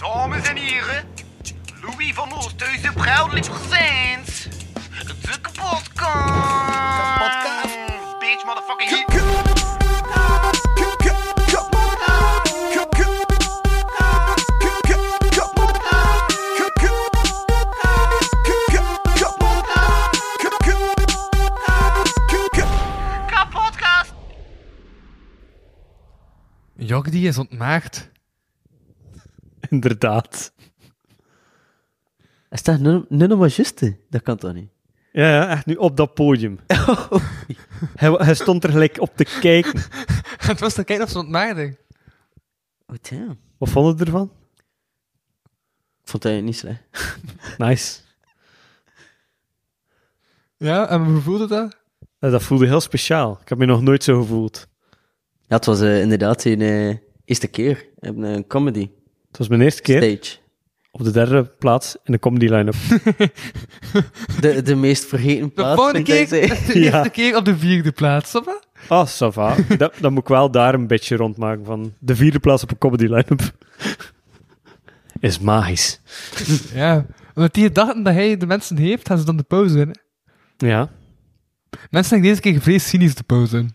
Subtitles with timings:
[0.00, 1.04] Dames en heren,
[1.80, 4.48] Louis van Oosthuizen proudly presents
[5.06, 5.90] de kapotkast.
[7.18, 7.76] Kapotkast.
[8.18, 9.04] Bitch, motherfucking hit.
[23.26, 24.14] Kapotkast.
[26.74, 28.09] Jok die is ontmaagd.
[29.74, 30.52] Inderdaad.
[32.50, 33.80] Is dat nu, nu nog maar juist?
[33.80, 33.90] hè?
[34.08, 34.70] Dat kan toch niet?
[35.12, 36.58] Ja, ja, echt nu op dat podium.
[38.02, 39.80] hij, hij stond er gelijk op te kijken.
[40.50, 41.78] Het was te kijken of ze ontmaagding.
[42.86, 43.38] Oh, damn.
[43.58, 44.32] Wat vond je ervan?
[46.02, 46.82] Ik vond het niet slecht.
[47.58, 48.00] Nice.
[50.56, 51.76] Ja, en hoe voelde dat?
[52.18, 53.38] Ja, dat voelde heel speciaal.
[53.42, 54.68] Ik heb me nog nooit zo gevoeld.
[55.46, 57.88] Ja, het was eh, inderdaad een eh, eerste keer.
[57.98, 58.90] op een comedy
[59.30, 60.38] Het was mijn eerste keer stage.
[60.90, 62.74] op de derde plaats in de comedy line-up.
[64.40, 65.74] De, de meest vergeten De plaats.
[65.80, 66.84] volgende vind ik keer, dat ik de zei.
[66.84, 66.92] Ja.
[66.92, 68.60] eerste keer op de vierde plaats, snap je?
[68.88, 69.54] Ah, ça va.
[69.78, 72.78] dat, dan moet ik wel daar een beetje rondmaken van de vierde plaats op een
[72.78, 73.52] comedy line-up.
[75.20, 76.00] Is magisch.
[76.74, 79.94] Ja, omdat die dachten dat hij de mensen heeft, gaan ze dan de pauze in.
[80.56, 80.66] hè.
[80.68, 80.90] Ja.
[81.90, 83.74] Mensen zijn deze keer gevreesd cynisch de pauze in.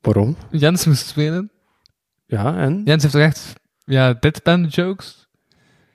[0.00, 0.36] Waarom?
[0.50, 1.50] Jens moest spelen.
[2.26, 2.80] Ja, en?
[2.84, 3.52] Jens heeft toch echt,
[3.86, 5.28] ja, deadpan jokes.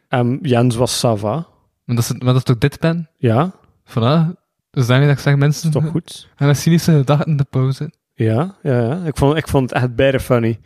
[0.08, 1.48] Ehm, Jens was Sava.
[1.84, 3.08] Maar dat is, maar dat is toch deadpan?
[3.18, 3.52] Ja,
[3.92, 4.40] Voilà.
[4.72, 6.28] Dus daarmee dat ik zeg, mensen is toch goed?
[6.36, 7.94] gaan cynische gedachten de pauze in.
[8.26, 9.06] Ja, ja, ja.
[9.06, 10.60] Ik vond, ik vond het echt bijna funny.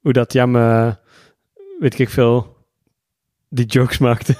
[0.00, 0.92] Hoe dat Jem, eh,
[1.78, 2.56] weet ik veel,
[3.48, 4.32] die jokes maakte.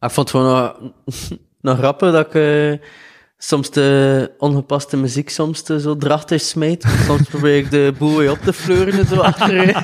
[0.00, 0.90] Ik vond het gewoon nog,
[1.60, 2.86] nog grappig dat ik eh,
[3.46, 6.84] soms de ongepaste muziek soms te zo drachtig smijt.
[7.06, 9.72] Soms probeer ik de boel weer op te fleuren zo achter.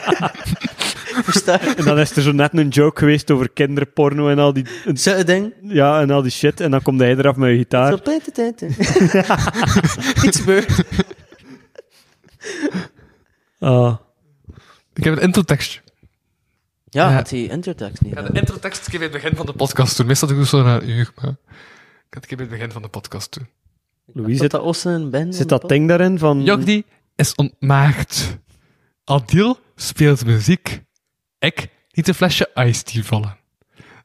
[1.24, 1.74] Versta je?
[1.76, 5.22] En dan is er zo net een joke geweest over kinderporno en al die, Zo'n
[5.22, 5.54] ding.
[5.62, 6.60] ja, en al die shit.
[6.60, 8.02] En dan komt hij eraf met een Zo, gitaar.
[8.02, 8.78] tijt, tijt, tijt.
[10.24, 10.82] Iets gebeurt.
[13.58, 13.96] Ah,
[14.94, 15.80] Ik heb een introtekstje.
[16.84, 17.14] Ja, Ja.
[17.14, 18.12] had die intertext niet.
[18.12, 20.06] Ik ga de introtekst keer bij het begin van de podcast doen.
[20.06, 21.36] Meestal doe ik zo na een uur, maar ik
[22.10, 23.48] ga het bij het begin van de podcast doen.
[24.14, 25.32] Louis, Zit dat Ossen en Ben?
[25.32, 26.42] zit dat ding daarin van...
[26.42, 26.84] Jogdi
[27.16, 28.38] is ontmaagd.
[29.04, 30.82] Adil speelt muziek.
[31.38, 33.36] Ik liet een flesje Ice Tea vallen.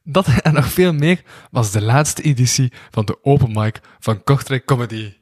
[0.02, 4.64] Dat en nog veel meer was de laatste editie van de open mic van Kortrijk
[4.64, 5.14] Comedy.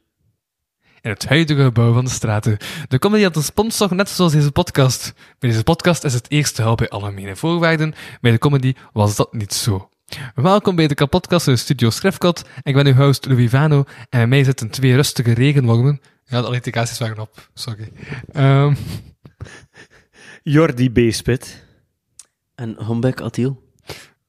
[1.01, 2.57] In het huidige gebouw van de straten.
[2.89, 5.13] De comedy had een sponsor net zoals deze podcast.
[5.39, 7.95] Bij deze podcast is het eerste hel bij algemene voorwaarden.
[8.21, 9.89] Bij de comedy was dat niet zo.
[10.35, 12.43] Welkom bij de kapotkast in Studio Schrefkot.
[12.63, 16.01] Ik ben uw host Louis Vano en bij mij zitten twee rustige regenwormen.
[16.25, 17.93] Ja, de alliteraties waren op, sorry.
[18.33, 18.75] Ehm,
[20.43, 21.65] Jordi B-spit.
[22.55, 23.73] En Hombek Adil.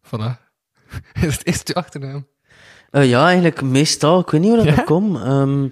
[0.04, 0.40] voilà.
[1.22, 2.28] Is het eerste uw achternaam?
[2.92, 4.20] Eh, ja, eigenlijk meestal.
[4.20, 4.76] Ik weet niet hoe dat, Ja?
[4.76, 5.18] dat komt.
[5.18, 5.68] Ehm,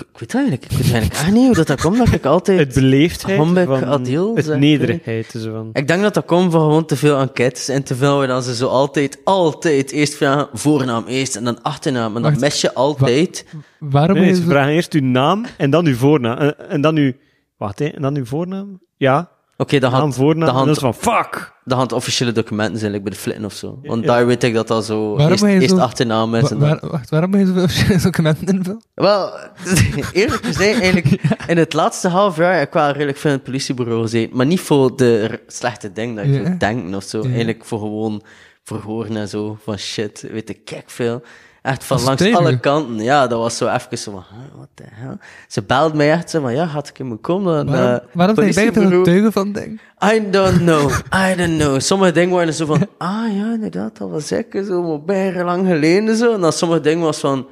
[0.00, 2.58] ik, weet eigenlijk, ik weet eigenlijk echt niet hoe dat, dat komt, dat ik altijd...
[2.58, 3.84] Het beleefdheid Hombek van...
[3.84, 5.34] Adil, het zeg- nederigheid.
[5.38, 5.70] Zo van.
[5.72, 8.54] Ik denk dat dat komt van gewoon te veel enquêtes en te veel dan ze
[8.54, 12.74] zo altijd, altijd eerst vragen voornaam eerst en dan achternaam en dan Wacht, mes je
[12.74, 13.44] altijd.
[13.78, 14.50] Waarom Nee, is ze het...
[14.50, 16.38] vragen eerst uw naam en dan uw voornaam.
[16.38, 17.12] En, en dan uw...
[17.56, 17.86] Wacht, hè.
[17.86, 18.80] En dan uw voornaam?
[18.96, 19.30] Ja.
[19.60, 20.66] Oké, dan had voornaam.
[20.66, 21.56] dan van, fuck!
[21.64, 23.78] de hand officiële documenten zijn like bij de flitten of zo.
[23.82, 24.06] Want Ja.
[24.06, 26.42] daar weet ik dat dat zo Waarom eerst, zo- achternaam is.
[26.42, 28.82] Wa- en dan- waar- wacht, waarom ben je zoveel verschillende documenten invullen?
[28.94, 29.30] Wel,
[30.12, 33.44] eerlijk gezegd, eigenlijk, in het laatste half jaar heb ik wel redelijk veel in het
[33.46, 34.36] politiebureau gezeten.
[34.36, 36.44] Maar niet voor de slechte dingen dat je Ja.
[36.44, 37.18] zou denken of zo.
[37.22, 37.28] Ja.
[37.28, 38.22] Eigenlijk voor gewoon
[38.62, 39.58] verhoren en zo.
[39.62, 41.22] Van shit, weet ik, kijk veel.
[41.68, 43.04] Echt van langs alle kanten.
[43.04, 45.16] Ja, dat was zo even zo van, huh, what the hell?
[45.48, 48.34] Ze belde mij echt zo van, ja, had ik moeten komen naar Waarom, het waarom
[48.34, 49.04] ben je politiebureau?
[49.04, 49.80] tuigen van ding?
[50.12, 50.90] I don't know,
[51.30, 51.80] I don't know.
[51.80, 55.66] Sommige dingen waren zo van, ah ja, inderdaad, dat was ik zo, maar bijna lang
[55.66, 56.34] geleden zo.
[56.34, 57.46] En dan sommige dingen was van,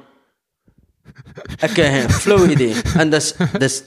[1.43, 2.75] ik heb geen flow idee.
[2.95, 3.83] En dat is, dat is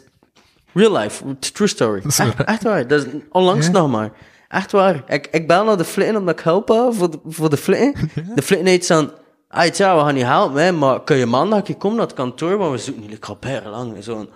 [0.72, 2.02] real life, true story.
[2.04, 2.44] Echt, waar.
[2.44, 4.10] echt waar, dat is onlangs nog maar.
[4.48, 5.02] Echt waar.
[5.06, 8.10] Ik, ik bel naar de flitten omdat ik help heb voor de, voor de flitten.
[8.34, 9.12] De flitten heeft van,
[9.50, 12.56] ah ja, we gaan niet helpen, maar kun je maandag keer komen naar het kantoor,
[12.56, 13.94] want we zoeken ik ga bijna lang.
[13.94, 14.28] En Zo van,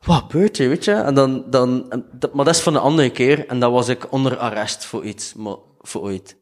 [0.00, 0.92] wat gebeurt er, weet je?
[0.92, 3.46] En dan, dan, dat, maar dat is van de andere keer.
[3.46, 6.36] En dan was ik onder arrest voor iets, maar voor ooit.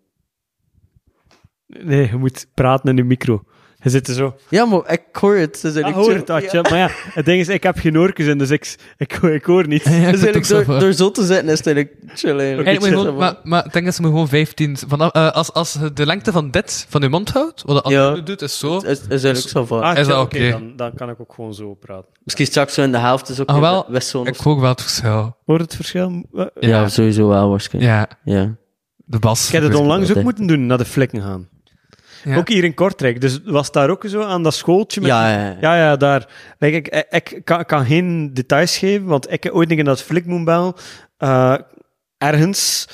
[1.66, 3.42] Nee, je moet praten in de micro.
[3.86, 4.34] Je zit er zo.
[4.48, 5.58] Ja, maar ik hoor het.
[5.58, 6.60] Ze zijn Ja, ook hoor het, ja.
[6.62, 9.66] Maar ja, het ding is, ik heb geen oortjes in, dus ik, ik, ik hoor
[9.68, 9.84] niet.
[9.88, 12.84] Ja, ik Dus eigenlijk door, door zo te zetten is het eigenlijk chill eigenlijk.
[12.84, 14.76] Gewoon, maar, maar ik denk dat ze me gewoon 15...
[14.88, 17.90] Vanaf, eh, als, als je de lengte van dit, van je mond houdt, wat de
[17.90, 18.04] Ja.
[18.06, 18.76] andere doet, is zo.
[18.76, 19.80] Is, is eigenlijk zo van.
[19.82, 20.50] Ah, Is dat oké?
[20.50, 22.10] dan, dan kan ik ook gewoon zo praten.
[22.24, 24.28] Misschien straks zo in de helft is ook Ah, wel, wisselend.
[24.28, 25.36] Ik hoor wel het verschil.
[25.46, 26.22] Hoor het verschil?
[26.34, 27.94] Eh, Ja, sowieso wel waarschijnlijk.
[28.24, 28.54] Ja, Ja.
[28.96, 29.46] de bas.
[29.46, 31.48] Ik heb het onlangs ook moeten doen, naar de flikken gaan.
[32.26, 32.37] Ja.
[32.37, 33.20] Ook hier in Kortrijk.
[33.20, 35.11] Dus was daar ook zo aan dat schooltje met...
[35.11, 35.56] Ja, ja, ja.
[35.61, 36.28] Ja, ja, daar.
[36.58, 39.84] Like, ik, ik, ik kan, kan geen details geven, want ik heb ooit een keer
[39.84, 40.75] dat flik moet bellen,
[41.17, 41.55] eh,
[42.19, 42.88] ergens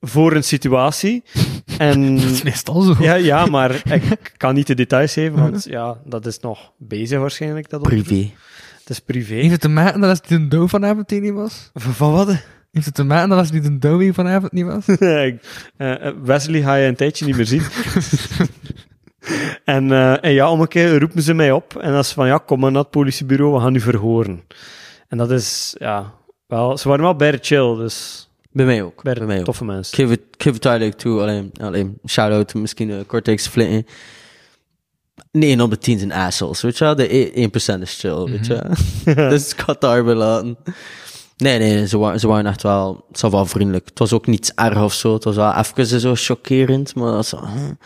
[0.00, 1.22] voor een situatie.
[1.78, 2.94] En Dat is meestal zo.
[2.98, 7.18] ja, ja, maar ik kan niet de details geven, want ja, dat is nog bezig
[7.18, 7.70] waarschijnlijk.
[7.70, 7.82] Dat.
[7.82, 8.30] Privé.
[8.78, 9.34] Het is privé.
[9.34, 11.70] Heeft het te maken dat als die een dood vanavond die niet was?
[11.74, 12.36] Van, van wat?
[12.72, 14.86] Heeft het te maken dat als die een hier vanavond niet was?
[15.26, 17.62] Ik- eh, eh, Wesley ga je een tijdje niet meer zien.
[19.64, 21.76] en, eh, en ja, om een keer roepen ze mij op.
[21.76, 24.42] En dat is van, ja, kom maar naar het politiebureau, we gaan u verhoren.
[25.08, 26.12] En dat is, ja,
[26.46, 29.02] wel, ze waren wel bij de chill, dus Bij mij ook.
[29.02, 29.46] bij Bij mij de ook.
[29.46, 29.96] toffe Ik mensen.
[29.96, 31.20] geef het, ik geef het duidelijk toe.
[31.20, 33.86] Alleen, alleen shout-out misschien uh, Cortex Flitten.
[35.30, 36.94] 9 op de 10 zijn assholes, weet je wel?
[36.94, 38.60] De 1% is chill, weet je
[39.04, 39.28] wel?
[39.30, 40.56] dus ik ga het daarbij laten.
[41.42, 43.84] Nee, nee, ze waren, ze waren echt wel, ze waren vriendelijk.
[43.88, 45.14] Het was ook niets erg of zo.
[45.14, 47.78] Het was wel even zo chockerend, maar dat was, het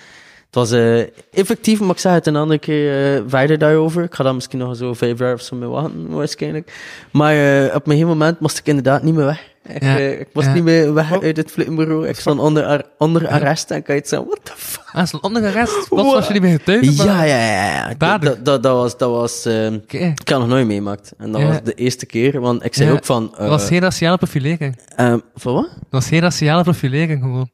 [0.56, 0.98] was eh,
[1.32, 4.02] effectief, maar ik zeg het een andere keer eh, verder daarover.
[4.02, 6.72] Ik ga daar misschien nog zo vijf jaar of zo mee wachten, waarschijnlijk.
[7.12, 9.54] Maar eh, op een gegeven moment moest ik inderdaad niet meer weg.
[9.68, 10.52] Ik, Ja, ik moest ja.
[10.52, 11.22] niet meer weg Oh.
[11.22, 12.08] uit het flittenbureau.
[12.08, 14.84] Ik stond onder, ar- onder arrest en kan je het zeggen, what the fuck?
[14.92, 15.88] Ah, zo'n andere rest.
[15.88, 16.96] Wat was je niet meer getuigd?
[16.96, 17.64] Ja, ja, ja.
[17.88, 17.94] ja.
[17.98, 21.12] Daar- Dat, dat, dat was, dat was ehm, ik heb nog nooit meemaakt.
[21.18, 23.34] En dat was de eerste keer, want ik zei ook van...
[23.38, 24.78] Dat was geen raciale profilering.
[24.96, 25.68] ehm, van wat?
[25.74, 27.50] Dat was geen raciale profilering gewoon.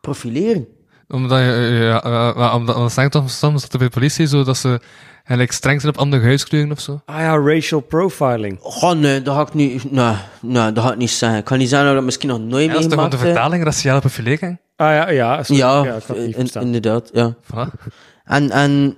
[0.00, 0.66] Profilering.
[1.08, 3.94] Omdat je, eh, ja, eh, eh, omdat, omdat ze toch soms dat er bij de
[3.94, 4.80] politie zo dat ze
[5.14, 7.00] eigenlijk streng zijn op andere huidskleuren of zo.
[7.04, 8.60] Ah ja, racial profiling.
[8.60, 9.90] Oh nee, dat ga ik niet...
[9.92, 11.38] Nee, nee, dat ga ik niet zeggen.
[11.38, 13.08] Ik kan niet zeggen dat ik dat misschien nog nooit Ja, dat is toch gewoon
[13.08, 14.58] meegemaakt de vertaling, raciale profilering?
[14.76, 15.42] Ah ja, ja.
[15.42, 15.60] sorry.
[15.60, 16.62] Ja, had in- verstaan.
[16.62, 17.34] inderdaad, ja.
[17.42, 17.90] Voilà.
[18.24, 18.96] En, en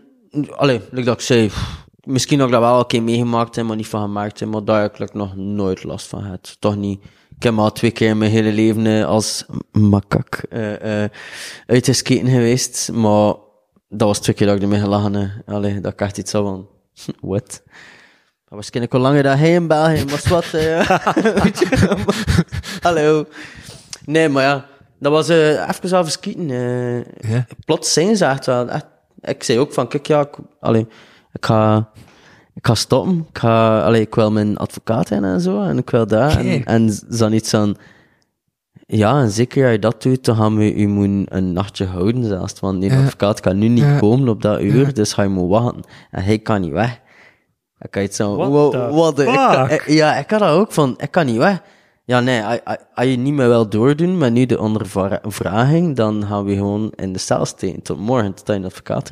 [0.50, 3.64] allee, like dat ik zei, pff, misschien dat ik dat wel een keer meegemaakt heb,
[3.64, 6.56] maar niet van gemaakt heb, maar daar heb ik nog nooit last van gehad.
[6.58, 7.00] Toch niet.
[7.40, 11.10] Ik heb maar al twee keer in mijn hele leven eh, als makak eh eh
[11.66, 13.34] uitgesketen geweest, maar
[13.88, 15.30] dat was twee keer dat ik ermee gelachen heb.
[15.46, 16.68] Allee, dat ik echt iets zo van,
[17.30, 17.48] what?
[17.48, 17.62] Dat
[18.48, 20.44] was waarschijnlijk al langer dan hij in België, maar wat.
[22.86, 23.24] Hallo.
[24.04, 24.66] Nee, maar ja,
[24.98, 26.48] dat was eh even even skieten.
[26.48, 27.46] Ja.
[27.64, 28.68] plots zijn ze echt wel.
[28.68, 28.86] Echt,
[29.20, 30.86] ik zei ook van, kijk, ja, ik, allee,
[31.32, 31.90] ik ga,
[32.54, 33.26] ik ga stoppen.
[33.32, 36.36] Ik, ga, allee, ik wil mijn advocaat in en zo, en ik wil dat.
[36.36, 37.76] En, en ze dan iets van,
[38.86, 42.24] ja, en zeker als je dat doet, dan gaan we u moeten een nachtje houden
[42.24, 42.60] zelfs.
[42.60, 43.02] Want die Ja.
[43.04, 43.98] advocaat kan nu niet Ja.
[43.98, 44.92] komen op dat uur, Ja.
[44.92, 45.82] dus ga je moeten wachten.
[46.10, 47.00] En hij kan niet weg.
[47.78, 50.94] Dan kan je zo, wow, wat, ik kan- ik- ja, ik had dat ook van,
[50.98, 51.62] ik kan niet weg.
[52.04, 52.42] Ja, nee,
[52.94, 57.12] als- je niet meer wil doordoen met nu de ondervraging, dan gaan we gewoon in
[57.12, 59.10] de cel steken tot morgen, tot je een advocaat.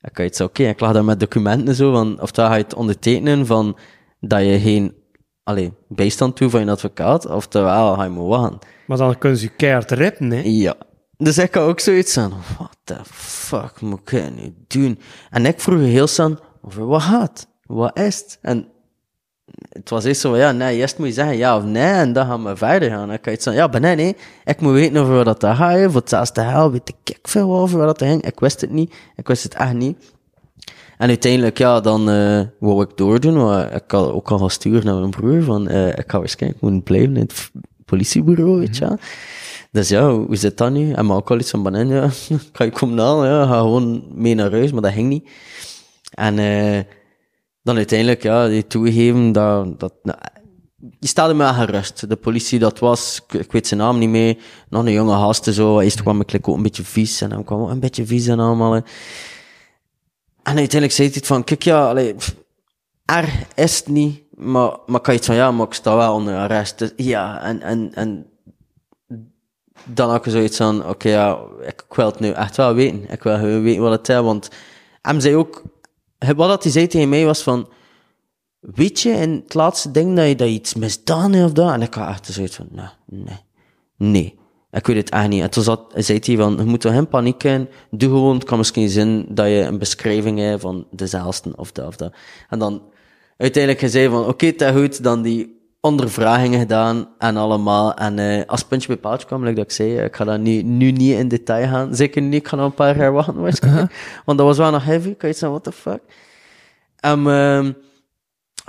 [0.00, 2.30] Dan kan je het zo, oké, ik lag daar met documenten en zo, van, of
[2.30, 3.78] dan ga je het ondertekenen van
[4.20, 4.94] dat je geen
[5.42, 8.58] allee, bijstand toe van je advocaat, oftewel ga je moet wachten.
[8.86, 10.42] Maar dan kunnen ze je keihard rippen, hè.
[10.44, 10.74] Ja.
[11.16, 14.98] Dus ik had ook zoiets van, what the fuck moet ik nu doen?
[15.30, 17.48] En ik vroeg heel snel, over wat gaat?
[17.62, 18.38] Wat is het?
[18.42, 18.68] En
[19.68, 22.12] het was eerst zo van, ja, nee, eerst moet je zeggen ja of nee, en
[22.12, 23.08] dan gaan we verder gaan.
[23.08, 25.56] En ik had iets van, ja, ben nee, nee, ik moet weten over wat dat
[25.56, 28.22] gaat, voor hetzelfde hel weet ik veel over wat dat ging.
[28.24, 29.96] Ik wist het niet, ik wist het echt niet.
[30.98, 34.94] En uiteindelijk, ja, dan eh wou ik doordoen, maar ik had ook al gestuurd naar
[34.94, 37.50] mijn broer, van, eh, ik ga waarschijnlijk moeten blijven in het
[37.84, 38.98] politiebureau, weet je wel.
[39.72, 40.92] Dus ja, hoe zit dat nu?
[40.92, 42.10] En maar ook al iets van banan, ja,
[42.52, 45.28] kan je komen halen, ja, ga gewoon mee naar huis, maar dat ging niet.
[46.14, 46.80] En eh
[47.70, 50.18] dan uiteindelijk, ja, die toegegeven dat, dat nou,
[50.76, 52.08] die stelde me gerust.
[52.08, 54.36] De politie dat was, ik, weet zijn naam niet meer,
[54.68, 55.80] nog een jonge gast zo.
[55.80, 58.38] Eerst kwam ik ook een beetje vies en dan kwam ook een beetje vies en
[58.38, 58.74] allemaal.
[58.74, 58.84] En
[60.42, 62.14] uiteindelijk zei hij het van, kijk ja, allee,
[63.04, 66.14] er is het niet, maar, maar kan je het van, ja, maar ik sta wel
[66.14, 66.78] onder arrest.
[66.78, 68.26] Dus, ja, en, en, en
[69.84, 73.10] dan had ik zoiets van, oké, ja, ik, ik wil het nu echt wel weten.
[73.10, 74.48] Ik wil weten wat het is, want
[75.02, 75.62] hem zei ook,
[76.36, 77.68] wat dat hij zei tegen mij was van,
[78.60, 81.72] weet je in het laatste ding dat je, dat iets misdaan hebt of dat?
[81.72, 83.38] En ik had echt zoiets van, nee, nee,
[83.96, 84.38] nee.
[84.70, 85.42] Ik weet het echt niet.
[85.42, 87.68] En toen zat, zei hij van, je moet er geen paniek in.
[87.90, 91.86] Doe gewoon, het kan misschien zijn dat je een beschrijving hebt van dezelfde of dat
[91.86, 92.12] of dat.
[92.48, 92.82] En dan
[93.36, 97.94] uiteindelijk zei van, oké, het is goed, dan die ondervragingen gedaan en allemaal.
[97.94, 100.62] En eh, als puntje bij paaltje kwam, like dat ik zei, ik ga dat nu,
[100.62, 101.94] nu niet in detail gaan.
[101.94, 103.92] Zeker niet, ik ga nog een paar jaar wachten waarschijnlijk.
[104.24, 105.14] Want dat was wel nog heavy.
[105.14, 106.00] Kan je zeggen, what the fuck?
[106.96, 107.72] En ehm,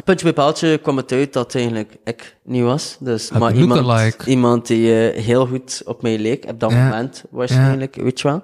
[0.03, 2.97] puntje bij paaltje kwam het uit dat eigenlijk ik niet was.
[2.99, 7.95] Dus, maar iemand, iemand die eh, heel goed op mij leek, op dat moment waarschijnlijk,
[7.95, 8.43] weet je wel.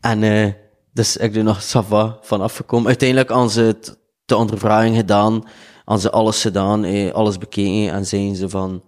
[0.00, 0.52] En eh,
[0.92, 2.86] dus ik doe nog Sava van afgekomen.
[2.86, 3.76] Uiteindelijk aan ze
[4.24, 5.44] de ondervraging gedaan,
[5.84, 8.82] aan ze alles gedaan, eh, alles bekeken en zeiden ze van,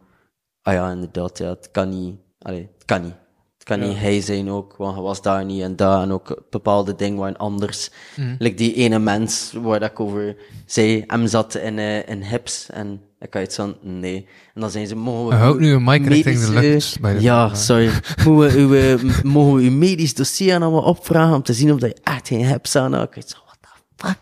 [0.63, 3.15] ah ja, inderdaad, ja, het kan niet, allee, het kan niet.
[3.59, 6.43] Het kan niet hij zijn ook, want hij was daar niet en daar en ook
[6.51, 7.91] bepaalde dingen waren anders.
[8.39, 10.37] Like die ene mens waar dat ik over
[10.67, 14.27] zei, hem zat in, eh, in hips en ik had iets van, nee.
[14.55, 15.35] En dan zijn ze, mogen we...
[15.35, 17.91] Houd nu een mic richting de lucht bij de- Ja, sorry.
[18.25, 21.79] Mogen we, uw, eh, mogen we uw medisch dossier allemaal opvragen om te zien of
[21.81, 22.95] dat je echt geen hebt aan?
[23.03, 24.19] Ik weet zo, what the fuck?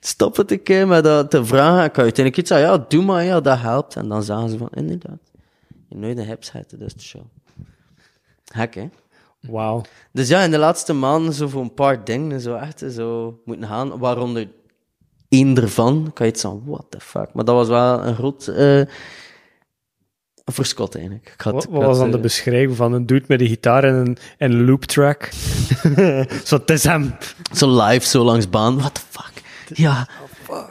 [0.00, 1.84] Stop het een keer met dat te vragen.
[1.84, 3.96] Ik had uiteindelijk iets zeggen, ja, doe maar, ja, dat helpt.
[3.96, 5.18] En dan zagen ze van, inderdaad,
[5.88, 7.22] je nooit een hips hebt, dus de show.
[8.44, 8.88] Hek, hè?
[9.40, 9.82] Wauw.
[10.12, 13.68] Dus ja, in de laatste maanden zo voor een paar dingen zo echt zo moeten
[13.68, 14.48] gaan, waaronder
[15.28, 16.10] één ervan.
[16.14, 17.32] Kan je het zeggen, what the fuck?
[17.32, 18.82] Maar dat was wel een groot eh
[20.52, 21.30] verschot eigenlijk.
[21.34, 23.84] Ik had, Wat, had, was dan de eh, beschrijving van een dude met een gitaar
[23.84, 25.30] en een, en loop track?
[26.44, 27.14] Zo, het is hem.
[27.52, 28.78] Zo live, zo langs baan.
[28.78, 29.37] What the fuck?
[29.86, 30.08] Ja.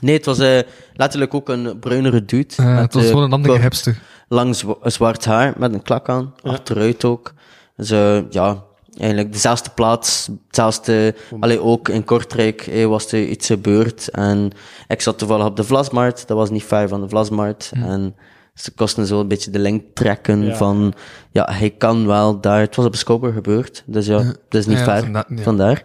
[0.00, 0.58] Nee, het was eh,
[0.94, 2.54] letterlijk ook een bruinere dude.
[2.62, 3.98] Met, het was eh, gewoon een andere kort, hipster.
[4.28, 6.34] Lang zwa- zwart haar, met een klak aan.
[6.42, 7.32] Achteruit ook.
[7.76, 7.88] Dus
[8.30, 8.64] ja,
[8.98, 10.28] eigenlijk dezelfde plaats.
[10.46, 14.08] Hetzelfde, allee, ook in Kortrijk eh, was er iets gebeurd.
[14.08, 14.50] En
[14.88, 16.26] ik zat toevallig op de Vlasmarkt.
[16.28, 17.70] Dat was niet ver van de Vlasmarkt.
[17.74, 18.16] En
[18.54, 20.54] ze kosten zo een beetje de link trekken Ja.
[20.56, 20.94] van...
[21.30, 22.60] Ja, hij kan wel daar...
[22.60, 23.82] Het was op Skoper gebeurd.
[23.86, 25.02] Dus ja, het is niet Ja, ver.
[25.02, 25.42] vandaar- ja.
[25.42, 25.82] Vandaar.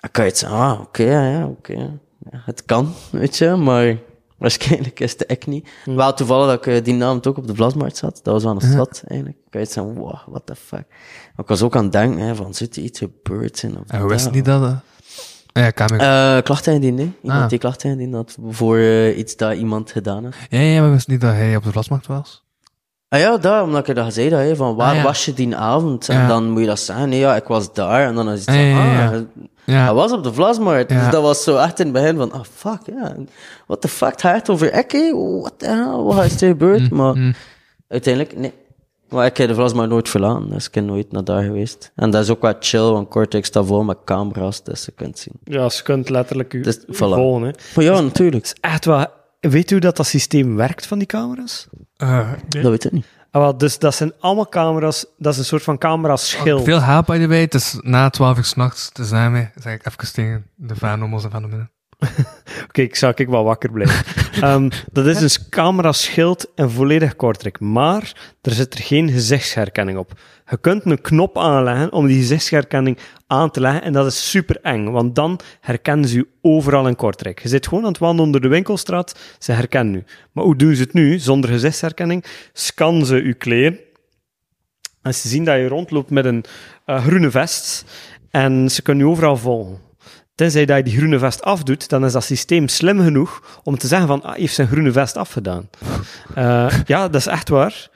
[0.00, 1.72] Dan kan je het zeggen, ah, oké, ja, ja, oké.
[2.30, 3.96] Ja, het kan, weet je, maar
[4.38, 5.68] waarschijnlijk is het echt niet.
[5.84, 8.20] Wel toevallig dat ik eh, die naam ook op de Vlasmarkt zat.
[8.22, 9.38] Dat was wel een stad, eigenlijk.
[9.50, 10.84] kan je het zeggen, wow, what the fuck.
[10.88, 13.70] Maar ik was ook aan het denken, hè, van, zit er iets gebeurd in?
[13.78, 14.62] Of En hoe wist niet dat?
[14.62, 14.68] eh?
[15.52, 16.36] Ah Ja.
[16.36, 17.12] Eh, klachten indienen, hè.
[17.22, 17.48] Iemand Ah.
[17.48, 20.34] die klachten indienen had voor iets dat iemand gedaan had.
[20.48, 22.46] Ja, ja, maar wist niet dat hij op de vlasmarkt was.
[23.08, 25.02] Ah ja, daar, omdat ik dat gezegd had, hè, van waar Ah, ja.
[25.02, 26.08] was je die avond?
[26.08, 26.26] En Ja.
[26.28, 28.06] dan moet je dat zeggen, nee, ja, ik was daar.
[28.08, 29.24] En dan is het Ah, zo, ja, ja, ah, ja.
[29.64, 29.84] Ja.
[29.84, 30.90] Hij was op de Vlasmarkt.
[30.90, 31.00] Ja.
[31.02, 33.14] Dus dat was zo echt in het begin van, ah, fuck, ja.
[33.66, 35.12] What the fuck, het gaat over ik, hè?
[35.40, 36.90] What the hell, wat is er gebeurd?
[36.90, 37.34] maar mm.
[37.88, 38.52] uiteindelijk, nee.
[39.08, 41.92] Maar ik heb de Vlasmarkt nooit verlaten, dus ik ben nooit naar daar geweest.
[41.94, 45.18] En dat is ook wat chill, want Cortex staat vol met camera's, dus je kunt
[45.18, 45.32] zien.
[45.44, 46.86] ja, ze kunt letterlijk u, Dus, voilà.
[46.96, 47.42] volgen.
[47.42, 47.50] Hè.
[47.74, 48.52] Maar ja, natuurlijk.
[48.60, 49.06] Echt wel...
[49.40, 51.66] Weet u hoe dat, dat systeem werkt van die camera's?
[51.98, 53.06] Eh, Dat weet ik niet.
[53.30, 55.06] Ah, wel, dus dat zijn allemaal camera's...
[55.18, 56.64] Dat is een soort van camera-schild.
[56.64, 57.40] Veel haat by the way.
[57.40, 58.92] Het is na 12 uur s'nachts.
[58.92, 61.70] Dus daarmee zeg ik even tegen de vanomos en fenomenen.
[62.62, 64.04] Oké, ik zou ik wel wakker blijven.
[64.42, 67.60] Ehm, dat is een camera-schild en volledig kortrek.
[67.60, 68.12] Maar
[68.42, 70.12] er zit er geen gezichtsherkenning op.
[70.50, 73.82] Je kunt een knop aanleggen om die gezichtsherkenning aan te leggen.
[73.82, 77.42] En dat is super eng, want dan herkennen ze u overal in Kortrijk.
[77.42, 80.04] Je zit gewoon aan het wandelen onder de winkelstraat, ze herkennen u.
[80.32, 81.18] Maar hoe doen ze het nu?
[81.18, 83.78] Zonder gezichtsherkenning scannen ze uw kleren.
[85.02, 86.44] En ze zien dat je rondloopt met een
[86.84, 87.84] eh, groene vest.
[88.30, 89.87] En ze kunnen je overal volgen.
[90.38, 93.86] Tenzij dat je die groene vest afdoet, dan is dat systeem slim genoeg om te
[93.86, 95.68] zeggen van, ah, hij heeft zijn groene vest afgedaan.
[96.34, 97.88] Eh, ja, dat is echt waar.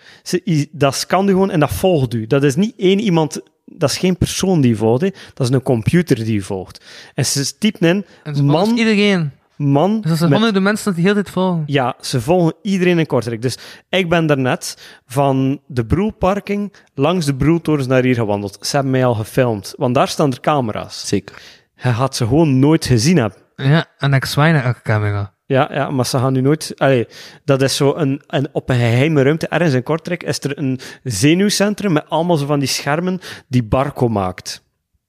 [0.71, 2.27] Dat scant u gewoon en dat volgt u.
[2.27, 5.09] Dat is niet één iemand, dat is geen persoon die volgt, hè.
[5.35, 6.85] dat is een computer die volgt.
[7.15, 9.31] En ze typen in, En ze man, iedereen.
[9.57, 11.63] man, Dus dat zijn honderden mensen dat die heel dit volgen.
[11.67, 13.43] ja, ze volgen iedereen in Kortrijk.
[13.43, 13.59] Dus
[13.89, 18.59] ik ben daarnet van de Broelparking langs de Broeltorens naar hier gewandeld.
[18.61, 21.09] Ze hebben mij al gefilmd, want daar staan er camera's.
[21.09, 21.43] Zeker.
[21.83, 23.39] Je had ze gewoon nooit gezien hebben.
[23.57, 25.35] Ja, en ik zwaai naar elke camera.
[25.47, 26.73] Ja, ja, maar ze gaan nu nooit...
[26.77, 27.07] Allee,
[27.45, 28.49] dat is zo een, een...
[28.53, 32.59] Op een geheime ruimte, ergens in Kortrijk, is er een zenuwcentrum met allemaal zo van
[32.59, 34.65] die schermen die Barco maakt.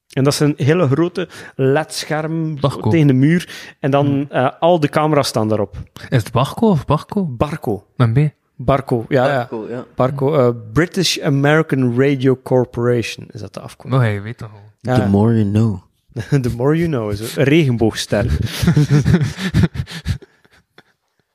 [0.10, 2.90] En dat is een hele grote LED-scherm Barco.
[2.90, 3.76] tegen de muur.
[3.80, 5.76] En dan eh, al de camera's staan daarop.
[6.10, 7.26] Is het Barco of Barco?
[7.26, 7.86] Barco.
[7.96, 8.30] Met B.
[8.56, 9.46] Barco, ja.
[9.50, 9.86] Cool, ja.
[9.96, 13.96] Barco, eh, British American Radio Corporation is dat de afkomst.
[13.96, 14.96] Oh, hij weet toch al.
[14.96, 15.82] The more you know.
[16.42, 18.26] The more you know, is een regenboogster.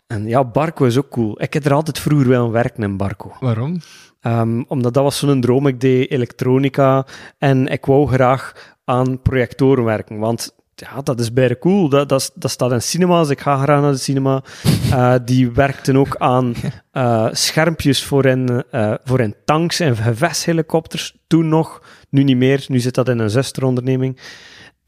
[0.06, 1.42] en ja, Barco is ook cool.
[1.42, 3.36] Ik heb er altijd vroeger willen werken in Barco.
[3.40, 3.80] Waarom?
[4.20, 5.66] Ehm, omdat dat was zo'n droom.
[5.66, 7.06] Ik deed elektronica
[7.38, 10.18] en ik wou graag aan projectoren werken.
[10.18, 11.88] Want ja, dat is bijna cool.
[11.88, 13.28] Dat, dat staat in cinema's.
[13.28, 14.42] Ik ga graag naar de cinema.
[14.88, 16.54] Eh, die werkten ook aan
[16.90, 21.16] eh, schermpjes voor in, eh, voor in tanks en gevechtshelikopters.
[21.26, 22.64] Toen nog, nu niet meer.
[22.68, 24.20] Nu zit dat in een zusteronderneming.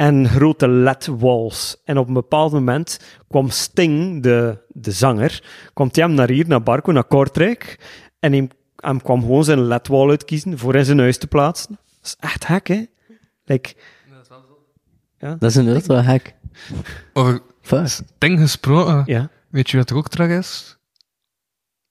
[0.00, 1.76] En grote LED-walls.
[1.85, 5.42] En op een bepaald moment kwam Sting, de, de zanger,
[5.73, 7.78] kwam hij hem naar hier, naar Barco, naar Kortrijk.
[8.19, 11.69] En hij, hem kwam gewoon zijn LED-wall uitkiezen voor in zijn huis te plaatsen.
[11.71, 12.85] Dat is echt hek, hè?
[13.45, 13.75] Like,
[15.19, 16.35] Dat is inderdaad wel gek.
[17.12, 17.99] Over Fuck.
[18.19, 19.30] ding gesproken, ja.
[19.49, 20.78] weet je wat er ook terug is?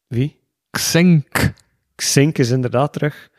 [0.08, 0.39] Wie?
[0.70, 1.54] Xenk.
[1.96, 3.30] Xink is inderdaad terug.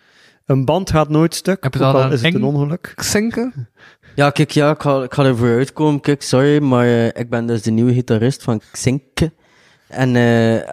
[0.45, 2.93] Een band gaat nooit stuk, Heb je ook dat al is het een ongeluk.
[2.95, 3.53] Xenke?
[4.15, 6.01] Ja, kijk, ja, ik ga, ik ga ervoor uitkomen.
[6.01, 9.33] Kijk, sorry, maar eh, ik ben dus de nieuwe gitarist van Xinke.
[9.89, 10.09] En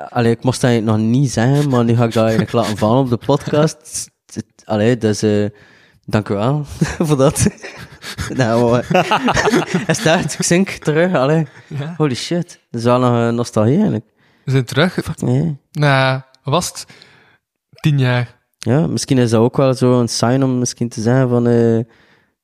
[0.10, 3.04] allee, ik moest dat nog niet zeggen, maar nu ga ik dat eigenlijk laten vallen
[3.04, 4.10] op de podcast.
[4.64, 5.46] Allee, dus eh
[6.06, 6.66] dank u wel
[7.08, 7.48] voor dat.
[8.34, 8.82] nou,
[9.86, 11.48] hij staat Xink terug, allee.
[11.68, 11.94] Ja.
[11.98, 12.60] Holy shit.
[12.70, 14.06] Dat is wel nog eh, nostalgie eigenlijk.
[14.44, 15.18] We zijn terug.
[15.18, 15.58] Nee.
[15.72, 16.86] Nou, was het?
[17.74, 18.36] Tien jaar.
[18.58, 21.48] Ja, misschien is dat ook wel zo een sign om misschien te zeggen van...
[21.48, 21.80] eh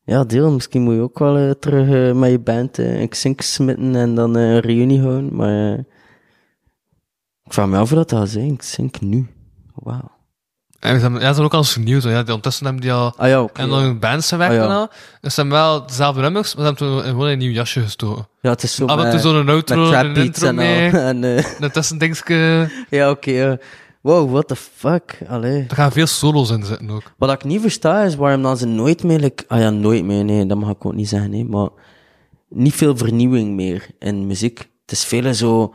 [0.06, 3.10] ja, deel, misschien moet je ook wel eh, terug eh, met je band eh, een
[3.10, 5.36] Xink smitten en dan eh, een reunie houden.
[5.36, 5.74] Maar
[7.44, 8.58] ik vraag me af of dat dat zijn.
[8.58, 9.28] Xink nu.
[9.74, 10.12] Wauw.
[10.80, 12.04] En ze hebben, ja, ze hebben ook al vernieuwd.
[12.04, 13.14] Ja, ondertussen hebben die al...
[13.18, 13.48] Ah ja.
[13.54, 13.86] En dan ja.
[13.86, 14.50] in bands Ah, ja.
[14.50, 14.90] en al.
[15.22, 18.28] Dus ze hebben wel dezelfde nummers, maar ze hebben toen gewoon een nieuw jasje gestoken.
[18.42, 20.90] Ja, het is zo Af en toe zo'n outro, een intro en mee.
[21.10, 23.60] En, En ja, oké.
[24.04, 25.18] Wow, what the fuck.
[25.28, 25.66] Allee.
[25.68, 27.14] Er gaan veel solo's in zitten ook.
[27.18, 29.20] Wat ik niet versta is waarom dan ze nooit meer...
[29.20, 30.24] like- ah ja, nooit meer.
[30.26, 31.30] Nee, dat mag ik ook niet zeggen.
[31.30, 31.70] Nee, maar
[32.50, 34.58] niet veel vernieuwing meer in muziek.
[34.82, 35.74] Het is veel zo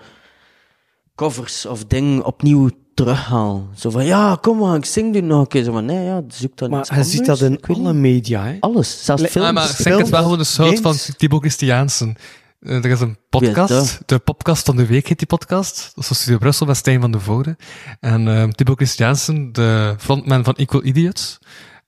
[1.15, 3.69] covers of dingen opnieuw terughalen.
[3.77, 5.65] Zo van, ja, kom maar, ik zing dit nog een keer.
[5.65, 8.57] Zo van, nee, ja, zoek dan Maar hij ziet dat in Ik alle media, hè?
[8.61, 9.49] Alles, zelfs Le- films.
[9.49, 10.95] Ah, maar Films, Xenke is wel gewoon de soort van.
[11.17, 12.17] Thibaut Christiaansen.
[12.61, 15.93] Eh, Er is een podcast, de podcast van de week heet die podcast.
[15.95, 17.57] Dat is Studio Brussel met Stijn van de Voorde.
[18.01, 21.39] En ehm Thibaut Christiaansen, de frontman van Equal Idiots,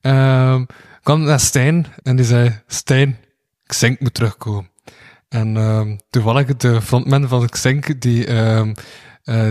[0.00, 0.64] ehm,
[1.02, 3.18] kwam naar Stijn en die zei, Stijn,
[3.66, 4.70] Xenk moet terugkomen.
[5.28, 8.68] En ehm toevallig de frontman van Xenk, die, eh,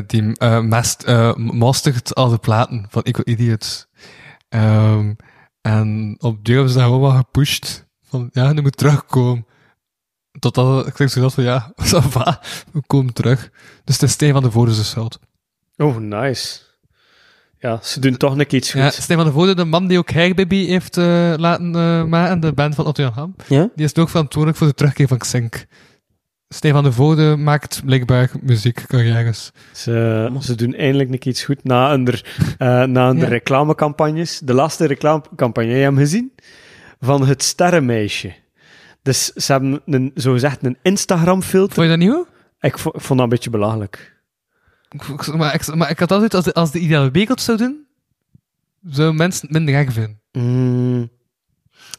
[0.08, 0.24] die
[0.62, 3.88] mast, mastert al de platen van Equal Idiots.
[4.50, 5.14] Ehm,
[5.62, 7.88] en op die hebben ze dat gewoon wel gepusht.
[8.04, 9.46] Van, ja, nu moet terugkomen.
[10.40, 12.42] Totdat ik zeg zo dat van, ja, ça va,
[12.72, 13.50] we komen terug.
[13.84, 15.20] Dus het is Stijn van de Voorde zijn schuld.
[15.78, 16.60] Oh, nice.
[17.60, 18.94] Ja, ze doen toch nog iets Ja, goed.
[18.94, 22.54] Stijn van de Voorde, de man die ook Hairbaby heeft eh, laten eh, maken, de
[22.54, 23.70] band van Otto Jan Ham, Ja?
[23.76, 25.66] die is ook verantwoordelijk voor de terugkeer van Xenk.
[26.50, 29.52] Stijn van de Voorde maakt blijkbaar muziekcarrières.
[29.74, 33.28] Ze, ze doen eindelijk nog iets goed na een, eh, na een Ja.
[33.28, 34.40] reclamecampagnes.
[34.44, 36.32] De laatste reclamecampagne, heb je hem gezien?
[37.00, 38.34] Van het sterrenmeisje.
[39.02, 41.74] Dus ze hebben een, zo gezegd een Instagram-filter.
[41.74, 42.28] Vond je dat nieuw?
[42.60, 44.18] Ik, vo- ik vond dat een beetje belachelijk.
[44.90, 47.42] Ik- ik- Maar ik, maar ik had altijd, als de, als de ideale week het
[47.42, 47.86] zou doen,
[48.90, 50.20] zou mensen het minder erg vinden.
[50.32, 51.02] Mm.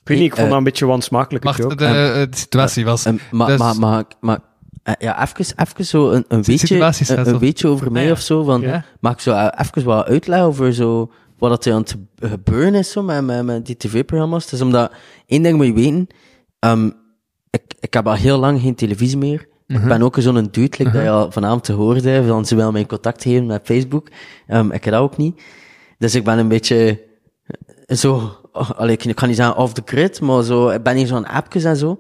[0.03, 1.45] Ik weet niet, ik vond Eh, dat een beetje wansmakelijk.
[1.45, 3.05] Maar de, eh, de situatie was...
[3.05, 4.39] En, maar, Dus- maar, maar, maar
[4.83, 8.11] eh, ja, even, even zo een, een, staat een, weetje over mij ja.
[8.11, 8.45] of zo.
[8.45, 8.85] Van, Ja.
[9.01, 12.91] Mag ik zo eh, even wat uitleggen over zo, wat er aan het gebeuren is
[12.93, 14.45] zo, met, met, met die tv-programma's?
[14.45, 14.93] Het is omdat,
[15.27, 16.07] één ding moet je weten,
[16.61, 16.90] ehm,
[17.51, 19.49] ik, ik heb al heel lang geen televisie meer.
[19.66, 19.83] Mhm.
[19.83, 22.55] Ik ben ook zo'n dude, like, dat je al vanavond te horen hebt, van ze
[22.55, 24.09] mijn contact geven met Facebook.
[24.46, 25.42] Ehm, ik heb dat ook niet.
[25.99, 27.09] Dus ik ben een beetje
[27.87, 30.96] eh, zo, oh, allee, ik kan niet zeggen off the grid, maar zo, ik ben
[30.96, 31.99] hier zo'n appjes en zo.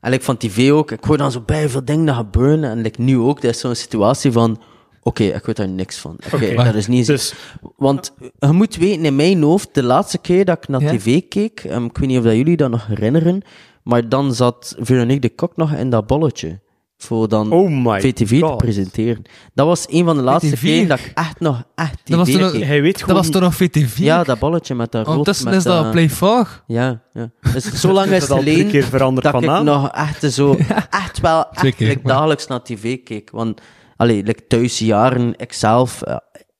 [0.00, 2.64] En like, van tv ook, ik hoor dan zo bij veel dingen dat gebeuren.
[2.64, 4.60] En like, nu ook, dat is zo'n situatie van,
[5.02, 6.18] oké, ik weet daar niks van.
[6.32, 7.12] Oké, dat is niet zo.
[7.12, 7.34] Dus
[7.76, 11.60] Want je moet weten, in mijn hoofd, de laatste keer dat ik naar tv keek,
[11.60, 13.42] ehm, ik weet niet of dat jullie dat nog herinneren,
[13.82, 16.60] maar dan zat Veronique de Kok nog in dat bolletje.
[16.96, 18.56] Voor dan Oh VTV te God.
[18.56, 19.22] presenteren.
[19.54, 22.30] Dat was een van de laatste keren dat ik echt nog echt tv Dat was
[22.30, 22.64] toen nog- keek.
[22.64, 23.16] hij weet Dat gewoon...
[23.16, 23.98] was toch nog VTV?
[23.98, 25.10] Ja, dat bolletje met dat rood.
[25.16, 26.62] Ondertussen met is dat dat- Play 4.
[26.66, 27.30] Ja, ja.
[27.52, 30.32] Dus zo lang Is dat het al drie geleden keer veranderd dat ik nog echt
[30.32, 30.56] zo,
[31.04, 33.30] echt wel, echt keer, like, dagelijks naar tv keek.
[33.30, 33.60] Want,
[33.96, 36.16] allee, like, thuis jaren, ik zelf, eh,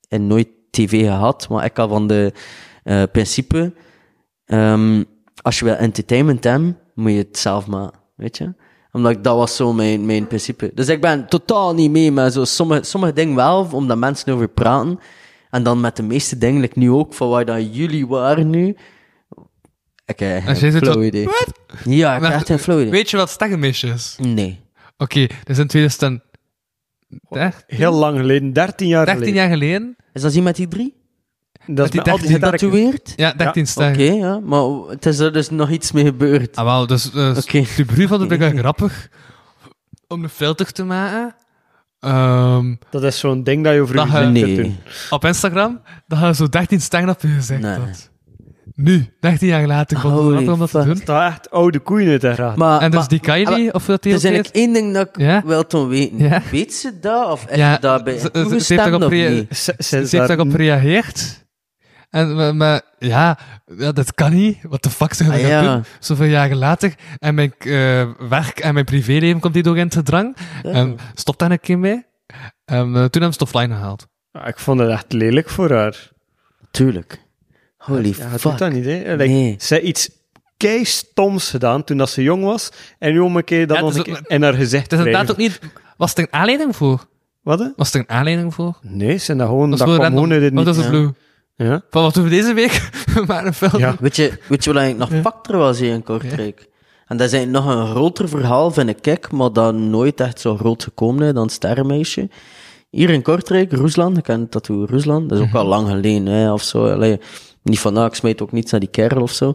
[0.09, 2.33] en nooit tv gehad, maar ik had van de
[2.83, 3.73] eh, principe,
[4.45, 5.03] ehm,
[5.43, 8.55] als je wel entertainment hebt, moet je het zelf maken, weet je?
[8.93, 10.71] Omdat ik, dat was zo mijn, mijn principe.
[10.75, 14.49] Dus ik ben totaal niet mee met zo sommige, sommige dingen wel, omdat mensen over
[14.49, 14.99] praten.
[15.51, 18.77] En dan met de meeste dingen, like nu ook, van waar dat jullie waren nu.
[20.17, 21.29] Geen zit flow idee.
[21.85, 22.91] Ja, ik heb echt geen flow idee.
[22.91, 24.17] Weet je wat Steggenmeisje is?
[24.21, 24.61] Nee.
[24.97, 26.23] Oké, is in 2013,
[27.67, 29.43] Heel lang geleden, 13 jaar 13 geleden.
[29.43, 29.97] jaar geleden.
[30.13, 31.00] Is dat met die drie?
[31.75, 33.13] Dat is die met al die 13 sterke- Getatoeëerd?
[33.17, 33.93] Ja, 13 Ja, sterren.
[34.15, 34.41] Oké, ja.
[34.45, 36.57] Maar het is er dus nog iets mee gebeurd.
[36.57, 37.65] Ah, wel, dus, dus Oké.
[37.77, 39.09] de brief vond het wel grappig
[40.09, 41.35] om een filter te maken.
[42.01, 44.57] Ehm, Dat is zo'n ding dat je over Dat je- kunt Nee.
[44.57, 44.77] doen.
[45.11, 47.75] op Instagram, dat je zo 13 sterren op je gezicht Nee.
[47.75, 48.11] had.
[48.75, 51.01] nu, 13 jaar later, ik vond het Holy grappig om dat te doen.
[51.05, 52.57] Dat echt oude koeien uit de graad.
[52.57, 54.55] Maar, En dus maar- die kan je maar- niet, of dat die Er is eigenlijk
[54.57, 55.43] één ding dat ik Ja?
[55.47, 56.19] wil toen weten.
[56.19, 56.43] Ja.
[56.51, 57.31] Weet ze dat?
[57.33, 58.31] Of is Ja, ze daar bij ze-?
[59.51, 61.40] Ze, Ze heeft daarop gereageerd.
[62.11, 63.39] En, maar, maar ja,
[63.77, 64.59] ja, dat kan niet.
[64.63, 65.75] Wat de fuck zijn we Ah, gaan ja.
[65.75, 65.85] doen?
[66.01, 66.95] Zoveel jaren later.
[67.19, 70.37] En mijn eh, werk en mijn privéleven komt hier door in het gedrang.
[70.63, 72.05] En stopt daar een keer mee.
[72.65, 74.07] En eh, toen hebben ze het offline gehaald.
[74.33, 76.11] Ja, ik vond het echt lelijk voor haar.
[76.71, 77.23] Tuurlijk.
[77.77, 78.43] Holy Ja, fuck.
[78.43, 78.93] doet dat niet, hè.
[79.15, 79.57] Like, Nee.
[79.59, 80.11] Ze heeft iets
[80.57, 82.73] kei stoms gedaan toen dat ze jong was.
[82.99, 84.91] En nu om een keer dat Ja, nog het een is keer in haar gezicht
[84.91, 85.59] Het is inderdaad wrijven.
[85.63, 85.73] ook niet...
[85.97, 87.07] Was er een aanleiding voor?
[87.43, 87.69] Wat, hè?
[87.77, 88.79] Was er een aanleiding voor?
[88.83, 89.71] Nee, ze zijn dat gewoon...
[89.71, 90.85] Dat Dat, is kwam gewoon uit het Wat is niet.
[90.85, 91.11] het blue?
[91.65, 91.83] Ja.
[91.91, 92.71] Van wat doen we deze week?
[93.53, 93.79] Film.
[93.79, 93.97] Ja.
[94.01, 96.69] Weet je, weet je wat eigenlijk nog factor was hier in Kortrijk?
[97.07, 100.57] En dat is eigenlijk nog een groter verhaal, vind ik, maar dat nooit echt zo
[100.57, 102.29] groot gekomen is dan Sterrenmeisje.
[102.91, 106.53] Hier in Kortrijk, Rusland, ik ken Tattoo Rusland, dat is ook al lang geleden, hè,
[106.53, 106.91] of zo.
[106.91, 107.21] Allee,
[107.63, 109.55] niet van, nou, ik smijt ook niets naar die kerel of zo.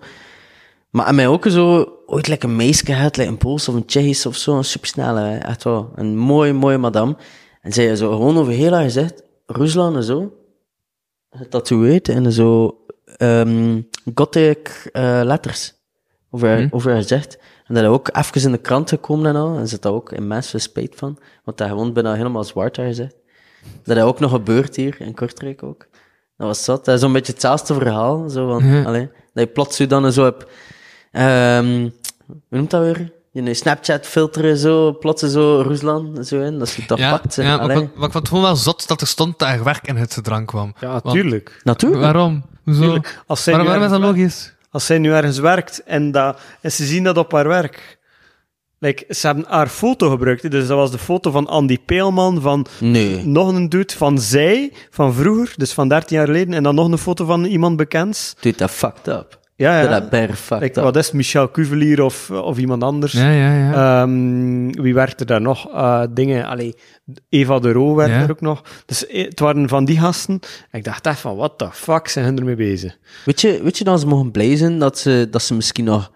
[0.89, 3.85] Maar en mij ook zo, ooit like een meisje had, like een Pools of een
[3.85, 5.91] Tsjechisch of zo, een supersnelle, hè, echt wel.
[5.95, 7.15] Een mooie, mooie madame.
[7.61, 10.33] En zij zo gewoon over heel haar gezicht, Rusland en zo,
[11.37, 12.77] getatoeëerd en zo
[13.17, 13.81] ehm
[14.15, 15.73] gothic eh, letters
[16.29, 16.67] over, Hm.
[16.71, 17.37] over haar gezicht.
[17.67, 19.57] En dat is ook even in de krant gekomen en al.
[19.57, 21.17] En zit daar ook immens veel spijt van.
[21.43, 23.15] Want dat gewoon bijna helemaal zwart haar gezicht.
[23.83, 25.87] Dat is ook nog gebeurd hier in Kortrijk ook.
[26.37, 26.85] Dat was zat.
[26.85, 28.29] Dat is zo'n beetje hetzelfde verhaal.
[28.29, 30.45] Zo van, allee, dat je plots zo dan zo hebt...
[31.11, 31.89] ehm
[32.27, 33.11] hoe noemt dat weer?
[33.43, 36.59] Je Snapchat filteren zo, plots zo Rusland zo in.
[36.59, 37.35] Dat is dat Ja, pakt.
[37.35, 39.49] ja, maar, ik vond- maar ik vond het gewoon wel zot dat er stond dat
[39.49, 40.73] er werk in het gedrang kwam.
[40.79, 41.59] Ja, Want- tuurlijk.
[41.63, 42.01] Natuurlijk.
[42.01, 42.43] Waarom?
[42.63, 42.81] Hoezo?
[42.81, 43.23] Tuurlijk.
[43.27, 44.53] Als zij, Waarom, nu waarom is dat ergens, logisch?
[44.71, 47.97] als zij nu ergens werkt en, dat, en ze zien dat op haar werk...
[48.79, 50.51] Like, ze hebben haar foto gebruikt.
[50.51, 53.25] Dus dat was de foto van Andy Peelman, van Nee.
[53.25, 56.91] nog een dude van zij, van vroeger, dus van 13 jaar geleden, en dan nog
[56.91, 58.35] een foto van iemand bekends.
[58.39, 59.39] Dude, dat fucked up.
[59.57, 59.99] Ja, ja.
[59.99, 60.13] Dat
[60.61, 60.75] up.
[60.75, 61.11] wat is?
[61.11, 63.13] Michel Cuvelier of, of iemand anders?
[63.13, 64.01] Ja, ja, ja.
[64.01, 65.71] Ehm, wie werkte daar nog?
[65.73, 66.75] Eh, dingen, allee,
[67.29, 68.23] Eva de Roo werkte Ja.
[68.23, 68.61] er ook nog.
[68.85, 70.39] Dus eh, het waren van die gasten.
[70.71, 72.97] Ik dacht echt van, what the fuck zijn hun ermee bezig?
[73.25, 76.11] Weet je, weet je dat ze mogen blij zijn dat ze, dat ze misschien nog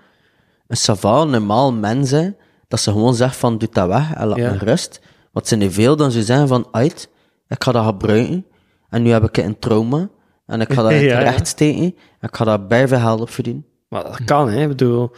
[0.67, 2.35] een sava, een normaal mens zijn,
[2.67, 4.51] dat ze gewoon zegt van, doe dat weg en laat Ja.
[4.51, 5.01] me rust.
[5.31, 7.09] Want ze zijn veel dan ze zeggen van, uit,
[7.47, 8.45] ik ga dat gebruiken,
[8.89, 10.09] en nu heb ik een trauma,
[10.45, 11.19] en ik ga dat ja.
[11.21, 13.65] en ik ga daar bij veel geld op verdienen.
[13.89, 14.61] Maar dat kan, hè.
[14.61, 15.11] Ik bedoel,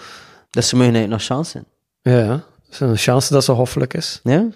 [0.49, 1.65] Dus ze mogen eigenlijk nog chance zijn.
[2.01, 4.19] ja, is een chance dat ze hoffelijk is.
[4.23, 4.47] Ja?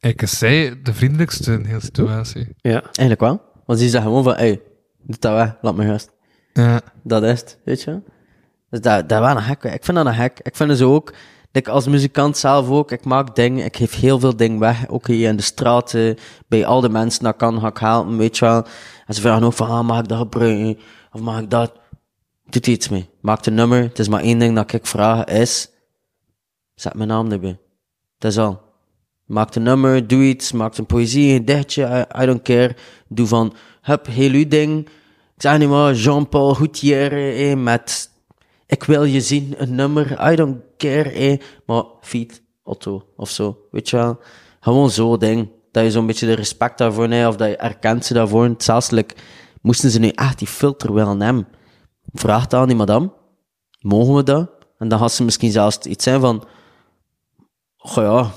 [0.00, 2.48] Ik zei de vriendelijkste in de hele situatie.
[2.60, 2.82] Ja.
[2.82, 3.40] Eigenlijk wel.
[3.66, 4.60] Want die zeggen gewoon van, hey,
[5.02, 6.10] doe dat weg, laat me rust.
[6.52, 6.80] Ja.
[7.02, 8.00] Dat is het, weet je.
[8.70, 9.62] Dus dat, dat was een hek.
[9.64, 10.40] Ik vind dat een hek.
[10.42, 11.12] Ik vind het zo ook,
[11.52, 14.88] like als muzikant zelf ook, ik maak dingen, ik geef heel veel dingen weg.
[14.88, 16.16] Ook hier in de straten,
[16.48, 18.64] bij al de mensen dat kan, ga ik helpen, weet je wel.
[19.06, 20.78] En ze vragen ook van, ah, mag ik dat gebruiken?
[21.12, 21.72] Of mag ik dat?
[22.48, 23.08] Doe er iets mee.
[23.20, 23.82] Maak een nummer.
[23.82, 25.70] Het is maar één ding dat ik vraag, is,
[26.74, 27.58] zet mijn naam erbij.
[28.18, 28.60] Dat is al.
[29.24, 32.76] Maak een nummer, doe iets, maak een poëzie, een dichtje, I, don't care.
[33.08, 34.86] Doe van, hup, heel uw ding.
[35.34, 38.10] Ik zeg niet maar Jean-Paul Goutier eh, met
[38.66, 43.58] Ik wil je zien, een nummer, I don't care, eh, maar feat Otto of zo,
[43.70, 44.18] weet je wel.
[44.60, 45.48] Gewoon zo ding.
[45.70, 48.54] Dat je zo'n beetje de respect daarvoor hebt, of dat je erkent ze daarvoor.
[48.58, 48.90] Zelfs,
[49.60, 51.48] moesten ze nu echt die filter wel nemen.
[52.12, 53.12] Vraag het aan die madame,
[53.80, 54.50] mogen we dat?
[54.78, 56.44] En dan had ze misschien zelfs iets zijn van,
[57.76, 58.30] goh ja,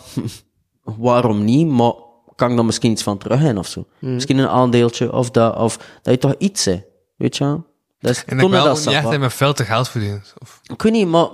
[0.98, 1.94] waarom niet, maar
[2.36, 3.86] kan ik dan misschien iets van terug in of zo?
[4.00, 6.84] Misschien een aandeeltje of dat, of dat je toch iets zei,
[7.18, 7.66] weet je wel?
[8.00, 10.34] Dat is, En ik wel dat niet echt mijn veld te geld verdiend.
[10.38, 11.28] Of, Ik weet niet, maar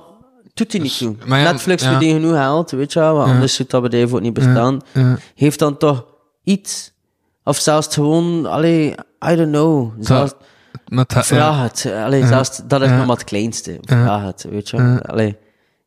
[0.54, 1.16] doet hij niet toe.
[1.26, 1.90] maar ja, Netflix ja.
[1.90, 4.82] verdient genoeg geld, weet je wel, want anders zou dat bedrijf ook niet bestaan.
[4.94, 5.18] ja.
[5.36, 6.06] Heeft dan toch
[6.44, 6.94] iets?
[7.48, 8.92] Of zelfs gewoon, allee,
[9.32, 9.94] I don't know.
[10.00, 10.34] Zelfs,
[10.86, 11.94] ha- vraag het.
[11.94, 12.98] Allee, zelfs, dat is Ja.
[12.98, 13.78] nog maar het kleinste.
[13.82, 15.02] Vraag het, weet je.
[15.06, 15.28] Allee,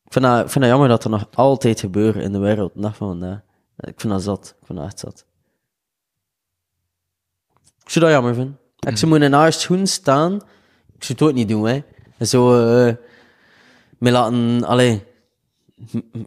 [0.04, 2.72] ik vind, dat, ik vind dat jammer dat er nog altijd gebeurt in de wereld,
[2.74, 3.40] dag van vandaag.
[3.76, 4.54] Ik vind dat zat.
[4.60, 5.24] Ik vind dat echt zat.
[7.84, 8.58] Ik zou dat jammer vinden.
[8.78, 10.34] Ik zou moeten in haar schoen staan.
[10.96, 11.82] Ik zou het ook niet doen, hè.
[12.18, 12.54] En Zo,
[12.86, 12.94] eh,
[13.98, 15.02] me laten, allee,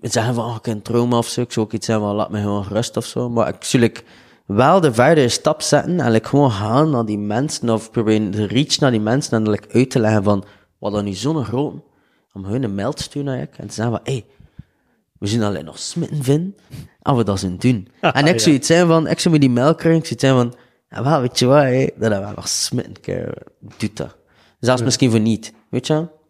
[0.01, 1.41] zeggen van, oh, ik heb een trauma of zo.
[1.41, 3.29] Ik zou ook iets zeggen van, laat me gewoon rust of zo.
[3.29, 4.03] Maar ik zou like,
[4.45, 8.45] wel de verdere stap zetten en like, gewoon gaan naar die mensen of proberen te
[8.45, 10.43] reach naar die mensen en like, uit te leggen van,
[10.79, 11.73] wat dan nu zo'n groot,
[12.33, 14.25] om hun een mail te sturen naar je en te zeggen van, hey,
[15.19, 16.55] we zien alleen nog smitten vinden,
[17.01, 17.87] en we dat zijn doen.
[18.01, 20.23] en ik zou iets zijn van, ik zou met die mail krijgen, ik zou iets
[20.23, 20.53] zijn van,
[20.89, 23.43] ja, wel, weet je wat, hé, dat hebben we nog smitten, keer,
[23.77, 24.15] doe dat.
[24.59, 26.21] Zelfs misschien voor niet, weet je wel?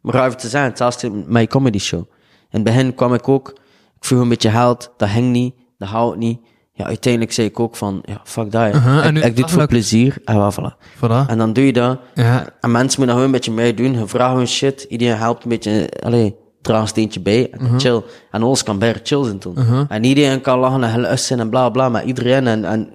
[0.00, 2.00] Maar even te zeggen, hetzelfde met mijn comedy show.
[2.00, 3.48] In het begin kwam ik ook,
[3.96, 6.40] ik vroeg een beetje geld, dat ging niet, dat houdt niet.
[6.76, 8.74] Ja, uiteindelijk zei ik ook van, ja, fuck dat.
[8.74, 10.16] Uh-huh, en ik, nu- ik doe het voor plezier.
[10.24, 10.76] En wel, voilà.
[10.96, 11.26] Voilà.
[11.30, 11.98] En dan doe je dat.
[12.14, 12.46] Ja.
[12.60, 13.98] En mensen moeten dat gewoon een beetje mee doen.
[13.98, 14.82] Je vraagt hun shit.
[14.88, 17.50] Iedereen helpt een beetje, allee, draag een steentje bij.
[17.50, 17.78] En Uh-huh.
[17.78, 18.02] chill.
[18.30, 19.56] En alles kan bij chill zijn toen.
[19.88, 22.46] En iedereen kan lachen en geluisteren en bla bla met iedereen.
[22.46, 22.90] En, en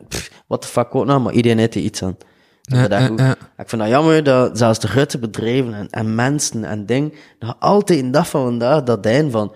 [0.48, 2.15] what the fuck ook nou, maar iedereen heeft er iets aan.
[2.62, 3.20] Ik Ja, vind dat ja, goed.
[3.20, 3.32] ja.
[3.58, 7.56] Ik vind dat jammer dat zelfs de grote bedrijven en, en mensen en dingen nog
[7.60, 9.54] altijd in dag van vandaag dat zijn van,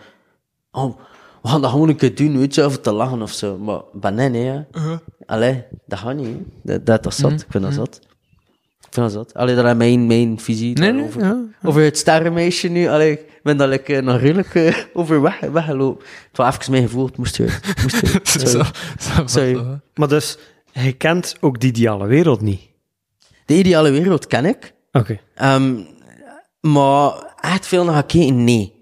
[0.72, 0.98] oh,
[1.44, 3.58] we gaan dat gewoon een keer doen, weet je, of te lachen of zo.
[4.02, 4.66] Maar nee, ja.
[4.72, 4.98] Uh-huh.
[5.26, 6.28] Allee, dat gaat niet.
[6.28, 6.84] hè.
[6.84, 7.32] Dat, dat is zat.
[7.32, 7.46] Mm-hmm.
[7.46, 8.00] Ik vind dat zat.
[8.82, 9.34] Ik vind dat zat.
[9.34, 11.22] Allee, dat is mijn, mijn visie Nee, nee, daarover.
[11.22, 11.44] ja.
[11.70, 12.88] Over het sterrenmeisje nu.
[12.88, 16.06] Allee, ik ben daar like, eh, nog redelijk eh, over weg, weggelopen.
[16.28, 17.74] Het was even mijn gevoel, het moest eruit.
[17.82, 18.50] Moest.
[18.50, 18.64] Zo,
[19.26, 19.80] Sorry.
[19.96, 20.38] Maar dus,
[20.72, 22.62] je kent ook die ideale wereld niet.
[23.46, 24.74] De ideale wereld ken ik.
[24.92, 25.20] Oké.
[25.36, 25.80] Ehm,
[26.60, 28.74] maar echt veel naar gekeken, nee.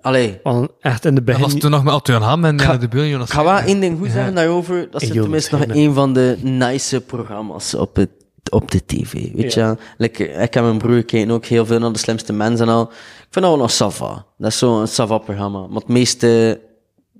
[0.00, 1.60] Allee, Want echt in de Dat was begin...
[1.60, 3.28] toen nog met Arthur Ham en Ga- ja, de Bill Jonas.
[3.28, 4.90] ik ga wel één ding goed zeggen daarover.
[4.90, 8.10] Dat is tenminste nog een van de nice programma's op, het,
[8.50, 9.12] op de tv.
[9.32, 9.68] Weet Ja.
[9.70, 9.76] je?
[9.98, 12.82] Like, ik en mijn broer kijken ook heel veel naar de slimste mensen en al.
[12.82, 12.90] Ik
[13.30, 14.26] vind dat wel nog Sava.
[14.38, 15.66] Dat is zo'n Sava-programma.
[15.66, 16.60] Maar het meeste...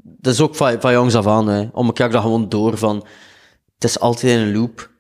[0.03, 1.49] Dat is ook van, van jongs af aan.
[1.49, 1.69] Hè.
[1.73, 2.97] Om elkaar dat gewoon door van...
[3.75, 4.91] Het is altijd in een loop.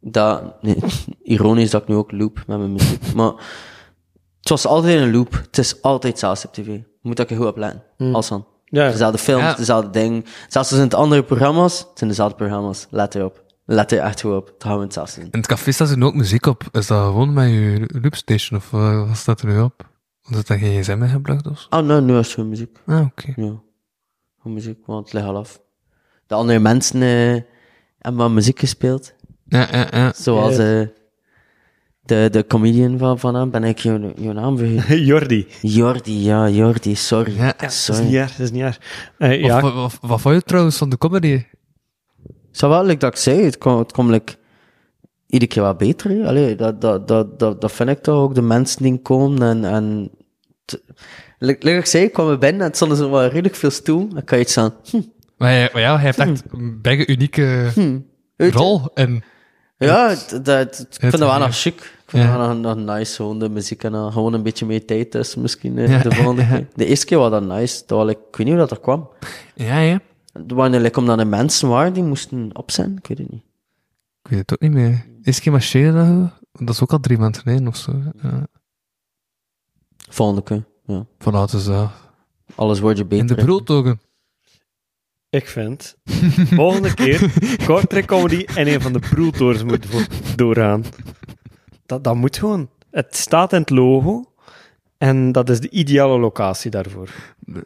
[0.00, 0.42] Dat...
[0.62, 0.76] Nee,
[1.22, 3.14] ironisch dat ik nu ook loop met mijn muziek.
[3.14, 3.32] Maar...
[4.42, 5.32] Het was altijd in een loop.
[5.32, 6.66] Het is altijd zelfs op tv.
[6.66, 7.82] Je moet dat er goed op letten.
[8.14, 8.46] Als van.
[8.64, 8.90] Ja.
[8.90, 9.54] Dezelfde films, Ja.
[9.54, 10.24] dezelfde dingen.
[10.48, 12.86] Zelfs als in het andere programma's, het zijn dezelfde programma's.
[12.90, 13.44] Let erop.
[13.64, 14.46] Let er echt goed op.
[14.46, 15.30] Het gaan we hetzelfde doen.
[15.30, 16.62] In het café staat er ook muziek op.
[16.72, 19.88] Is dat gewoon met je loopstation of eh, wat staat er nu op?
[20.24, 21.66] Of is dat geen gsm gebruikt of zo?
[21.78, 22.78] Oh, nee, nu is het gewoon muziek.
[22.86, 23.26] Ah, oké.
[23.26, 23.34] Ja.
[24.38, 25.60] Gewoon muziek, want het ligt al af.
[26.26, 27.40] De andere mensen eh,
[27.98, 29.14] hebben wat muziek gespeeld.
[29.44, 30.12] Ja, ja, ja.
[30.16, 30.88] Zoals Ja.
[32.02, 33.50] De, de comedian van, van hem.
[33.50, 35.04] Ben ik jouw, jouw naam vergeten?
[35.10, 35.46] Jordi.
[35.60, 37.36] Jordi, ja, Jordi, sorry.
[37.36, 37.54] Ja.
[37.56, 38.04] Dat is sorry.
[38.04, 38.80] niet erg, dat is niet erg.
[39.18, 39.60] Eh, ja,
[40.00, 41.44] Wat, vond je trouwens van de comedy?
[42.50, 44.34] Zo wel, like dat ik zei, het komt het komt like,
[45.26, 46.26] iedere keer wat beter.
[46.26, 49.64] Allee, dat, dat, dat, dat, dat vind ik toch ook, de mensen die komen en...
[49.64, 50.10] en
[50.64, 50.82] t-
[51.38, 53.54] like, like ik zei, ik kwam er binnen en het stond er zo wel redelijk
[53.54, 54.08] veel stoel.
[54.08, 54.74] Dan kan je iets aan...
[54.90, 55.00] Hm,
[55.36, 57.98] Maar ja, maar ja, hij heeft echt een bijna unieke hm.
[58.36, 58.50] Je?
[58.50, 58.80] rol.
[58.94, 59.22] En
[59.84, 61.74] Ja, het- dat, het- ik vind dat wel nog chic.
[61.74, 62.36] Ik vind Ja.
[62.36, 65.10] dat wel nog, nog nice, gewoon de muziek en dan gewoon een beetje meer tijd
[65.10, 66.68] tussen misschien eh, Ja, de volgende keer.
[66.74, 69.08] De eerste keer was dat nice, dat ik weet niet hoe dat er kwam.
[69.54, 70.00] ja, ja.
[70.46, 73.42] Waren like, omdat er mensen waren die moesten opzien, ik weet het niet.
[74.22, 75.06] Ik weet het ook niet meer.
[75.22, 77.92] Is keer marcheren dat is ook al drie maanden geleden of zo.
[78.22, 78.46] Ja.
[80.08, 81.06] Volgende keer, ja.
[81.18, 81.92] Vanuit de zaal.
[82.54, 83.28] Alles wordt je beter.
[83.30, 84.00] In de broodtogen.
[85.32, 85.96] Ik vind...
[86.54, 87.32] volgende keer
[87.66, 89.86] Kortrijk Comedy en een van de broeltoren moet
[90.36, 90.84] doorgaan.
[91.86, 92.70] Dat, dat moet gewoon.
[92.90, 94.24] Het staat in het logo
[94.98, 97.10] en dat is de ideale locatie daarvoor.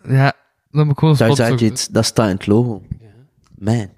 [0.09, 0.33] Ja,
[0.71, 2.83] dan moet ik gewoon Daar je iets, dat staat in het logo.
[3.59, 3.89] Man.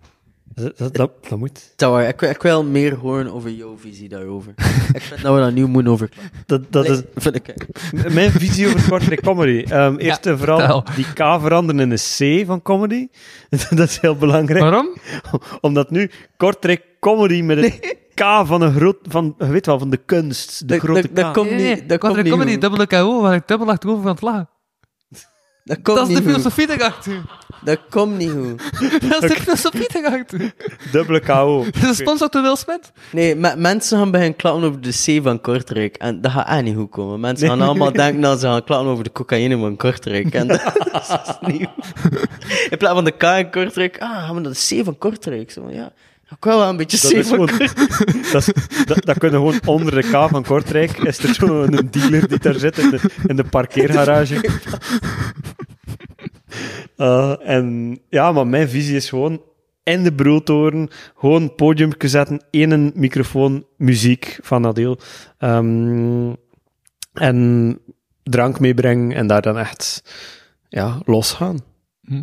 [0.59, 1.73] Dat, dat, dat, dat moet.
[1.77, 4.55] Tower, ik, ik wil meer horen over jouw visie daarover.
[4.95, 6.09] ik vind dat we dat nu moeten over.
[6.47, 7.55] Dat, dat is vind ik.
[8.13, 9.65] mijn visie over Kortrijk Comedy.
[9.71, 10.85] Ehm, eerst en vooral vertel.
[10.95, 13.09] die K veranderen in een C van comedy.
[13.71, 14.61] dat is heel belangrijk.
[14.61, 14.97] Waarom?
[15.61, 17.73] Omdat nu Kortrijk Comedy met een
[18.15, 18.97] K van een groot...
[19.03, 20.59] Van, weet wel, van de kunst.
[20.61, 21.35] De Dat- grote dat- dat K.
[21.35, 24.49] komt- Nee, niet- dat komt niet dubbele KO, waar ik dubbel achterover van het lachen.
[25.69, 27.23] Dat komt Dat is de niet filosofie daarachter.
[27.65, 28.61] Dat komt niet goed.
[29.11, 30.53] Dat is de filosofie daarachter.
[30.93, 31.65] Dubbele KO.
[31.65, 32.93] Dat is een sponsor door Will Smith.
[33.13, 35.97] Nee, me- mensen gaan beginnen klappen over de C van Kortrijk.
[35.97, 37.21] En dat gaat echt niet goed komen.
[37.21, 40.35] Mensen gaan allemaal denken dat ze gaan klappen over de cocaïne van Kortrijk.
[40.35, 40.47] En
[40.93, 41.69] dat is niet
[42.03, 42.27] goed.
[42.71, 45.51] In plaats van de K in Kortrijk, ah, gaan we naar de C van Kortrijk.
[45.51, 45.93] Zo, ja,
[46.31, 47.59] ik wil wel een beetje Dat gewoon-.
[48.33, 50.99] Dat, is- dat, dat kunnen gewoon onder de K van Kortrijk.
[50.99, 54.41] Is er zo'n dealer die daar zit in de, in de parkeergarage.
[56.97, 59.43] Eh, en ja, maar mijn visie is gewoon
[59.83, 60.89] in de broeltoren
[61.19, 64.99] gewoon een podium zetten, één microfoon, muziek van Adil.
[65.39, 66.33] Ehm,
[67.13, 67.79] en
[68.23, 70.03] drank meebrengen en daar dan echt
[70.69, 71.59] ja, losgaan.
[72.07, 72.23] Het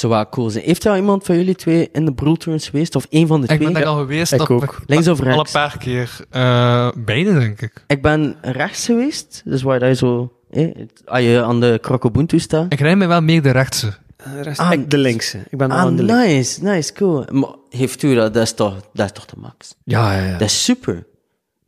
[0.00, 0.64] zou wel cool zijn.
[0.64, 2.94] Heeft er al iemand van jullie twee in de broelturns geweest?
[2.96, 3.72] Of één van de Ik twee?
[3.72, 4.32] ben daar al geweest.
[4.32, 4.80] ik ook.
[4.86, 5.52] Links of Al een rechts?
[5.52, 6.16] paar keer.
[6.30, 7.84] Eh beide, denk ik.
[7.86, 10.32] Ik ben rechts geweest, dus waar dat je zo...
[10.50, 10.68] Eh,
[11.04, 12.72] als je aan de Krokobuntu staat.
[12.72, 13.94] Ik rijd me wel meer de rechtse.
[14.16, 15.38] De rest, Ah, ik de linkse.
[15.50, 16.26] Ik ben Ah, aan de linkse.
[16.26, 17.24] nice, nice, cool.
[17.30, 18.34] Maar heeft u dat?
[18.34, 19.74] Dat is toch, dat is toch de max?
[19.84, 20.32] Ja, ja, ja.
[20.32, 21.06] Dat is super.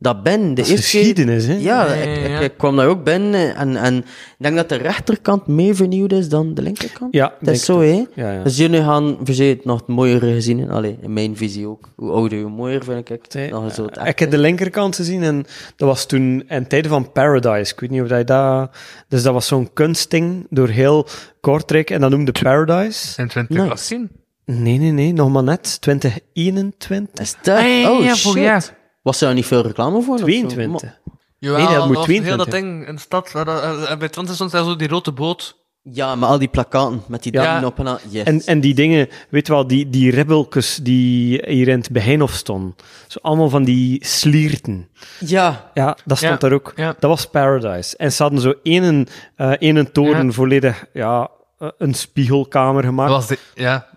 [0.01, 1.53] Dat ben de Dat is eerste geschiedenis, hè?
[1.53, 2.39] Ja, Ja, ik, ja, ja.
[2.39, 4.05] Ik, ik kwam daar ook binnen en, en ik
[4.37, 7.13] denk dat de rechterkant meer vernieuwd is dan de linkerkant.
[7.13, 8.05] Ja, dat denk is zo, hè?
[8.13, 8.43] Ja, ja.
[8.43, 10.69] Dus jullie gaan verzekerd nog het mooiere gezien.
[10.69, 11.89] Allee, in mijn visie ook.
[11.95, 13.49] Hoe ouder, hoe mooier vind ik het.
[13.49, 16.91] Dan zo het Eh, ik heb de linkerkant gezien en dat was toen in tijden
[16.91, 17.73] van Paradise.
[17.73, 18.69] Ik weet niet of hij dat...
[19.07, 21.07] Dus dat was zo'n kunstding door heel
[21.41, 23.21] Kortrijk en dat noemde Paradise.
[23.21, 24.09] In 2018.
[24.45, 25.81] Nee, nee, nee, nog maar net.
[25.81, 27.21] 2021.
[27.21, 27.57] Is dat?
[27.57, 28.77] Ah, oh, ja, shit.
[29.01, 30.13] Was er niet veel reclame voor?
[30.13, 30.25] of zo?
[30.25, 30.97] 22.
[31.39, 32.53] Jawel, Nee, dat moet was heel dat 22.
[32.53, 33.31] ding in de stad.
[33.31, 35.57] waar dat- eh, bij Twente stond daar zo die rode boot.
[35.81, 37.53] Ja, maar al die plakaten met die Ja.
[37.55, 37.97] dingen op en aan.
[38.09, 38.23] Yes.
[38.23, 42.31] En, en die dingen, weet je wel, die, die ribbeltjes die hier in het Begijnhof
[42.33, 42.75] stonden.
[43.07, 44.89] Zo allemaal van die slierten.
[45.19, 46.73] ja, Ja, dat stond Ja, daar ook.
[46.75, 46.87] ja.
[46.99, 47.97] Dat was Paradise.
[47.97, 50.31] En ze hadden zo één, eh één toren Ja.
[50.31, 53.11] volledig, ja, eh, een spiegelkamer Dat gemaakt.
[53.11, 53.87] was de, ja.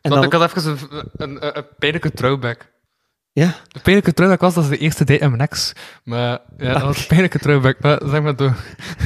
[0.00, 0.78] En dan- ik had even een,
[1.16, 2.70] een, een, een pijnlijke throwback.
[3.34, 5.72] Ja, De pijnlijke throwback was dat de eerste date in mijn ex.
[6.04, 7.76] Maar ja, dat was een pijnlijke throwback.
[7.80, 8.56] Maar zeg maar door.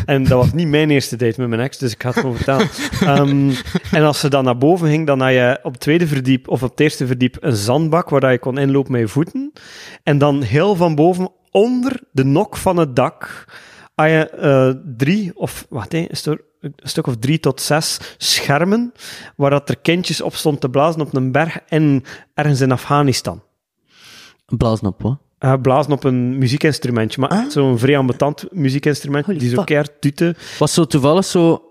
[0.07, 2.37] en dat was niet mijn eerste date met mijn ex, dus ik ga het gewoon
[2.37, 2.69] vertellen.
[3.01, 3.53] Ehm,
[3.93, 6.63] en als ze dan naar boven ging, dan had je op het tweede verdiep, of
[6.63, 9.53] op het eerste verdiep, een zandbak waar je kon inlopen met je voeten.
[10.03, 13.45] En dan heel van boven, onder de nok van het dak,
[13.95, 18.93] had je eh, drie, of wacht, is er een stuk of drie tot zes schermen,
[19.37, 22.03] waar dat er kindjes op stond te blazen op een berg en
[22.35, 23.43] ergens in Afghanistan.
[24.47, 25.19] Blazen op, hoor.
[25.39, 30.01] Eh, blazen op een muziekinstrumentje, maar echt zo'n vrij ambetant muziekinstrument, Holy die zo keihard
[30.01, 30.37] tuten.
[30.59, 31.63] Was zo toevallig zo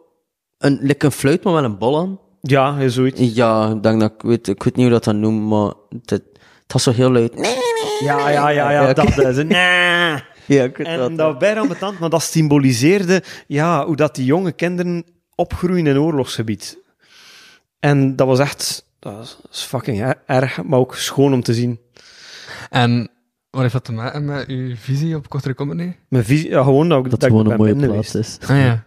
[0.57, 2.19] een, like een fluit, maar met een bol aan?
[2.41, 3.35] Ja, zoiets.
[3.35, 6.09] Ja, ik denk dat ik weet, ik weet niet hoe dat dan noemt, maar het,
[6.09, 7.35] het was zo heel luid.
[7.35, 7.55] Nee,
[8.03, 9.43] Ja, ja, ja, ja, Ja, dat is.
[9.43, 10.19] Nee.
[10.47, 11.17] Ja, ik weet En wat.
[11.17, 15.03] dat was bijna ambetant, maar dat symboliseerde ja, hoe dat die jonge kinderen
[15.35, 16.77] opgroeien in oorlogsgebied.
[17.79, 21.79] En dat was echt dat is fucking er- erg, maar ook schoon om te zien.
[22.75, 23.09] En
[23.49, 25.91] wat heeft dat te maken met uw visie op Kortrijk Comedy?
[26.09, 27.91] Mijn visie, ja, gewoon dat, ik- dat dat het ik gewoon een ben mooie binnen
[27.91, 28.41] plaats geweest.
[28.43, 28.49] is.
[28.49, 28.83] Ah ja.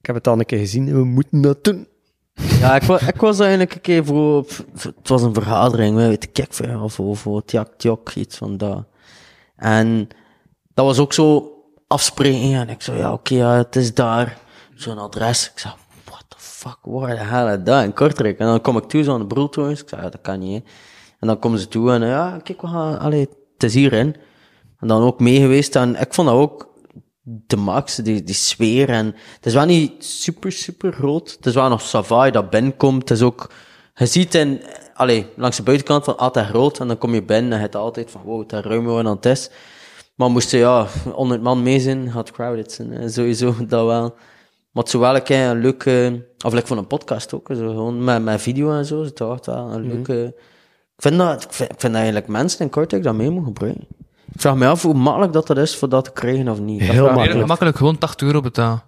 [0.00, 1.86] Ik heb het al een keer gezien en we moeten dat doen.
[2.34, 6.20] Ja, ik, wa- ik was eigenlijk een keer voor, op- het was een vergadering, weet
[6.20, 8.84] de kijk voor, of voor, voor Tjak Tjok, iets van dat.
[9.56, 10.08] En
[10.74, 11.52] dat was ook zo
[11.86, 14.38] afspreken, en ik zo, ja, oké, ja, het is daar,
[14.74, 15.50] zo'n adres.
[15.54, 18.38] Ik zei, what the fuck, waar de hell is dat in Kortrijk?
[18.38, 20.62] En dan kom ik toe, zo aan de broeltoons, ik zei, ja, dat kan niet,
[20.62, 20.70] hè.
[21.22, 24.16] En dan komen ze toe en, ja, kijk, we gaan, allee, het is hierin.
[24.78, 26.72] En dan ook mee geweest, en ik vond dat ook
[27.22, 28.88] de max, die, die sfeer.
[28.88, 31.30] En het is wel niet super, super groot.
[31.30, 33.08] Het is wel nog Savoy dat binnenkomt.
[33.08, 33.50] Het is ook,
[33.94, 34.62] je ziet in,
[34.94, 36.80] allee, langs de buitenkant van altijd groot.
[36.80, 39.16] En dan kom je binnen en je hebt altijd van, wow, het is ruimer dan
[39.16, 39.50] het is.
[40.14, 43.10] Maar moesten ja, 100 man mee zijn, gaat crowded zijn.
[43.10, 44.14] Sowieso, dat wel.
[44.72, 48.22] Maar het zou wel een leuke, of like van een podcast ook, zo, gewoon met,
[48.22, 49.02] met video en zo.
[49.02, 50.51] Het wordt wel een leuke, ik
[51.02, 53.86] vind dat, ik vind, ik vind dat eigenlijk mensen in Kortrijk dat mee moeten gebruiken.
[54.32, 56.80] Ik vraag me af hoe makkelijk dat, dat is voor dat te krijgen of niet.
[56.80, 57.32] Dat Heel makkelijk.
[57.32, 58.82] Heel makkelijk gewoon 80 euro betalen.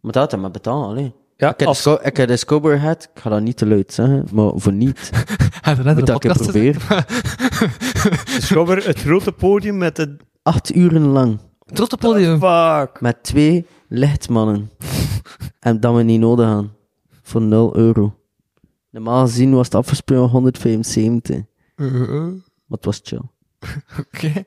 [0.00, 1.14] maar dat heb maar betalen, alleen.
[1.36, 3.66] Ja, ik heb als- de, ik heb de Scober gehad, ik ga dat niet te
[3.66, 5.10] luid zeggen, maar voor niet.
[5.66, 6.80] Heb je net Moet dat ik proberen.
[8.40, 10.16] Schobber, het grote podium met de...
[10.42, 11.38] Acht uren lang,
[11.72, 12.40] Tot het podium.
[12.40, 13.00] Fuck.
[13.00, 14.70] met twee lichtmannen.
[15.60, 16.72] en dat we niet nodig gaan.
[17.22, 18.14] Voor 0 euro.
[18.96, 21.36] Normaal gezien was het afgesproken 175.
[21.76, 22.22] Uh, uh, uh.
[22.66, 23.22] Maar het was chill.
[24.00, 24.44] Oké.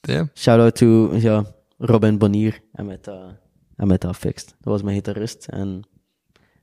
[0.00, 0.30] Damn.
[0.34, 1.44] Shout-out to ja,
[1.78, 3.34] Robin Bonier en met, dat
[3.76, 4.48] en met dat fixed.
[4.48, 5.82] Dat was mijn gitarist en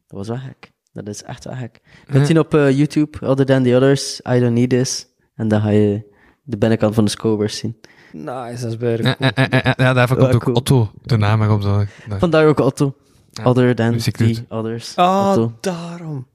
[0.08, 0.72] dat was wel gek.
[0.94, 1.82] Dat is echt wel gek.
[2.06, 5.08] Je kunt zien op eh, YouTube, Other Than The Others, I Don't Need This.
[5.36, 7.80] En dan ga je de binnenkant van de Scobers zien.
[8.12, 10.56] Nice, dat is bij Ja, ja, ja, ja, ja, daarvoor komt ook cool.
[10.56, 11.88] Otto de naam erop.
[12.10, 12.96] Vandaar ook Otto.
[13.44, 14.44] Other Than The doet.
[14.50, 14.96] Others.
[14.96, 15.54] Ah, Otto.
[15.60, 16.28] daarom.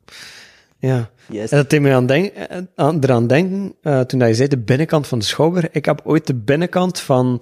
[0.79, 1.11] Ja.
[1.29, 1.51] Yes.
[1.51, 4.49] En dat deed me aan, denk, eh, aan, eraan denken, eh, toen dat je zei
[4.49, 5.69] de binnenkant van de schouder.
[5.73, 7.41] Ik heb ooit de binnenkant van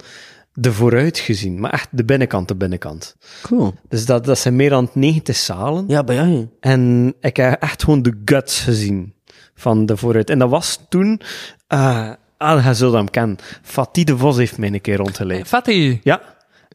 [0.53, 3.15] de vooruit gezien, maar echt de binnenkant, de binnenkant.
[3.41, 3.73] Cool.
[3.89, 5.85] Dus dat, dat zijn meer dan 90 zalen.
[5.87, 6.47] Ja, bij jou.
[6.59, 9.13] En ik heb echt gewoon de guts gezien
[9.55, 10.29] van de vooruit.
[10.29, 11.21] En dat was toen,
[11.67, 15.47] eh ah, je zult hem kennen, Fatih de Vos heeft mij een keer rondgeleid.
[15.47, 15.99] Fatty.
[16.03, 16.21] Ja,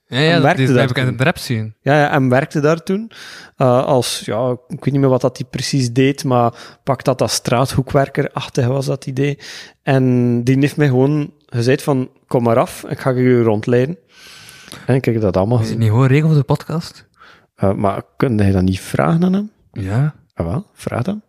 [0.09, 1.75] Ja, ja, En werkte die, daar heb ik in de rap zien.
[1.81, 3.11] Ja, ja, en werkte daar toen
[3.57, 6.53] eh, als, ja, ik weet niet meer wat dat hij precies deed, maar
[6.85, 9.38] pak dat als straathoekwerker-achtig was dat idee.
[9.83, 13.99] En die heeft mij gewoon gezegd van, kom maar af, ik ga je rondleiden.
[14.87, 17.07] En ik heb dat allemaal Is het niet gewoon regel voor de podcast?
[17.55, 19.51] Eh, maar kun je dat niet vragen aan hem?
[19.73, 20.14] Ja.
[20.35, 21.23] Ah, wel, vraag dan.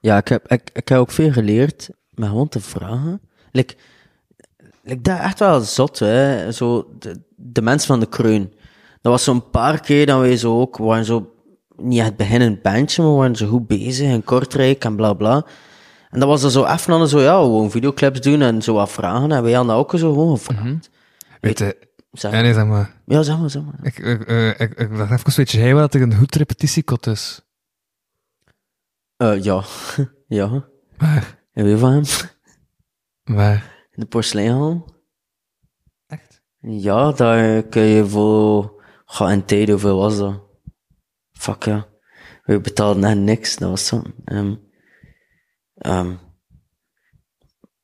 [0.00, 3.20] Ja, ik heb, ik, ik heb ook veel geleerd met gewoon te vragen.
[3.50, 3.74] Like,
[4.88, 6.52] like dat echt wel zot, hè.
[6.52, 8.52] Zo, de, de mensen van de kreun.
[9.00, 11.32] Dat was zo'n paar keer dat wij zo ook waren zo,
[11.76, 15.46] niet echt beginnend bandje, maar waren zo goed bezig in Kortrijk en bla bla.
[16.10, 18.90] En dat was er zo even aan zo, ja, gewoon videoclips doen en zo wat
[18.90, 19.32] vragen.
[19.32, 20.90] En wij hadden dat ook zo gewoon gevraagd.
[21.40, 22.94] Weet je, Zeg, ja, nee, zeg maar.
[23.06, 23.74] ja, zeg maar, zeg maar.
[23.82, 27.06] Ik, ik, eh, ik, ik dacht even, weet jij wel dat er een goed repetitiekot
[27.06, 27.40] is?
[29.16, 29.62] Eh, ja,
[30.38, 30.64] ja.
[30.98, 31.38] Waar?
[31.52, 32.02] En wie van hem?
[33.24, 33.77] Waar?
[33.98, 34.84] De porseleinhal.
[36.06, 36.42] Echt?
[36.60, 38.82] Ja, daar kun je voor...
[39.04, 40.42] Ga in tijd, hoeveel was dat?
[41.32, 41.86] Fuck ja.
[42.44, 44.02] We betaalden net niks, dat was zo.
[44.24, 44.54] Ehm,
[45.74, 46.14] ehm,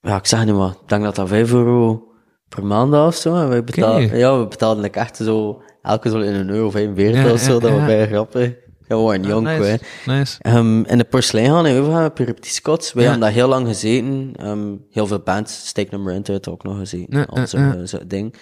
[0.00, 2.12] ja, ik zeg niet maar, ik denk dat dat 5 euro
[2.48, 3.36] per maand was of zo.
[3.36, 7.24] En wij betaalden, ja, we betaalden like echt zo, elke zo in een euro 45
[7.24, 7.86] Ja, of zo, ja, dat was ja.
[7.86, 8.54] bij grappig.
[8.88, 9.80] Ja, we jong, nice.
[10.06, 10.38] Nice.
[10.42, 12.92] Ehm, in de porseleingaan in Overgaan heb je repetitiekots.
[12.92, 13.10] Wij Ja.
[13.10, 14.32] hebben daar heel lang gezeten.
[14.36, 17.18] Ehm, heel veel bands, Steak Number heeft ook nog gezeten.
[17.18, 18.34] Ja, al zo'n ding.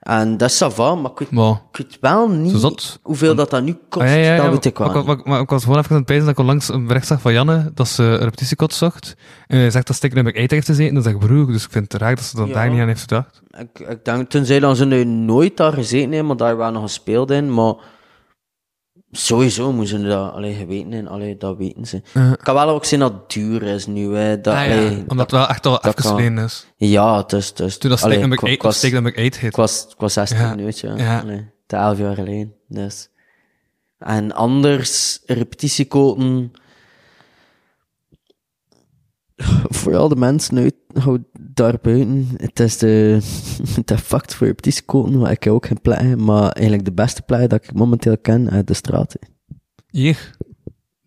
[0.00, 2.98] En dat is maar ik weet, Maar, ik weet wel niet zot.
[3.02, 4.06] hoeveel dat, dat nu kost.
[4.06, 5.06] Ah, ja, dat weet ik wel maar, niet.
[5.06, 7.20] maar, maar ik was gewoon even aan het pijzen dat ik onlangs een bericht zag
[7.20, 9.16] van Janne, dat ze repetitiekot zocht.
[9.46, 10.94] En hij zegt dat Stick nummer 8 heeft gezeten.
[10.94, 12.52] Dan zeg ik, broer, dus ik vind het raar dat ze Ja.
[12.52, 13.42] daar niet aan heeft gedacht.
[13.58, 16.70] Ik, ik denk, toen zij dan ze nu nooit daar gezeten hebben, maar daar wel
[16.70, 17.54] nog gespeeld in.
[17.54, 17.74] Maar
[19.16, 21.08] sowieso moeten ze dat allee, geweten in.
[21.08, 21.96] Allee, dat weten ze.
[21.96, 24.14] Ik kan wel ook zien dat het duur is nu.
[24.16, 24.40] Hè.
[24.40, 26.66] Dat, Ah, ja, allee, omdat dat- het wel echt al geleden is.
[26.76, 27.48] ja, het is...
[27.48, 29.56] Het is Toen dat allee, nummer ik- 8 ik was- Stick nummer 8 Ik heet.
[29.56, 30.54] was, ik was 16 Ja.
[30.54, 30.70] nu.
[30.96, 31.20] Ja.
[31.20, 32.54] Allee, te 11 jaar geleden.
[32.68, 33.08] Dus.
[33.98, 36.52] En anders, repetitiekoten.
[39.80, 40.74] Vooral de mensen uit
[41.54, 42.28] hou daar buiten.
[42.36, 43.18] Het is de,
[43.84, 46.16] de fact voor repetitiekoten, maar ik heb ook geen plek.
[46.16, 49.16] Maar eigenlijk de beste plek dat ik momenteel ken, uit de straat.
[49.90, 50.36] Hier.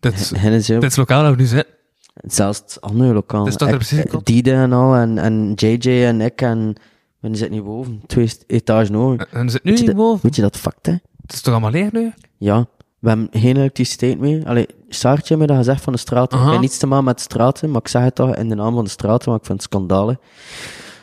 [0.00, 0.32] Dit is,
[0.68, 1.74] is lokaal waar we nu zitten.
[2.14, 3.40] Zelfs het andere lokaal.
[3.44, 4.26] Het is toch Ik- repetitiekot?
[4.26, 6.74] Dide en al, en, en JJ en ik en...
[7.20, 9.28] We zitten niet boven, twee etages hoger.
[9.32, 10.22] En we zitten nu je hier dat- boven.
[10.22, 10.92] Weet je dat fact, hè?
[10.92, 12.12] Het is toch allemaal leeg nu?
[12.38, 12.66] Ja,
[12.98, 14.46] we hebben geen elektriciteit meer.
[14.46, 16.38] Allee, Saartje heeft me dat gezegd van de straten.
[16.38, 18.74] Ik heb niets te maken met straten, maar ik zeg het toch in de naam
[18.74, 20.20] van de straten, want ik vind het schandalen.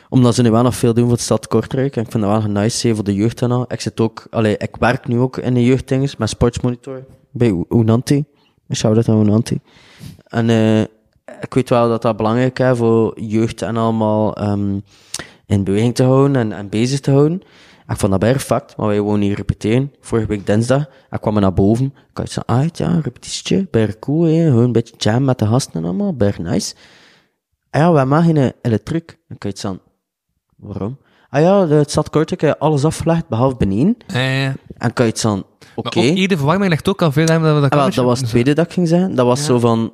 [0.08, 1.96] Omdat ze nu wel nog veel doen voor de stad Kortrijk.
[1.96, 3.64] En ik vind dat wel nice hè, voor de jeugd en al.
[3.68, 8.24] Ik zit ook, allee, ik werk nu ook in de jeugddinges met Sportsmonitor bij Unanti.
[8.74, 9.60] Shout-out aan Unanti.
[10.26, 10.80] En eh,
[11.40, 14.78] ik weet wel dat dat belangrijk is voor jeugd en allemaal ehm,
[15.46, 17.42] in beweging te houden en, en bezig te houden.
[17.88, 18.36] Ik vond dat bij
[18.76, 19.92] maar wij wonen hier repeteren.
[20.00, 21.84] Vorige week dinsdag, ik kwam naar boven.
[22.10, 24.44] Ik had zo, ah ja, repetitietje, bij cool, hè.
[24.46, 26.74] gewoon een beetje jam met de gasten en allemaal, bij nice.
[27.70, 29.18] Ah ja, wij maken geen elektriek.
[29.28, 29.78] Dan kan je zo,
[30.56, 30.98] waarom?
[31.30, 33.96] Ah ja, de- het stad Kortrijk heeft alles afgelegd, behalve beneden.
[34.06, 34.54] Ja, ja, ja.
[34.78, 35.32] En kan je het zo,
[35.74, 35.98] oké.
[35.98, 37.70] Maar ook hier de verwarming ligt ook al veel aan dat we dat Ah, wel,
[37.70, 39.14] kamertje dat was het moeten tweede dat ik ging zeggen.
[39.14, 39.92] Dat was zo van,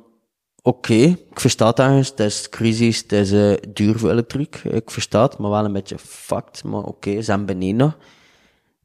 [0.63, 4.91] oké, ik versta het ergens, het is crisis, het is eh, duur voor elektriek, ik
[4.91, 7.97] versta het, maar wel een beetje fucked, maar oké, ze zijn beneden nog.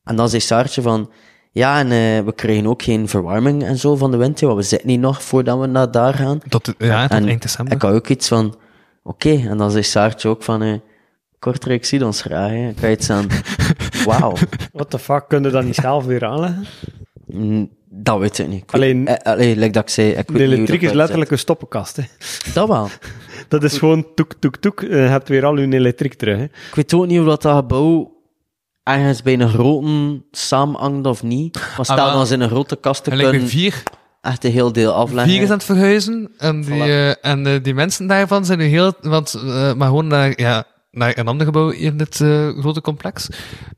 [0.04, 1.10] En dan zei Saartje van,
[1.50, 4.66] ja, en eh, we krijgen ook geen verwarming en zo van de winter, want we
[4.66, 6.40] zitten niet nog voordat we naar daar gaan.
[6.48, 7.74] Tot, ja, tot En eind december.
[7.74, 8.56] Ik had ook iets van,
[9.02, 10.74] oké, en dan zei Saartje ook van, eh,
[11.38, 12.68] Kortrijk ziet ons graag, hè.
[12.68, 13.26] Ik had iets aan,
[14.06, 14.34] wauw.
[14.72, 16.66] What the fuck, kun je dat niet zelf weer aanleggen?
[17.28, 18.62] Mm, Dat weet ik niet.
[18.62, 21.30] Ik weet- Alleen- eh, allee, like dat ik zei, ik weet De elektriek is letterlijk
[21.30, 21.96] een stoppenkast.
[21.96, 22.02] Hè.
[22.54, 22.88] Dat wel.
[23.48, 24.80] Dat is gewoon toek, toek, toek.
[24.80, 26.36] Je hebt weer al je elektriek terug.
[26.36, 26.44] Hè.
[26.44, 28.16] Ik weet ook niet of dat, dat gebouw
[28.82, 31.54] ergens bij een grote samenhangt of niet.
[31.76, 32.12] Maar stel wel.
[32.12, 33.82] dan ze in een grote kast te kunnen vier,
[34.20, 35.32] echt een heel deel afleggen.
[35.32, 36.30] vier is aan het verhuizen.
[36.38, 36.82] En die, Voilà.
[36.82, 38.92] eh, en eh, die mensen daarvan zijn nu heel...
[39.00, 39.42] Want,
[39.76, 43.28] maar gewoon naar, ja, naar een ander gebouw hier in dit eh, grote complex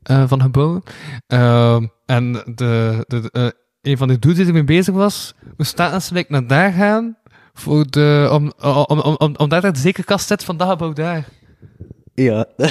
[0.03, 0.83] eh, van gebouwen.
[1.27, 3.47] Ehm, en de, de, de, eh,
[3.81, 7.17] een van de dudes die ermee bezig was, moest staan like, naar daar gaan
[7.53, 11.27] voor de, om, om, om, om, om daar de zekerkast zit van dat gebouw daar.
[12.13, 12.45] Ja.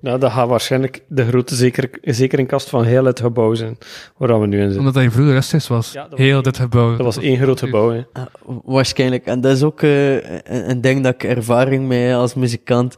[0.00, 3.78] Nou, dat gaat waarschijnlijk de grote zeker, zekeringkast van heel het gebouw zijn.
[4.16, 4.78] Waar we nu in zitten.
[4.78, 5.92] Omdat hij vroeger rusthuis was.
[5.92, 6.90] Ja, dat was heel één- dit gebouw.
[6.96, 7.90] Dat was één groot gebouw.
[7.90, 8.02] Hè.
[8.64, 9.26] Waarschijnlijk.
[9.26, 12.96] En dat is ook eh, een, een ding dat ik ervaring mee heb als muzikant.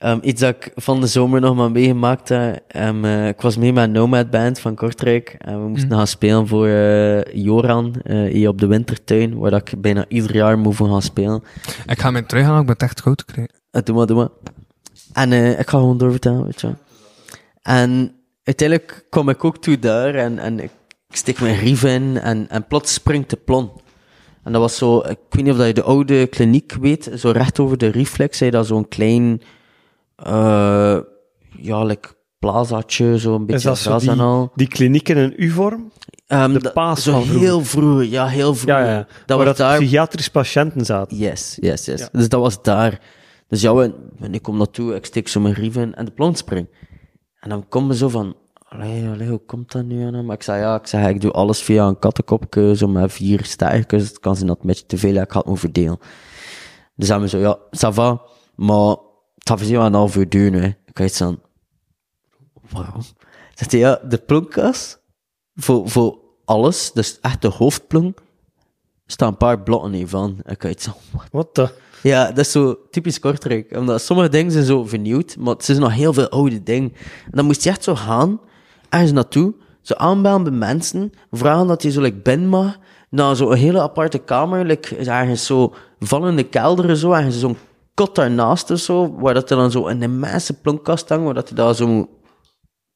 [0.00, 2.62] Ehm, iets dat ik van de zomer nog maar meegemaakt heb.
[2.68, 5.36] Eh, ik was mee met een Nomad Band van Kortrijk.
[5.38, 5.96] En we moesten Mhm.
[5.96, 9.38] gaan spelen voor eh, Joran eh, hier op de Wintertuin.
[9.38, 11.42] Waar dat ik bijna ieder jaar moet voor gaan spelen.
[11.86, 13.54] Ik ga mijn trui gaan, ik ben echt goed krijgen.
[13.70, 14.28] Eh, doe maar, doe maar.
[15.12, 16.76] En eh, ik ga gewoon doorvertellen, weet je wel.
[17.62, 18.12] En
[18.44, 20.70] uiteindelijk kom ik ook toe daar en, en ik
[21.08, 23.70] steek mijn rief in en, en plots springt de plon.
[24.44, 27.30] En dat was zo, ik weet niet of dat je de oude kliniek weet, zo
[27.30, 29.40] recht over de reflex, zei dat zo'n klein,
[30.22, 30.98] eh
[31.56, 32.08] ja, like
[32.38, 34.50] plazaatje, zo'n Is beetje dat gras die, en al.
[34.54, 35.92] die kliniek in een U-vorm?
[36.26, 38.84] Ehm, de paas zo heel vroeger, ja, heel vroeger.
[38.84, 39.06] Ja, ja.
[39.26, 41.16] Dat Waar was daar psychiatrische patiënten zaten.
[41.16, 42.00] Yes, yes, yes.
[42.00, 42.08] Ja.
[42.12, 43.00] Dus dat was daar.
[43.48, 43.90] Dus ja,
[44.20, 46.68] en ik kom naartoe, ik steek zo mijn rief in en de plont spring.
[47.40, 48.36] En dan komen zo van,
[48.68, 50.24] allee, allee, hoe komt dat nu aan?
[50.26, 53.44] Maar ik zei, ja, ik zeg, ik doe alles via een kattenkopje, zo met vier
[53.44, 54.08] sterkens.
[54.08, 55.98] Het kan zijn dat het een beetje te veel is, ik ga het me verdelen.
[56.94, 58.22] Dus dan we zo, ja, ça va,
[58.54, 58.96] maar
[59.58, 60.68] gaat voor een half uur duren, hè.
[60.68, 61.22] Ik had iets
[62.70, 63.02] waarom?
[63.54, 64.98] Zegt hij, ja, de plonkkas,
[65.54, 68.18] voor, voor alles, dus echt de hoofdplonk,
[69.06, 70.38] staan een paar blokken hiervan.
[70.46, 70.94] Ik had iets aan,
[71.30, 71.68] Wat de?
[72.02, 73.76] ja, dat is zo typisch Kortrijk.
[73.76, 76.92] Omdat sommige dingen zijn zo vernieuwd, maar het zijn nog heel veel oude dingen.
[77.24, 78.40] En dan moest je echt zo gaan,
[78.88, 82.78] ergens naartoe, zo aanbellen bij mensen, vragen dat je zo like, binnen mag,
[83.10, 84.64] naar zo'n hele aparte kamer.
[84.64, 87.12] Like, is ergens zo vallende kelder en zo.
[87.12, 87.56] Ergens zo'n
[88.06, 89.14] kot daarnaast of zo.
[89.18, 91.24] Waar dat er dan zo een immense plonkkast hangt.
[91.24, 92.08] Waar dat je daar zo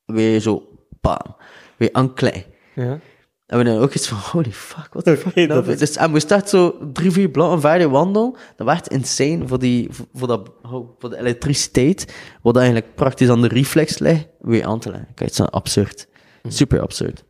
[0.05, 0.63] weer zo,
[1.01, 1.37] bam,
[1.77, 2.45] weer aanklei.
[2.75, 2.99] Ja.
[3.47, 5.49] En we dan ook iets van, holy fuck, the Oké, fuck.
[5.49, 8.35] dat is- Dus, en moest echt zo drie, vier blokken verder wandelen.
[8.57, 12.15] Dat werd insane voor, die, voor, voor dat, oh, voor de elektriciteit.
[12.43, 15.09] Wat eigenlijk praktisch aan de reflex ligt, weer aan te leggen.
[15.15, 16.09] Kijk, het is absurd.
[16.49, 17.25] Super absurd.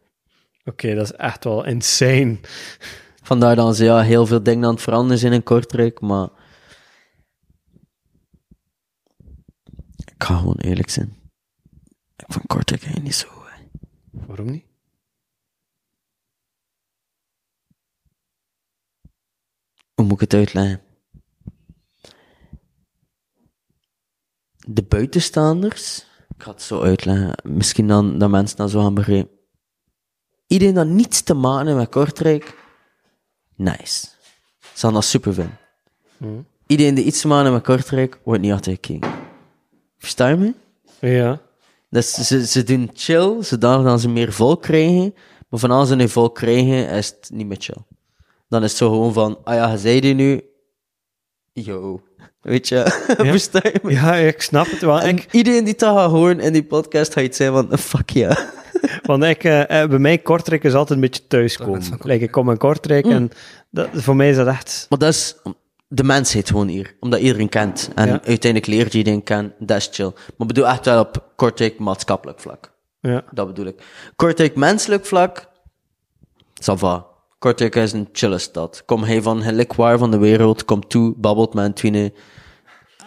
[0.64, 2.38] Oké, dat is echt wel insane.
[3.22, 6.28] Vandaar dan ze ja, heel veel dingen aan het veranderen zijn in Kortrijk, maar...
[10.24, 11.16] Ik ga gewoon eerlijk zijn.
[12.16, 13.28] Ik vond Kortrijk niet zo...
[13.44, 13.66] hè.
[14.10, 14.64] Waarom niet?
[19.94, 20.82] Hoe moet ik het uitleggen?
[24.56, 26.06] De buitenstaanders,
[26.36, 29.38] ik ga het zo uitleggen, misschien dan dat mensen dat zo gaan begrijpen.
[30.46, 32.58] Iedereen dat niets te maken heeft met Kortrijk,
[33.54, 34.06] nice.
[34.58, 35.58] Ze gaan dat super vinden.
[36.66, 39.23] Iedereen die iets te maken heeft met Kortrijk, wordt niet altijd gekeken.
[40.04, 40.54] Versta je me?
[41.00, 41.40] Ja.
[41.90, 45.14] Dus ze, ze doen chill, zodanig dat ze meer volk krijgen.
[45.48, 47.82] Maar van als ze nu volk krijgen, is het niet meer chill.
[48.48, 50.42] Dan is het zo gewoon van, ah ja, zei die nu.
[51.52, 52.00] Yo.
[52.40, 52.84] Weet je?
[53.16, 53.92] Versta je me?
[53.92, 55.00] Ja, ik snap het wel.
[55.00, 58.10] En Ik, iedereen die dat gaat horen in die podcast, gaat iets zijn van, fuck
[58.10, 58.48] ja.
[59.02, 61.82] want ik, eh, eh, bij mij Kortrijk is altijd een beetje thuiskomen.
[62.00, 63.30] Like, ik kom in Kortrijk en
[63.70, 64.86] dat, voor mij is dat echt...
[64.88, 65.36] Maar dat is
[65.94, 66.96] de mensheid gewoon hier.
[67.00, 67.90] Omdat iedereen kent.
[67.94, 68.12] En Ja.
[68.12, 69.54] uiteindelijk leert je iedereen kennen.
[69.58, 70.12] Dat is chill.
[70.36, 72.72] Maar bedoel echt wel op Kortrijk maatschappelijk vlak.
[73.00, 73.24] Ja.
[73.30, 73.82] Dat bedoel ik.
[74.16, 75.46] Kortrijk menselijk vlak,
[76.62, 77.06] ça va.
[77.38, 78.82] Kortrijk is een chille stad.
[78.84, 82.12] Kom hij van gelijk waar van de wereld, kom toe, babbelt met een twine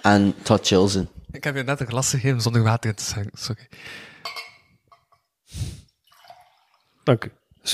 [0.01, 1.09] en het gaat chill zijn.
[1.31, 3.31] Ik heb je net een glas gegeven zonder water in te zeggen.
[3.33, 3.67] Sorry.
[7.03, 7.31] Dank u.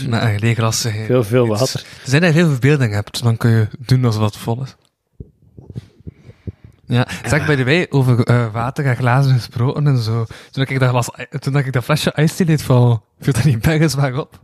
[0.08, 1.06] Net een lege glas gegeven.
[1.06, 1.80] Veel, veel water.
[2.04, 4.76] Er zijn dat je veel verbeelding hebt, dan kun je doen alsof het vol is.
[6.86, 10.26] Ja, zeg bij de wij over eh, water en glazen gesproken en zo.
[10.52, 11.10] Toen ik dat, glas,
[11.40, 14.40] toen ik dat flesje ijs deed van, viel dat niet bergens maar op.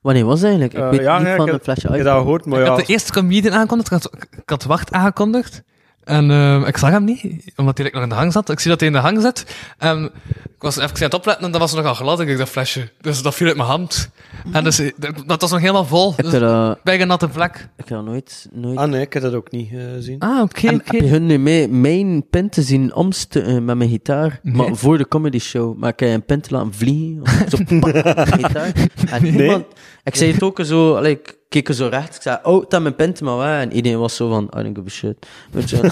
[0.00, 0.72] Wanneer was het eigenlijk?
[0.72, 1.96] Ik Eh, weet ja, niet ja, van ik een heb- flesje Ik uit.
[1.98, 2.70] heb dat gehoord, maar ik ja...
[2.72, 5.62] had de eerste comedian aangekondigd, ik had, ik had Wacht aangekondigd.
[6.04, 8.50] En eh, ik zag hem niet, omdat hij like, nog in de hang zat.
[8.50, 9.56] Ik zie dat hij in de hang zit.
[9.78, 10.04] En
[10.44, 12.90] ik was even aan het opletten en dat was nog al glad, ik dat flesje.
[13.00, 14.10] Dus dat viel uit mijn hand.
[14.52, 16.14] En dus, eh, dat, dat was nog helemaal vol.
[16.16, 17.54] Ik Dus, heb dat, bij een natte vlek.
[17.54, 18.48] ik heb dat nooit...
[18.52, 18.78] nooit...
[18.78, 20.18] Ah nee, ik heb dat ook niet eh, gezien.
[20.18, 20.80] Ah, oké, oké.
[20.84, 24.38] heb je hun nu mee, mijn pinten zien omstukken met mijn gitaar?
[24.42, 24.54] Nee.
[24.54, 25.76] Maar voor de comedy show.
[25.78, 27.22] Maar ik heb een pint laten vliegen.
[27.22, 27.96] of Zo, pak,
[28.28, 28.72] gitaar.
[29.10, 29.64] En niemand...
[30.04, 30.94] Ik zei het ook zo...
[30.96, 31.20] Allee,
[31.54, 32.14] ik keek er zo recht.
[32.16, 33.60] Ik zei, oh, dat is mijn pinten maar weg.
[33.60, 35.26] En iedereen was zo van, I don't give a shit.
[35.50, 35.76] Weet je?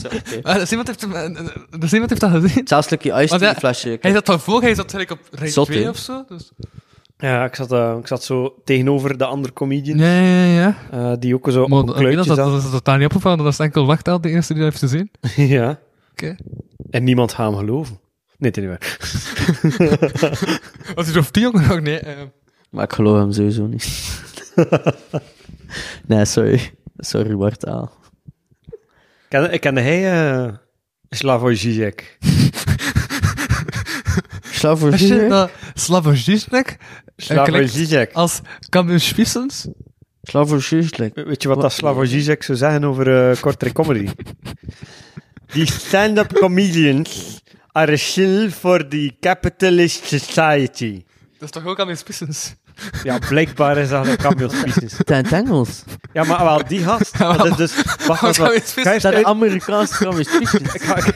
[0.00, 0.08] Zo.
[0.42, 2.66] Ah, dus iemand heeft, eh, dus iemand heeft dat gezien.
[2.66, 3.98] Zelfs een stukje iced Want tea ja, flesje.
[4.00, 5.88] Hij zat daarvoor, hij zat gelijk op rij Zot, 2 hè?
[5.88, 6.24] of zo.
[6.28, 6.50] Dus.
[7.18, 10.76] Ja, ik zat, eh, ik zat zo tegenover de andere comedian, Ja, ja, ja.
[10.90, 12.54] eh, die ook zo Maar op een dat, kluitje dat, dat, zat.
[12.54, 13.38] dat is totaal niet opgevallen.
[13.38, 15.10] Dat is enkel Wachtel, de eerste die dat heeft gezien.
[15.56, 15.78] ja.
[16.10, 16.36] Oké.
[16.90, 17.98] En niemand gaat hem geloven.
[18.38, 18.96] Nee, het is niet waar.
[20.94, 21.80] Was hij zo of die jongen nog?
[21.80, 22.00] Nee.
[22.70, 23.86] Maar ik geloof hem sowieso niet.
[26.08, 26.72] nee, sorry.
[26.96, 27.92] Sorry, Bartaal.
[29.28, 30.00] Ken, kende hij
[30.44, 30.52] uh,
[31.08, 32.18] Slavoj Žižek?
[34.60, 34.90] Slavoj
[35.28, 36.76] dat Slavoj Žižek
[37.16, 38.12] Slavoj Žižek.
[38.12, 38.40] als
[38.96, 39.68] Spissens...
[40.22, 41.14] Slavoj Žižek.
[41.14, 44.08] Weet je wat dat Slavoj Žižek zou zeggen over uh, Kortrijk Comedy?
[45.54, 47.40] Die stand-up comedians
[47.72, 51.04] are a shill for the capitalist society.
[51.38, 52.54] Dat is toch ook Kamil Spissens?
[53.02, 54.74] Ja, blijkbaar is dat een Camille Species.
[54.98, 55.82] Het is in het Engels.
[56.12, 57.10] Ja, maar wel, die gast.
[57.18, 58.74] Ja, maar- dat is dus, wacht, wacht, wacht.
[58.84, 60.28] Dat is uit- Amerikaanse Ik
[60.82, 61.14] ga, ik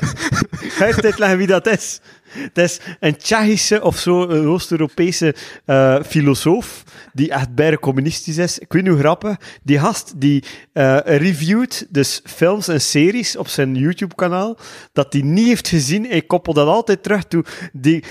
[0.77, 2.01] ga even uitleggen wie dat is.
[2.53, 8.59] Dat is een Tsjechische of zo, een Oost-Europese eh, filosoof, die echt bijna communistisch is.
[8.59, 9.37] Ik weet niet hoe grappig.
[9.63, 14.59] Die gast die eh, reviewt dus films en series op zijn YouTube-kanaal,
[14.93, 16.07] dat hij niet heeft gezien.
[16.07, 17.45] Hij koppelt dat altijd terug toe.
[17.73, 18.05] Die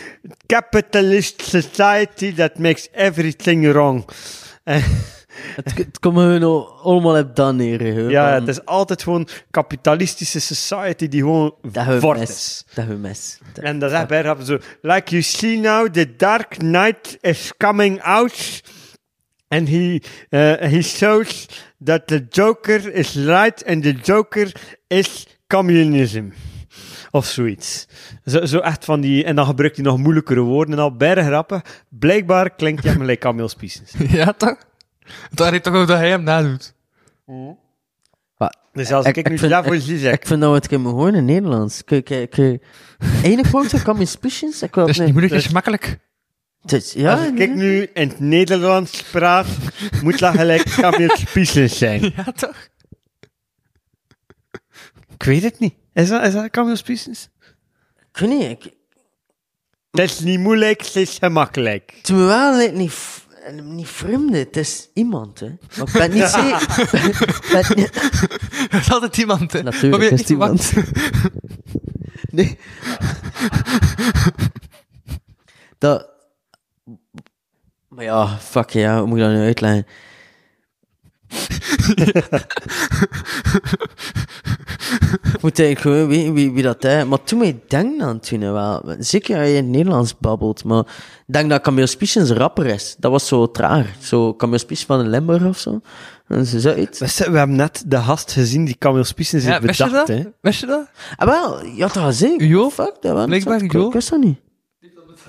[0.46, 4.06] capitalist society that makes everything wrong.
[5.56, 8.10] Het, het komt gewoon allemaal op dan neer.
[8.10, 11.56] ja, het is altijd gewoon kapitalistische society die gewoon
[12.00, 12.66] fort is.
[12.74, 13.38] Dat we mes.
[13.54, 14.58] Dat- En dat is echt bij zo.
[14.82, 18.62] Like you see now, the Dark Knight is coming out.
[19.48, 21.48] And he, uh, he shows
[21.84, 24.52] that the Joker is right and the Joker
[24.88, 26.24] is communism.
[27.12, 27.88] Of zoiets.
[28.26, 29.24] Zo, zo echt van die...
[29.24, 30.96] En dan gebruikt hij nog moeilijkere woorden en al.
[30.96, 31.62] Bijna grappig.
[31.90, 33.92] Blijkbaar klinkt hij gelijk Camille Spiesens.
[34.10, 34.56] Ja, toch?
[35.34, 36.74] Daar heeft toch ook dat hij hem nadoet.
[38.38, 40.14] Maar Dus als ik, Ik- ik nu vind- daarvoor zie zeg...
[40.14, 41.84] Ik vind dat we het kunnen horen in Nederlands.
[41.84, 42.64] Kijk, kijk, kijk.
[43.24, 44.62] Enig woord kan je species?
[44.62, 46.00] Ik wil Dat is niet moeilijk, dat dus- is gemakkelijk.
[46.66, 47.48] Dus, ja, Als ik nee.
[47.48, 49.48] nu in het Nederlands praat,
[50.04, 52.02] moet dat gelijk Camille Spiesens zijn.
[52.16, 52.68] Ja, toch?
[55.14, 55.74] Ik weet het niet.
[55.94, 57.30] Is dat, is dat Camille Spiesens?
[58.14, 58.74] Ik weet niet, ik,
[59.92, 61.94] Het is niet moeilijk, het is gemakkelijk.
[61.98, 62.94] het is me wel like, niet,
[63.52, 65.48] niet vreemde, het is iemand, hè.
[65.78, 66.88] Maar ik ben niet zeker...
[67.52, 67.96] ben niet-
[68.72, 69.64] Er is altijd iemand, hè.
[69.64, 70.74] Natuurlijk is niet het wat.
[72.30, 72.58] Nee.
[75.78, 76.10] dat...
[77.88, 79.86] Maar ja, fuck ja, hoe moet ik dat nu uitleggen?
[85.34, 87.04] ik moet eigenlijk gewoon weten wie, wie dat is.
[87.06, 88.96] Maar toen mij denken aan toen wel.
[89.00, 90.64] Zeker als je in het Nederlands babbelt.
[90.64, 90.80] Maar
[91.28, 92.96] ik denk dat Camille Spiesens een rapper is.
[93.00, 93.88] Dat was zo traag.
[94.00, 95.82] Zo Camille Spiesens van de Limburg of zo.
[96.28, 96.60] En ze.
[96.60, 96.88] We,
[97.32, 100.08] we hebben net de gast gezien die Camille Spiesens Ja, heeft wist je bedacht.
[100.08, 100.18] dat?
[100.18, 100.24] Hè.
[100.42, 100.88] Wist je dat?
[101.16, 102.48] Ah, wel, je had dat gezien.
[102.48, 102.70] Jo?
[102.70, 103.88] Fuck, dat was Blijkbaar ik, Jo.
[103.88, 104.40] ik wist dat niet.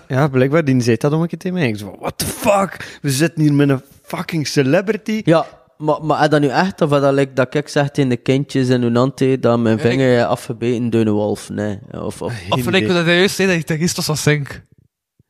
[0.08, 1.68] Ja, blijkbaar, die zei dat om een keer tegen mij.
[1.68, 2.98] Ik zo, what the fuck?
[3.02, 5.22] We zitten hier met een fucking celebrity.
[5.24, 5.46] Ja,
[5.78, 8.68] maar, maar is dat nu echt, of dat like, dat ik zeg tegen de kindjes
[8.68, 11.50] in Unante, dat mijn ik- vinger is afgebeten door een wolf?
[11.50, 11.78] Nee.
[11.90, 12.32] Of, of,
[12.74, 14.62] ik dat hij juist zei dat je terrorist was zink.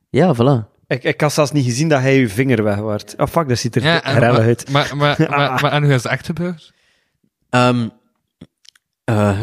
[0.09, 0.73] ja, voilà.
[0.87, 3.13] Ik, ik had zelfs niet gezien dat hij je vinger weg wordt.
[3.17, 4.69] Oh fuck, dat ziet er Ja, ja, en, maar, uit.
[4.71, 6.73] maar, maar, maar, maar, en hoe is het echt gebeurd?
[7.49, 7.87] Ehm
[9.03, 9.39] eh,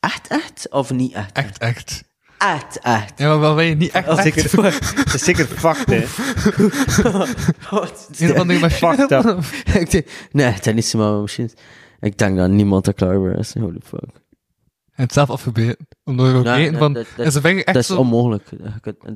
[0.00, 0.66] echt, echt?
[0.70, 1.32] Of niet echt?
[1.32, 2.04] Echt, echt.
[2.38, 3.12] Echt, echt.
[3.16, 4.22] Ja, maar wel ben je niet echt, echt.
[4.22, 4.56] Zeker,
[5.04, 6.04] dat is zeker fucked, hè.
[7.70, 8.08] Wat?
[8.10, 8.96] Van die machine.
[8.96, 9.44] Fucked up.
[10.32, 11.52] nee, het is niet zo maar machines.
[12.00, 13.54] Ik denk dat niemand er klaar voor is.
[13.54, 14.27] Holy fuck.
[14.98, 15.86] En het zelf afgebeten.
[16.04, 16.92] Omdat we ook van...
[16.92, 17.96] dat- dat- en zijn vinger echt dat is zo...
[17.96, 18.48] onmogelijk.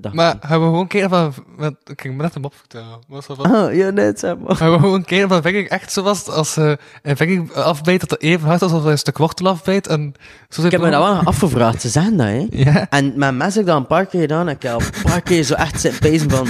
[0.01, 1.35] Dat- Maar hebben we gewoon kijken van...
[1.57, 2.99] Want, ik me net hem opvertellen.
[3.09, 3.53] Was dat van...
[3.55, 4.59] Ah, ja, nee, zeg maar.
[4.59, 8.11] Hebben we gewoon kijken van vinger echt zo was als ze een vinger afbijt dat
[8.11, 9.87] het even hard was als een stuk wortel afbijt.
[9.87, 10.15] En
[10.49, 11.81] zo Ik heb me dat wel afgevraagd.
[11.81, 12.47] Ze zeggen dat, hè.
[12.65, 12.89] Ja.
[12.89, 14.49] En met mes heb ik dat een paar keer gedaan.
[14.49, 16.47] Ik heb een paar keer zo echt zitten pezen van...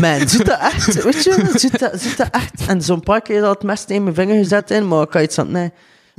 [0.00, 1.02] Man, zit dat echt?
[1.04, 1.50] Weet je?
[1.54, 2.66] Zit dat, zit dat echt?
[2.66, 5.22] En zo'n paar keer dat het mes in mijn vinger gezet in, maar ik had
[5.22, 5.50] iets van...
[5.50, 5.70] Nee,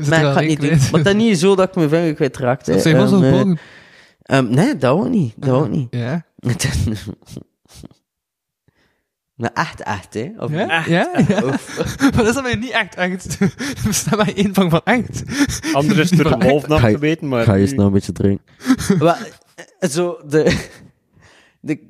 [0.07, 0.79] maar er ik ga het niet doen.
[0.91, 2.71] Maar dat is niet zo dat ik mijn vinger kwijtraakte.
[2.71, 3.57] Dat zijn gewoon Ehm, zo'n
[4.23, 5.33] eh, ehm, nee, dat ook niet.
[5.37, 5.87] Dat ook niet.
[5.91, 6.25] Ja.
[9.35, 10.31] maar echt, echt, hè?
[10.37, 10.57] Of Ja?
[10.79, 10.85] niet?
[10.85, 11.09] Ja?
[11.27, 11.43] ja.
[11.53, 13.37] Of- Maar dat is dan weer niet echt echt.
[13.39, 13.53] Er
[13.87, 15.23] bestaat maar één van van echt.
[15.73, 17.43] Anders is er een wolf Ga je- afgebeten, maar...
[17.43, 18.45] Ga je snel een beetje drinken.
[18.99, 19.27] maar,
[19.79, 20.67] eh, zo, de,
[21.61, 21.89] de...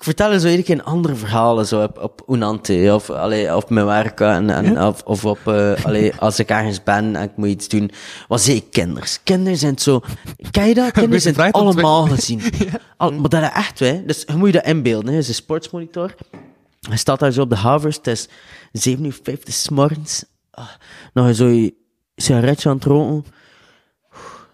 [0.00, 3.86] Ik vertel zo iedere keer andere verhalen, zo op, op Unante, of allee, op mijn
[3.86, 7.48] werk, en, en, of, of op, eh, allee, als ik ergens ben en ik moet
[7.48, 7.90] iets doen.
[8.28, 9.22] Wat zie ik kinders?
[9.22, 10.00] Kinderen zijn zo...
[10.50, 10.92] Ken je dat?
[11.00, 12.42] Kinderen zijn allemaal gezien.
[12.96, 14.04] Al, maar dat is echt, hè.
[14.04, 15.14] Dus je moet je dat inbeelden, hè.
[15.14, 16.14] Het is een sportsmonitor.
[16.88, 17.96] Hij staat daar zo op de havers.
[17.96, 18.28] Het is
[18.72, 20.24] 7 uur 50 's morgens.
[20.50, 20.68] Ah,
[21.12, 21.74] nog zo je
[22.16, 23.24] sigaretje aan het roken.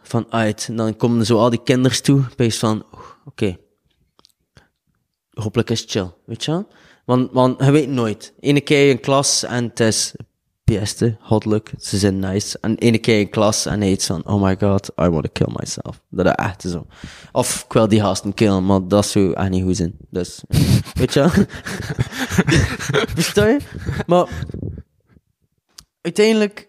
[0.02, 0.66] Van uit.
[0.68, 2.22] En dan komen zo al die kinders toe.
[2.36, 2.84] Wees van,
[3.24, 3.56] oké.
[5.40, 6.68] Hopelijk is het chill, weet je wel?
[7.04, 8.34] Want, want je weet nooit.
[8.40, 10.14] Ene keer in klas en het is
[10.64, 12.58] beste, goddelijk, ze zijn nice.
[12.60, 15.30] En ene keer in klas en hij iets van, oh my god, I want to
[15.32, 16.00] kill myself.
[16.10, 16.86] Dat is echt zo.
[17.32, 19.96] Of ik wil die gasten killen, maar dat zou echt niet goed zijn.
[20.10, 20.42] Dus,
[20.98, 21.30] weet je wel?
[23.48, 23.58] Je?
[24.06, 24.28] Maar,
[26.00, 26.68] uiteindelijk,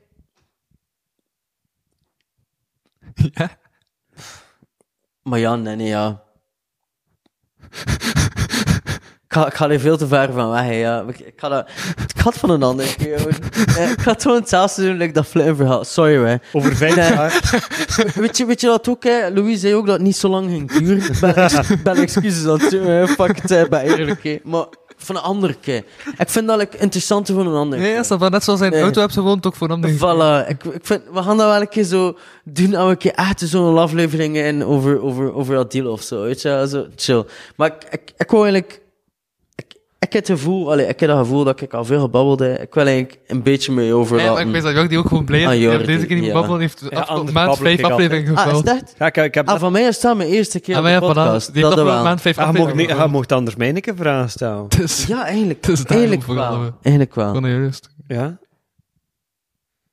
[3.34, 3.58] Ja.
[5.24, 6.24] Maar ja, nee, nee, ja.
[9.38, 11.04] Ik ga, ik ga er veel te ver van weg, ja.
[11.08, 11.70] Ik, ga dat...
[12.16, 13.28] Ik het van een ander keer
[13.92, 15.84] Ik ga het gewoon hetzelfde doen, like dat flip verhaal.
[15.84, 16.36] Sorry, hè.
[16.54, 17.40] Over vijf jaar...
[18.16, 19.30] Weet je, weet je wat ook, hè?
[19.30, 21.12] Louis zei ook dat het niet zo lang ging duren.
[21.12, 21.20] Ik
[21.84, 23.08] ben, excuses aan het doen.
[23.08, 24.40] Fuck het, hè, bij eerlijk, hè.
[24.44, 24.66] Maar
[24.98, 25.84] van een andere keer.
[26.18, 28.08] Ik vind dat like, interessanter van een ander Nee, keer.
[28.08, 28.82] dat dat net zoals zijn Nee.
[28.82, 29.98] auto hebt gewoond, ook voor hem.
[29.98, 30.50] Voilà.
[30.50, 33.40] Ik, ik vind, we gaan dat wel een keer zo doen, we een keer echt
[33.46, 37.26] zo'n aflevering in over, over, over dat deal of zo, weet je, zo chill.
[37.56, 38.82] Maar ik, ik, ik wou eigenlijk,
[40.00, 42.62] ik, heb het gevoel, allee, ik heb dat gevoel dat ik al veel gebabbeld heb.
[42.62, 44.34] Ik wil eigenlijk een beetje mee Ja, overlaten.
[44.34, 45.46] maar ik weet dat Jordi ook gewoon blij is.
[45.48, 46.32] Ah, Jordi, heeft deze keer niet ja.
[46.32, 46.60] gebabbeld.
[46.60, 48.66] heeft Ja, afgelopen maand vijf afleveringen ah, is gevuld.
[48.66, 48.96] dat?
[48.98, 49.48] Ja, ik, ik heb...
[49.50, 51.46] Ah, van mij is dat mijn eerste keer Ah, op de ja, podcast.
[51.54, 52.04] Die heeft dat afgelopen wel.
[52.04, 53.12] maand vijf Hij mocht, afleveringen gevuld.
[53.12, 54.66] mocht anders mij een keer vragen stellen.
[54.78, 55.64] Dus, Ja, eigenlijk.
[55.64, 56.60] Dus eigenlijk wel.
[56.62, 57.34] we- Eigenlijk wel.
[57.34, 57.90] Gewoon juist.
[58.08, 58.38] Ja?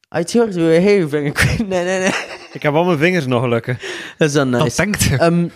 [0.08, 1.32] Uit je hoort, hey, vinger.
[1.68, 2.12] Nee, nee, nee.
[2.52, 3.78] Ik heb al mijn vingers nog lukken.
[4.18, 4.76] Dat is dan Dat nice.
[4.82, 5.16] denkt je.
[5.16, 5.46] Ehm,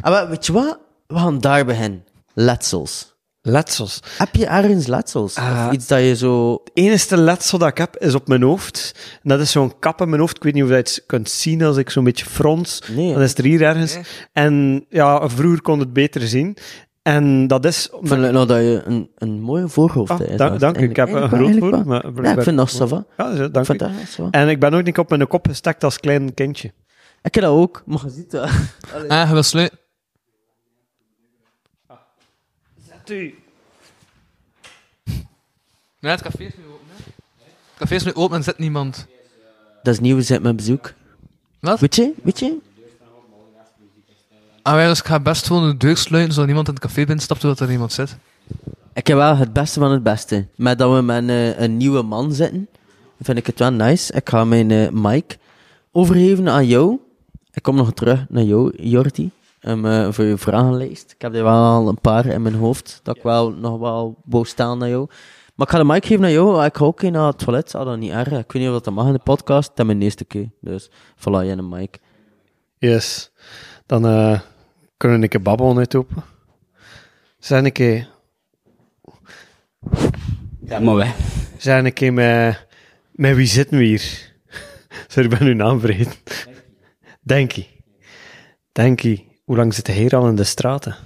[0.00, 0.78] ah, maar weet je wat?
[1.06, 2.04] We gaan daar beginnen.
[2.34, 3.14] Letsels.
[3.48, 4.00] Letsels.
[4.18, 5.34] Heb je ergens letsels?
[5.34, 5.64] Ah.
[5.66, 6.52] of iets dat je zo...
[6.52, 8.94] Het enige letsel dat ik heb, is op mijn hoofd.
[9.22, 10.36] En dat is zo'n kap in mijn hoofd.
[10.36, 12.82] Ik weet niet of je het kunt zien als ik zo'n beetje frons.
[12.94, 13.12] Nee.
[13.12, 13.98] Dan is het er hier ergens.
[14.32, 16.56] En ja, vroeger kon het beter zien.
[17.02, 17.86] En dat is...
[17.86, 20.38] Ik vind nou dat je een, een mooie voorhoofd Ah, hebt.
[20.38, 20.88] dank, dank u.
[20.88, 21.86] Ik heb een groot voor.
[21.86, 23.06] Maar Ja, ik vind dat zo van.
[23.16, 23.86] Ja, zo, Ik dank vind u.
[24.30, 26.72] En ik ben ook niet op mijn kop gestekt als klein kindje.
[27.22, 28.50] Ik heb dat ook, maar je ziet dat.
[29.08, 29.78] Ah, je wil sluiten.
[35.98, 36.86] Ja, het café is nu open.
[36.96, 37.04] Hè?
[37.44, 39.06] Het café is nu open en zit niemand.
[39.82, 40.92] Dat is nieuw, we zitten met bezoek.
[41.60, 41.80] Wat?
[41.80, 42.12] Weet je?
[42.22, 42.56] Weet je?
[44.62, 47.04] Ah, ja, dus ik ga best gewoon de deur sluiten, zodat niemand in het café
[47.04, 48.16] binnenstapt, zodat er niemand zit.
[48.92, 50.46] Ik heb wel het beste van het beste.
[50.54, 52.68] Met dat we met een, eh, een nieuwe man zitten,
[53.20, 54.12] vind ik het wel nice.
[54.12, 55.38] Ik ga mijn eh, mic
[55.92, 56.98] overgeven aan jou.
[57.52, 59.30] Ik kom nog terug naar jou, Jordi,
[59.66, 61.12] um, eh, voor je vragenlijst.
[61.12, 64.16] Ik heb er wel al een paar in mijn hoofd, dat ik wel nog wel
[64.24, 65.08] wou staan naar jou.
[65.54, 66.64] Maar ik ga de mic geven naar jou.
[66.64, 68.26] Ik ga ook een naar het toilet, zou dat niet erg.
[68.26, 69.68] Ik weet niet of dat mag in de podcast.
[69.68, 70.50] Dat is mijn eerste keer.
[70.60, 71.98] Dus voilà, je een mic.
[72.78, 73.32] Yes.
[73.86, 74.40] Dan eh,
[74.96, 76.24] kunnen we een keer babbelen uit open.
[77.38, 78.08] Zijn een keer...
[80.64, 81.14] Ja, maar wij.
[81.56, 82.66] Zijn een keer met...
[83.12, 84.32] Met wie zitten we hier?
[85.08, 86.14] Sorry, ik ben uw naam vergeten.
[87.20, 87.84] Denkie.
[88.72, 89.25] Denkie.
[89.46, 90.96] Hoe lang zit hij hier al in de straten?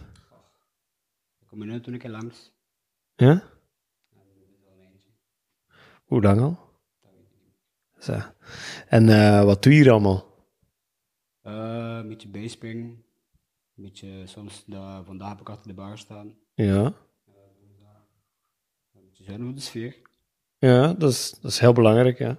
[1.47, 2.53] Kom je nu toen ik er langs?
[3.15, 3.43] Ja?
[6.05, 6.59] Hoe lang al?
[7.99, 8.21] Zo.
[8.87, 10.25] En eh, wat doe je hier allemaal?
[11.43, 13.05] Eh, een beetje bijspringen.
[13.77, 16.35] Een beetje, soms, de, vandaag heb ik achter de bar staan.
[16.55, 16.85] Ja.
[18.93, 19.97] Een beetje zijn voor de sfeer.
[20.59, 22.39] Ja, dat is, dat is heel belangrijk, ja.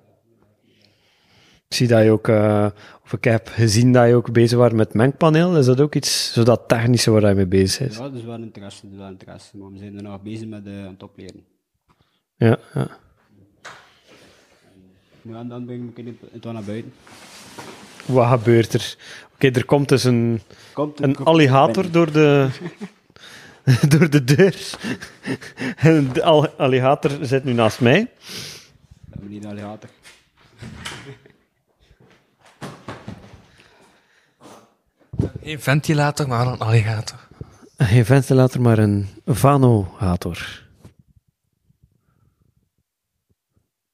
[1.71, 2.67] Ik zie dat je ook, eh,
[3.03, 5.57] of ik heb gezien dat je ook bezig was met mengpaneel.
[5.57, 7.95] Is dat ook iets, zo dat technische waar je mee bezig is?
[7.97, 9.57] Ja, dat is wel interesse, is wel interesse.
[9.57, 11.43] Maar we zijn er nog bezig met uh, het opleren.
[12.35, 12.87] Ja, ja.
[15.21, 16.93] Nu en dan breng ik het wel naar buiten.
[18.05, 18.95] Wat gebeurt er?
[19.33, 20.41] Oké, er komt dus een,
[20.73, 22.47] Komt een alligator door de,
[23.97, 24.55] door de deur.
[25.77, 28.07] En de al- alligator zit nu naast mij.
[29.05, 29.89] Dat meneer de alligator.
[35.43, 37.17] Geen ventilator, maar wel een alligator.
[37.77, 40.63] Geen ventilator, maar een vanohator.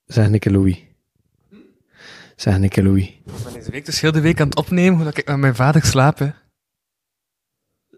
[0.06, 0.84] Zeg Nikke Louis.
[2.36, 3.04] Zeg Nikke Louis.
[3.08, 5.38] Ik ben deze week dus heel de week aan het opnemen, hoe dat ik met
[5.38, 6.20] mijn vader slaap.
[6.20, 6.30] Hè.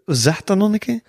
[0.06, 1.00] Zeg dat nog een keer?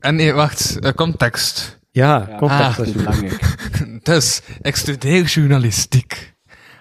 [0.00, 1.78] En nee, wacht, eh, context.
[1.90, 2.36] Ja, Ja.
[2.36, 2.60] contact.
[2.62, 2.76] Ah.
[2.76, 3.48] Dat is belangrijk.
[4.02, 6.29] Dus, ik studeer journalistiek.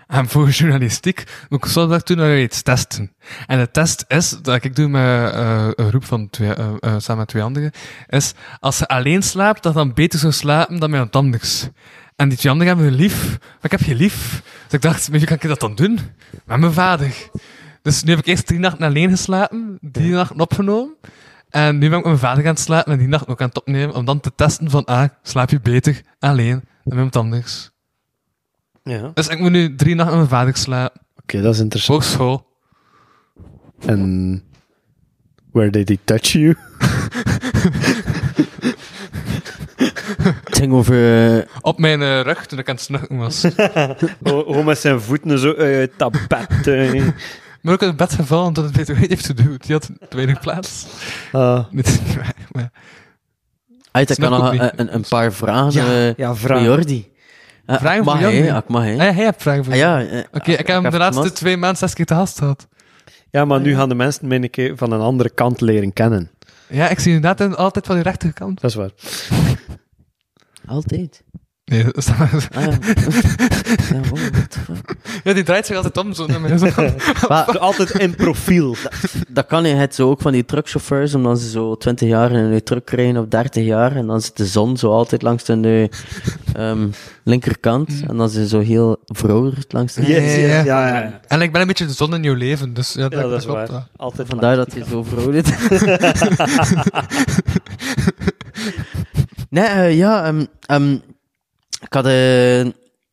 [0.09, 3.11] En voor journalistiek moet ik zondag toen nog iets testen.
[3.47, 6.93] En de test is, dat ik doe met eh, een groep van twee, eh, eh,
[6.97, 7.71] samen met twee anderen,
[8.07, 11.67] is als je alleen slaapt, dat dan beter zou slapen dan met iemand anders.
[12.15, 14.41] En die twee anderen hebben je lief, maar ik heb je lief.
[14.63, 15.99] Dus ik dacht, wie kan ik dat dan doen?
[16.45, 17.29] Met mijn vader.
[17.81, 20.95] Dus nu heb ik eerst drie nachten alleen geslapen, drie nachten opgenomen.
[21.49, 23.57] En nu ben ik met mijn vader gaan slapen en die nacht ook aan het
[23.57, 27.71] opnemen, om dan te testen van, ah, slaap je beter alleen dan met iemand anders.
[28.89, 28.97] Ja.
[29.03, 32.05] Oké, Dus ik moet nu drie nachten met mijn vader slapen, dat is interessant.
[32.05, 32.47] voor school.
[33.85, 34.43] En
[35.51, 36.55] where did he touch you?
[40.43, 41.37] Het ging over...
[41.37, 43.45] eh, Op mijn eh, rug toen ik aan het snukken was.
[44.23, 46.67] Gewoon met zijn voeten zo uit dat bed.
[46.67, 47.07] eh.
[47.61, 49.55] maar ook in het bed gevallen omdat het beter weet heeft te doen.
[49.57, 50.85] Die had te weinig plaats.
[51.31, 51.65] Ah.
[51.71, 52.71] Niet waar, maar...
[53.91, 54.71] Uit, ik Snap kan nog ook een, niet.
[54.79, 56.63] een, een paar vragen Ja, eh, ja, voor vraag.
[56.63, 57.11] Jordi.
[57.69, 58.57] Eh, Vragen ik voor hè?
[58.57, 58.91] Ik mag, hè?
[58.91, 61.57] Ah, ja, jij hebt vragen voor Ah, ja, eh, Oké, ik heb de laatste twee
[61.57, 62.67] maanden zes keer te gast gehad.
[63.31, 66.31] Ja, maar nu gaan de mensen mij een keer van een andere kant leren kennen.
[66.67, 68.61] Ja, ik zie inderdaad in- altijd van die rechterkant.
[68.61, 68.91] Dat is waar.
[70.65, 71.23] Altijd.
[71.69, 72.47] Nee, dat is dan maar...
[72.55, 72.71] Ah, ja.
[75.23, 76.27] ja, die draait zich altijd om zo
[77.29, 78.75] Maar Altijd in profiel.
[79.27, 82.37] dat kan je het zo ook van die truckchauffeurs, omdat ze zo 20 jaar in
[82.37, 85.89] een truck rijden of 30 jaar, en dan zit de zon zo altijd langs de
[86.53, 86.87] ehm,
[87.23, 90.87] linkerkant, en dan zijn ze zo heel verouderd langs de Yes, Ja, ja, yes, ja.
[90.87, 91.19] ja, ja.
[91.27, 93.39] en ik ben een beetje de zon in jouw leven, dus ja, dat, Ja, dat
[93.39, 93.87] is klopt waar.
[93.95, 95.49] Altijd Vandaar dat hij zo verouderd
[99.49, 100.97] Nee, eh, ja, ehm, ehm,
[101.81, 102.11] ik had eh,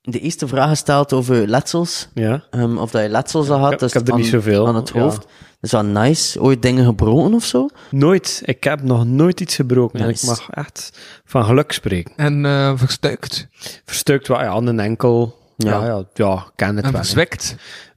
[0.01, 2.09] de eerste vraag gesteld over letsels.
[2.15, 2.45] Ja.
[2.51, 3.65] Ehm, of dat je letsels had.
[3.65, 5.01] Ik heb- dus ik heb er aan, niet zoveel, Aan het ja.
[5.01, 5.17] hoofd.
[5.21, 5.27] Dat
[5.61, 6.41] is wel nice.
[6.41, 7.69] Ooit dingen gebroken of zo?
[7.91, 8.43] Nooit.
[8.45, 10.01] Ik heb nog nooit iets gebroken.
[10.01, 12.13] En ik mag echt van geluk spreken.
[12.17, 13.47] En eh verstuikt.
[13.85, 15.39] Verstuikt wel, ja, een enkel.
[15.57, 15.87] Ja, Ja.
[15.87, 17.01] ja, ja, ken het En wel.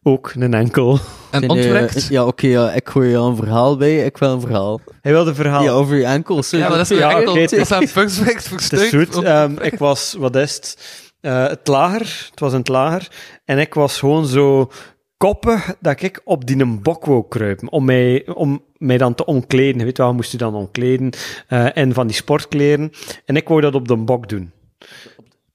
[0.04, 1.00] Ook een enkel.
[1.32, 2.08] En ontwrikt.
[2.08, 4.06] ja, oké, ja, ik gooi je al een verhaal bij.
[4.06, 4.82] Ik wil een verhaal.
[5.02, 5.64] Hij wilde een verhaal.
[5.64, 6.50] Ja, over je enkels.
[6.50, 7.34] Ja, maar dat is Ja, enkel.
[7.34, 9.16] Dat is verstuikt.
[9.16, 9.24] goed.
[9.24, 10.78] Ehm, ik was, wat is het?
[11.22, 12.28] Eh, het lager.
[12.30, 13.08] Het was in het lager.
[13.46, 14.70] En ik was gewoon zo
[15.18, 17.72] koppig dat ik op die een bok wou kruipen.
[17.72, 19.80] Om mij, om mij dan te omkleden.
[19.80, 21.10] Je weet wel, moest je dan omkleden.
[21.48, 22.92] eh, en van die sportkleren.
[23.26, 24.52] En ik wou dat op de bok doen.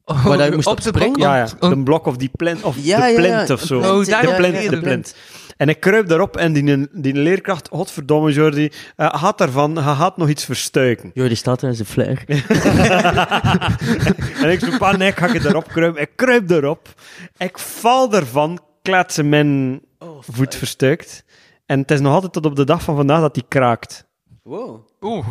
[0.05, 1.13] Oh, Maar moest op de springen?
[1.13, 1.25] blok.
[1.27, 1.49] Ja, ja.
[1.61, 2.63] Oh, De blok of die plint.
[2.63, 3.55] Of Ja, de ja, plint ja.
[3.55, 3.81] of zo.
[3.81, 4.23] De Oh, daar
[4.71, 5.15] de plint.
[5.57, 10.17] En ik kruip daarop en die, die leerkracht, godverdomme Jordi, eh gaat daarvan, hij gaat
[10.17, 11.11] nog iets verstuiken.
[11.15, 12.23] Jordi staat er in zijn flair.
[14.43, 16.03] en ik zo, paniek, ga ik erop kruipen.
[16.03, 16.89] Ik kruip erop.
[17.37, 19.81] Ik val ervan, kletsen mijn
[20.21, 21.25] voet verstuikt.
[21.67, 24.07] En het is nog altijd tot op de dag van vandaag dat die kraakt.
[24.43, 24.87] Wow.
[25.01, 25.27] Oeh.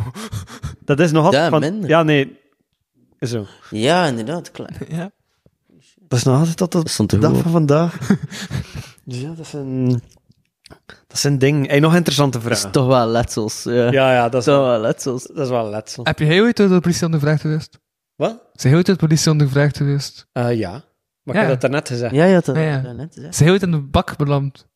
[0.84, 1.60] Dat is nog altijd Ja, van...
[1.60, 1.88] minder.
[1.88, 2.38] Ja, nee.
[3.26, 3.46] Zo.
[3.70, 4.50] Ja, inderdaad.
[4.50, 4.72] Klaar.
[4.88, 5.10] Ja.
[6.08, 7.98] Dat is nog altijd tot op Dat stond de dag van vandaag.
[9.04, 10.02] dus ja, dat is een...
[10.86, 11.66] Dat is een ding.
[11.66, 12.72] Hey, nog een interessante Dat is vraag.
[12.72, 13.62] toch wel letsels.
[13.62, 15.26] Ja, Ja, ja, dat is, toch wel, wel letsels.
[15.26, 16.04] dat is wel letsel.
[16.04, 17.78] Heb je heel ooit door de politie ondervraagd geweest?
[18.16, 18.30] Wat?
[18.52, 20.26] Zijn heel ooit door de politie ondervraagd geweest?
[20.32, 20.70] Eh, ja.
[21.22, 21.40] Maar Ja.
[21.42, 22.14] ik heb dat daarnet gezegd.
[22.14, 22.92] Ja, je had dat Ja, ja.
[22.92, 23.34] net gezegd.
[23.34, 24.66] Zijn heel ooit in de bak beland?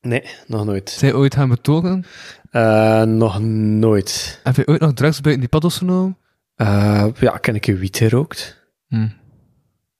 [0.00, 0.90] Nee, nog nooit.
[0.90, 2.04] Zijn ooit gaan betogen?
[2.50, 4.40] Eh, nog nooit.
[4.42, 6.16] Heb je ooit nog drugs buiten die paddels genomen?
[6.56, 8.64] Eh, ja, ken ik een wiet gerookt?
[8.88, 9.08] Hm.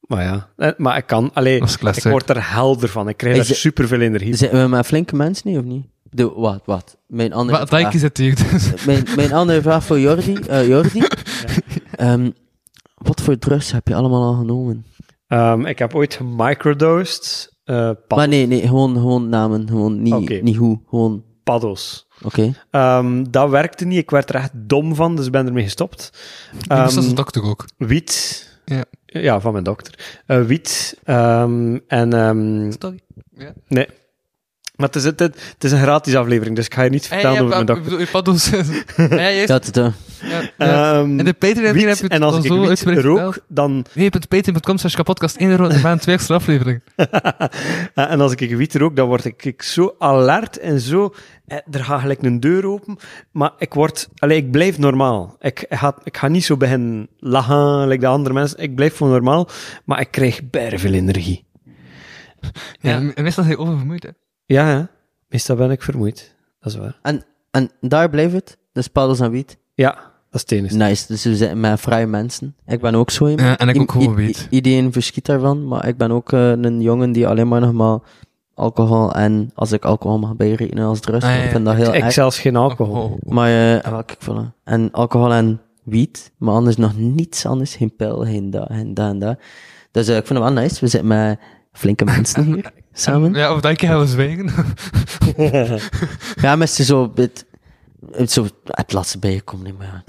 [0.01, 1.31] Maar ja, eh, maar ik kan.
[1.35, 3.09] Allee, Dat is ik word er helder van.
[3.09, 4.35] Ik krijg er het- superveel energie.
[4.37, 5.87] Zijn we met flinke mensen niet, of niet?
[6.03, 6.99] De, wat, wat?
[7.07, 7.81] Mijn andere Wat vraag.
[7.81, 8.85] lijkt zit hier dus?
[8.85, 10.35] Mijn, mijn andere vraag voor Jordi.
[10.35, 11.03] eh, Jordi.
[11.93, 12.31] Ehm,
[12.95, 14.87] wat voor drugs heb je allemaal al genomen?
[15.27, 17.57] Ehm, ik heb ooit gemicrodosed.
[17.65, 19.69] eh pad- Maar nee, nee, gewoon, gewoon namen.
[19.69, 20.81] Gewoon niet, niet hoe.
[20.89, 22.07] Gewoon, paddels.
[22.23, 22.53] oké.
[22.71, 23.99] Ehm, dat werkte niet.
[23.99, 26.11] Ik werd er echt dom van, dus ik ben ermee gestopt.
[26.53, 27.65] Um, dat is dokter ook.
[27.77, 28.45] wiet.
[28.65, 28.85] Ja.
[29.07, 30.21] Ja, van mijn dokter.
[30.27, 30.99] Eh, wiet.
[31.05, 32.13] ehm, en...
[32.13, 33.01] ehm, Sorry.
[33.37, 33.53] Ja.
[33.69, 33.87] nee.
[34.77, 37.43] Maar het is, het, het is een gratis aflevering, dus ik ga je niet vertellen
[37.43, 37.99] over mijn dokter.
[37.99, 38.51] Je paddels.
[38.97, 39.49] ja, juist.
[39.49, 39.93] Dat het, Ja,
[40.59, 40.93] ja.
[40.99, 43.05] Ehm, En de Patreon wiet, heb je het en als al ik zo wiet uitgebreid
[43.05, 43.85] rook, dan...
[43.93, 46.81] Nee, op patreon.com slash kapodcast 1 euro in de maand, twee extra aflevering.
[47.95, 51.15] Eh, en als ik wiet rook, dan word ik, ik zo alert en zo...
[51.47, 52.97] eh, er gaat gelijk een deur open,
[53.31, 54.09] maar ik word...
[54.19, 55.37] Allee, ik blijf normaal.
[55.41, 58.59] Ik, ik, ga, ik ga niet zo beginnen lachen, like de andere mensen.
[58.59, 59.49] Ik blijf gewoon normaal,
[59.85, 61.45] maar ik krijg bijna veel energie.
[62.81, 64.11] Ja, en meestal zijn je oververmoeid, hè.
[64.47, 64.89] Ja, ja.
[65.29, 66.35] Meestal ben ik vermoeid.
[66.61, 66.99] Dat is waar.
[67.03, 68.57] en, en daar blijft het.
[68.73, 69.57] Dus paddels en wiet.
[69.75, 69.99] Ja,
[70.31, 70.77] dat is enige.
[70.77, 71.07] Nice.
[71.07, 72.57] Dus we zitten met vrije mensen.
[72.67, 73.49] Ik ben ook zo iemand.
[73.49, 74.47] Ja, en ik ook gewoon wiet.
[74.51, 75.69] Iedereen verschiet daarvan.
[75.69, 77.99] Maar ik ben ook eh, een jongen die alleen maar nog maar
[78.55, 81.25] alcohol en als ik alcohol mag bijrekenen als drugs.
[81.25, 82.13] Ah, ja, Ik vind dat heel Ik erg.
[82.13, 83.19] zelfs geen alcohol.
[83.23, 83.33] Oh.
[83.33, 84.63] Maar, eh wel, kijk, voilà.
[84.65, 87.77] En alcohol en wiet, maar anders nog niets anders.
[87.77, 89.39] Geen pil, geen dat, geen dat en dat.
[89.91, 90.81] Dus eh, ik vind het wel nice.
[90.81, 91.39] We zitten met
[91.77, 93.35] flinke mensen hier samen.
[93.35, 94.51] Ja, of dat gaan we zwijgen.
[96.43, 97.45] Ja, met ze zo, het,
[98.11, 100.05] het zo het laatste bijgekomen, niet meer.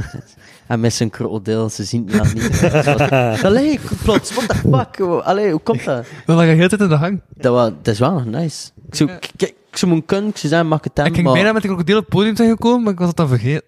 [0.68, 2.64] En met zijn krokodil, ze zien dat niet.
[3.44, 5.00] Allee, plots, what the fuck?
[5.24, 6.06] Allee, hoe komt dat?
[6.26, 7.22] Dan lag je de hele tijd in de hang.
[7.36, 8.70] Dat, was, dat is wel nog nice.
[8.88, 11.26] Ik zou, kijk, ik zou moeten kunnen, ik zou zeggen, mag ik het Ik ging
[11.26, 11.34] maar...
[11.34, 13.64] bijna met de krokodil op het podium zijn gekomen, maar ik was het dan vergeten.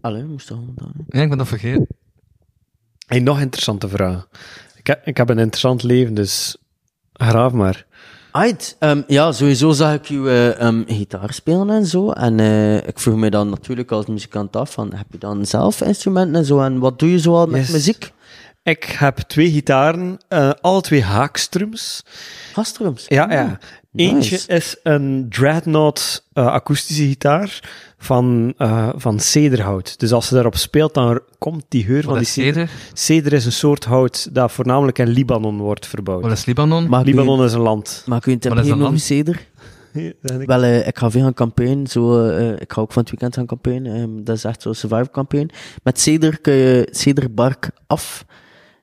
[0.00, 0.92] Allee, moest gewoon doen.
[1.08, 1.86] Ja, ik ben dat vergeten.
[3.06, 4.28] Hey, nog een interessante vraag.
[4.76, 6.56] Ik heb, ik heb een interessant leven, dus
[7.28, 7.86] graaf maar.
[8.32, 12.10] Ait, ehm, ja, sowieso zag ik je eh, ehm, gitaar spelen en zo.
[12.10, 15.80] En eh, ik vroeg me dan natuurlijk als muzikant af van, heb je dan zelf
[15.80, 16.60] instrumenten en zo?
[16.60, 17.70] En wat doe je zoal met Yes.
[17.70, 18.12] muziek?
[18.62, 22.04] Ik heb twee gitaren, eh alle twee haakstrums.
[22.52, 23.04] Gastrums.
[23.08, 23.58] Ja, ja.
[23.94, 24.48] Eentje nice.
[24.52, 27.60] is een Dreadnought eh, akoestische gitaar
[27.98, 29.98] van, eh, van cederhout.
[29.98, 32.70] Dus als ze daarop speelt, dan komt die geur van Wat die is ceder.
[32.92, 33.32] ceder?
[33.32, 36.22] Is een soort hout dat voornamelijk in Libanon wordt verbouwd.
[36.22, 36.84] Wat is Libanon?
[36.84, 38.02] U- Libanon is een land.
[38.04, 39.48] Tip Wat is geven dat over ceder?
[40.22, 40.46] Zeg ik.
[40.46, 41.82] Wel, eh, ik ga veel gaan campagne.
[41.88, 43.92] Zo, eh, ik ga ook van het weekend gaan campagne.
[43.92, 45.48] ehm, dat is echt zo'n survival campagne.
[45.82, 48.24] Met ceder kun je cederbark af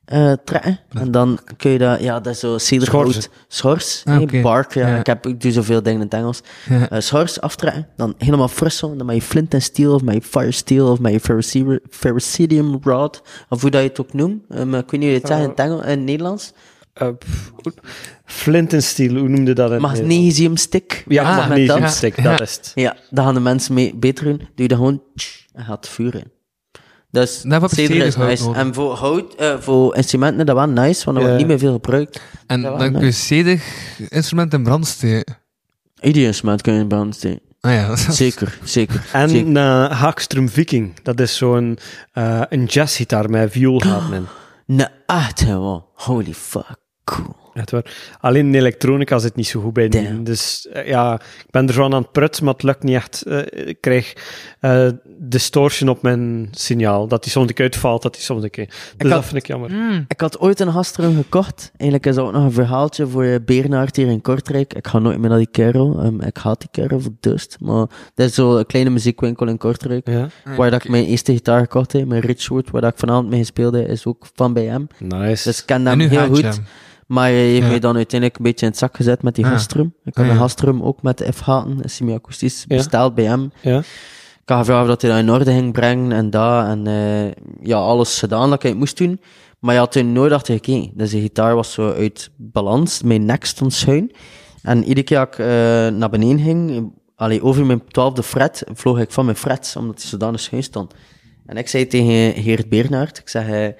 [0.07, 0.79] eh, trekken.
[0.89, 1.99] En dan kun je dat...
[2.01, 2.57] Ja, dat is zo.
[2.57, 3.23] Schorsen.
[3.47, 4.01] Schors.
[4.05, 4.73] Ah, bark.
[4.73, 4.97] Ja, Ja.
[4.99, 6.41] Ik, heb, ik doe zoveel dingen in het Engels.
[6.69, 6.89] Ja.
[6.89, 7.87] Eh, schors aftrekken.
[7.95, 8.91] Dan helemaal fris zo.
[8.91, 9.93] En dan met je flint en steel.
[9.93, 10.91] Of met je fire steel.
[10.91, 13.21] Of met je rod.
[13.49, 14.41] Of hoe dat je het ook noemt.
[14.49, 16.51] Ehm, ik weet niet hoe je het zegt in het, Engels, in het Nederlands.
[16.93, 17.07] Eh,
[17.61, 17.73] goed.
[18.25, 19.71] Flint en steel, hoe noemde dat?
[19.71, 19.81] in?
[19.81, 21.03] Magnesium stick.
[21.07, 21.91] Ja, Ah, magnesium dat.
[21.91, 22.23] stick, Ja.
[22.31, 22.71] dat is het.
[22.75, 24.37] Ja, daar gaan de mensen mee beter doen.
[24.37, 26.31] Doe je dat gewoon tsch, en gaat het vuur in.
[27.19, 28.43] Dus Daarvoor heb je ceder is nice.
[28.43, 28.61] nodig.
[28.61, 31.21] En voor hout, eh, voor instrumenten, dat wel nice, want dat Ja.
[31.23, 32.21] wordt niet meer veel gebruikt.
[32.47, 33.61] En dan kun je ceder
[34.09, 35.37] instrument in brand steken.
[36.01, 37.39] Ieder instrument kun je in brand steken.
[37.61, 39.05] Ah ja, dat is- Zeker, zeker.
[39.13, 39.51] En zeker.
[39.51, 41.77] uh, Haakstrom Viking, dat is zo'n
[42.13, 44.25] eh, een jazzgitaar met vioolgaten in.
[44.75, 45.45] Nee, echt.
[45.93, 47.35] Holy fuck, cool.
[47.57, 48.15] Echt waar.
[48.19, 50.03] Alleen in elektronica zit niet zo goed bij die.
[50.03, 50.23] Damn.
[50.23, 53.21] Dus eh, ja, ik ben er zo aan het prutsen, maar het lukt niet echt.
[53.21, 54.13] Eh, ik krijg
[54.59, 54.87] eh,
[55.19, 57.07] distortion op mijn signaal.
[57.07, 58.69] Dat die soms een keer uitvalt, dat die soms een keer...
[58.97, 59.71] Dus dat vind ik jammer.
[59.71, 60.05] Mm.
[60.07, 61.71] Ik had ooit een gastrum gekocht.
[61.77, 64.73] Eigenlijk is dat ook nog een verhaaltje voor je Bernhard hier in Kortrijk.
[64.73, 65.99] Ik ga nooit meer naar die kerel.
[66.01, 67.57] Ehm, ik haat die kerel voor dust.
[67.59, 67.85] Maar
[68.15, 70.07] dat is zo'n kleine muziekwinkel in Kortrijk.
[70.09, 70.27] Ja,
[70.57, 73.39] Waar dat ik mijn eerste gitaar gekocht heb, mijn Richwood, waar dat ik vanavond mee
[73.39, 74.87] gespeeld heb, is ook van bij hem.
[74.99, 75.43] nice.
[75.43, 76.41] Dus ik ken En hem heel goed.
[76.41, 76.65] hem.
[77.07, 77.67] Maar hij heeft Ja.
[77.67, 79.45] mij dan uiteindelijk een beetje in het zak gezet met die.
[79.45, 79.93] Hastrum.
[80.03, 80.39] Ik had Ah, een ja.
[80.41, 82.75] Hastrum ook met de F-gaten, een semi-akoestisch, Ja.
[82.75, 83.51] besteld bij hem.
[83.61, 83.77] Ja.
[83.77, 86.65] Ik had gevraagd dat hij dat in orde ging brengen en dat.
[86.65, 87.31] En eh,
[87.67, 89.21] ja, alles gedaan dat ik het moest doen.
[89.59, 90.91] Maar je had toen nooit achter gekeken.
[90.95, 93.01] Dus de gitaar was zo uit balans.
[93.03, 94.11] Mijn nek stond schuin.
[94.61, 95.47] En iedere keer dat ik eh,
[95.87, 100.09] naar beneden ging, allee, over mijn twaalfde fret, vloog ik van mijn frets, omdat hij
[100.09, 100.93] zodanig schuin stond.
[101.45, 103.75] En ik zei tegen Geert Bernhard, ik zeg, eh, ik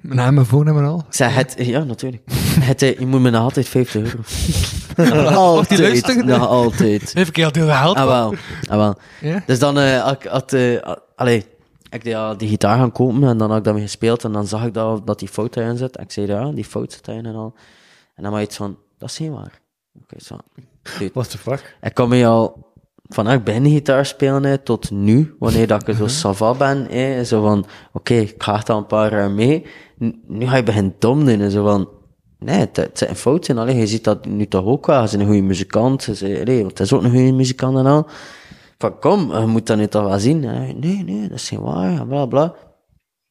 [0.00, 1.04] Mijn naam en voornaam en al.
[1.08, 2.22] zeg het, ja, natuurlijk.
[2.60, 4.18] Het, eh, je moet me nog altijd 50 euro.
[5.68, 7.12] die altijd, nog altijd.
[7.12, 7.96] Heb ik heel veel gehaald?
[7.96, 8.34] Ah, wel.
[8.68, 8.94] Ah, wel.
[9.20, 9.42] Ja?
[9.46, 11.46] Dus dan eh, had ik, had, eh, a- allee,
[11.90, 14.64] ik ja, die gitaar gaan kopen en dan had ik daarmee gespeeld en dan zag
[14.64, 15.96] ik dat, dat die fout erin zit.
[15.96, 17.54] En ik zei, ja, die fout zit erin en al.
[18.14, 19.60] En dan was je iets van, dat is niet waar.
[20.02, 20.36] Oké, zo.
[20.98, 21.76] Dude, What the fuck?
[21.82, 22.72] ik kan me al
[23.08, 27.66] vanuit begin gitaar spelen tot nu, wanneer dat ik zo sava ben, hè, zo van,
[27.92, 29.66] oké, ik ga al een paar jaar mee.
[30.26, 31.88] Nu ga je beginnen dom doen, en zo van,
[32.38, 33.58] nee, het, het zit een fout in.
[33.58, 36.78] Allee, je ziet dat nu toch ook wel, bent een goede muzikant, zei, allee, want
[36.78, 38.06] het is ook een goede muzikant en al.
[38.78, 40.42] Van, kom, je moet dat nu toch wel zien.
[40.42, 40.72] hè.
[40.72, 42.54] Nee, nee, dat is niet waar, bla, bla.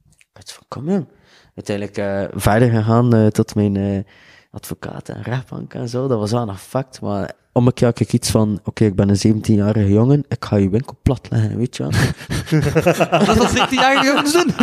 [0.10, 1.08] Ik had van, kom jong.
[1.56, 4.00] Uiteindelijk eh, verder gegaan eh, tot mijn eh,
[4.52, 6.08] advocaat en rechtbank en zo.
[6.08, 7.02] Dat was wel een fact.
[7.02, 10.46] Maar om een keer had ik iets van, oké, ik ben een 17-jarige jongen, ik
[10.46, 11.92] ga je winkel platleggen, weet je wel.
[13.26, 14.54] Dat was 17 jaar jongens doen.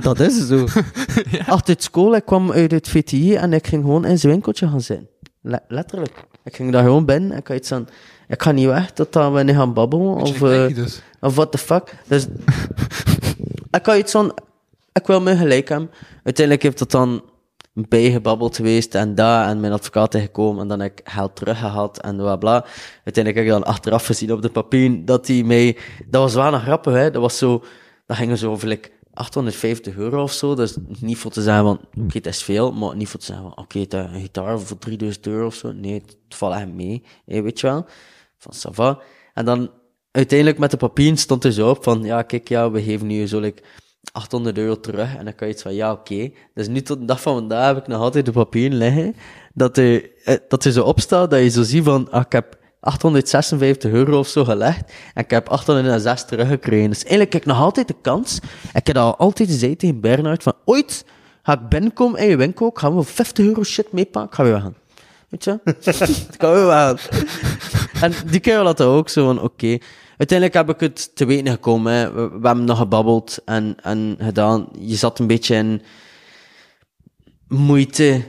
[0.00, 0.66] Dat is zo.
[1.46, 4.80] Achter school, ik kwam uit het VTI en ik ging gewoon in zijn winkeltje gaan
[4.80, 5.08] zitten.
[5.40, 6.24] Le- letterlijk.
[6.44, 7.88] Ik ging daar gewoon binnen en ik had iets van,
[8.28, 10.14] ik ga niet weg totdat we niet gaan babbelen.
[10.14, 11.02] Of, eh, dus.
[11.20, 11.94] of what the fuck.
[12.06, 12.26] Dus
[13.78, 14.34] ik had iets van,
[14.92, 15.90] ik wil mijn gelijk hebben.
[16.22, 17.22] Uiteindelijk heeft dat dan
[17.74, 22.16] bijgebabbeld geweest en daar en mijn advocaat is gekomen en dan ik geld teruggehaald en
[22.16, 22.64] bla bla.
[23.04, 26.50] Uiteindelijk heb ik dan achteraf gezien op de papier dat hij mij, dat was wel
[26.50, 27.64] nog grappig hè, dat was zo,
[28.06, 32.04] dat ging zo over like 850 euro of zo, dus niet voor te zeggen van,
[32.04, 35.26] oké, is veel, maar niet voor te zeggen van, oké, is een gitaar voor 3000
[35.26, 37.86] euro of zo, nee, het valt echt mee, hè, weet je wel,
[38.38, 39.02] van ça va.
[39.34, 39.70] En dan
[40.10, 43.26] uiteindelijk met de papieren stond er zo op van, ja, kijk, ja, we geven nu
[43.26, 43.62] zo like
[44.12, 45.16] 800 euro terug.
[45.16, 46.30] En dan kan je iets van, ja, oké.
[46.54, 49.16] Dus nu tot de dag van vandaag heb ik nog altijd de papieren liggen,
[49.54, 52.32] dat er, eh, dat er zo op staat, dat je zo ziet van, ah, ik
[52.32, 56.88] heb 856 euro of zo gelegd, en ik heb 806 teruggekregen.
[56.88, 58.38] Dus eigenlijk heb ik nog altijd de kans,
[58.72, 61.04] ik heb al altijd gezegd tegen Bernard, van, ooit
[61.42, 64.60] ga ik binnenkomen in je winkel, ik ga wel 50 euro shit meepakken, ga weer
[64.60, 64.76] gaan.
[65.28, 65.60] Weet je?
[66.32, 66.96] Ik ga weer gaan.
[68.02, 69.78] En die kerel had dat ook zo van, oké.
[70.16, 71.92] Uiteindelijk heb ik het te weten gekomen.
[71.92, 72.12] Hè.
[72.12, 74.68] We, we hebben nog gebabbeld en, en gedaan.
[74.78, 75.82] Je zat een beetje in
[77.48, 78.22] moeite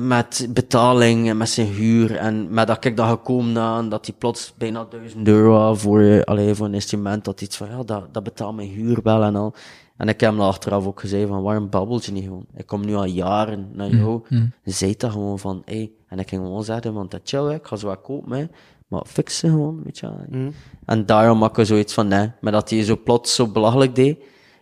[0.00, 2.16] met, betaling en met zijn huur.
[2.16, 6.24] En met dat ik dat gekomen aan, dat hij plots bijna 1000 euro had voor,
[6.24, 7.24] allee, voor een instrument.
[7.24, 9.54] Dat iets van, ja, dat, dat betaalt mijn huur wel en al.
[9.96, 12.46] En ik heb hem achteraf ook gezegd van, waarom babbelt je niet gewoon?
[12.56, 14.22] Ik kom nu al jaren naar jou.
[14.64, 15.76] Zei dat gewoon van, hé.
[15.76, 15.92] Hey.
[16.08, 18.46] En ik ging gewoon zeggen, want dat chill, ik ga zo wat kopen, hè.
[18.86, 20.50] Maar fix ze gewoon, weet je wel.
[20.84, 22.32] En daarom had ik zoiets van, nee.
[22.40, 24.18] Maar dat hij zo plots zo belachelijk deed,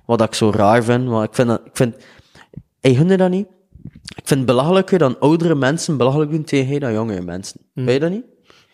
[0.07, 1.09] wat ik zo raar vind.
[1.09, 1.97] Want ik vind, dat, ik vind,
[2.81, 3.47] hij gunde dat niet.
[4.17, 7.61] Ik vind het belachelijker dan oudere mensen belachelijk doen tegen hij dan jongere mensen.
[7.75, 8.25] Weet je dat niet?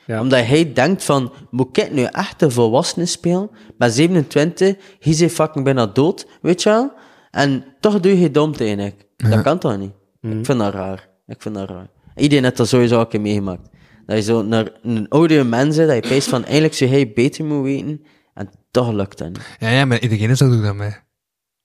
[0.07, 0.21] Ja.
[0.21, 3.51] Omdat hij denkt van, moet ik nu echt een volwassene spelen?
[3.79, 6.93] Met 27, hij is fucking bijna dood, weet je wel?
[7.31, 8.95] En toch doe je dom tegen ik.
[9.17, 9.93] Dat kan toch niet?
[10.21, 11.09] Ik vind dat raar.
[11.27, 11.91] Ik vind dat raar.
[12.17, 13.69] Iedereen heeft dat sowieso een keer meegemaakt.
[14.09, 17.13] Dat je zo naar een oudere mens zit, dat je peest van, eigenlijk zou hij
[17.13, 18.05] beter moeten weten,
[18.35, 19.57] en toch lukt dat niet.
[19.59, 20.97] Ja, ja, maar iedereen is ook dat mee.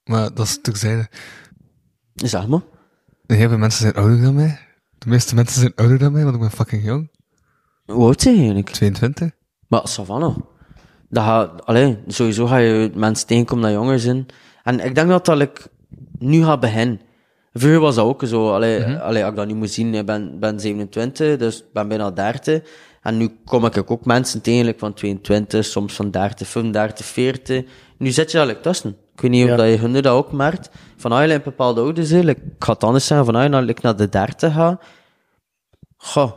[0.04, 1.08] Maar dat is terzijde.
[2.14, 2.60] Zeg maar.
[3.26, 4.58] Heel veel mensen zijn ouder dan mij.
[4.98, 7.10] De meeste mensen zijn ouder dan mij, want ik ben fucking jong.
[7.84, 8.70] Hoe oud zijn je eigenlijk?
[8.70, 9.30] 22.
[9.68, 10.36] Maar Savannah.
[11.08, 14.26] Dat gaat, allee, sowieso ga je mensen tegenkomen dat jonger zijn.
[14.62, 15.66] En ik denk dat dat ik
[16.18, 17.00] nu gaat beginnen.
[17.56, 18.52] Vroeger was dat ook zo.
[18.52, 21.88] Allee, allee, als ik dat nu moet zien, ik ben, ben 27, dus ik ben
[21.88, 22.62] bijna 30.
[23.02, 27.64] En nu kom ik ook mensen tegen, van 22, soms van 30, 35, 40.
[27.98, 28.96] Nu zit je eigenlijk tussen.
[29.14, 29.50] Ik weet niet Ja.
[29.52, 30.70] of dat je hun dat ook merkt.
[30.96, 33.44] Van als je een bepaalde ouder bent, like, ik ga het anders zeggen, van als
[33.44, 34.82] je naar, de 30 gaat,
[35.96, 36.32] goh,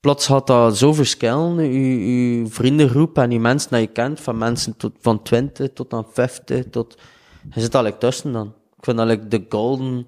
[0.00, 4.76] plots gaat dat zo verschillen, uw vriendengroep en die mensen die je kent, van mensen
[4.76, 6.98] tot, van 20 tot aan 50, tot,
[7.54, 8.46] je zit like, tussen dan.
[8.78, 10.06] Ik vind dat like, de golden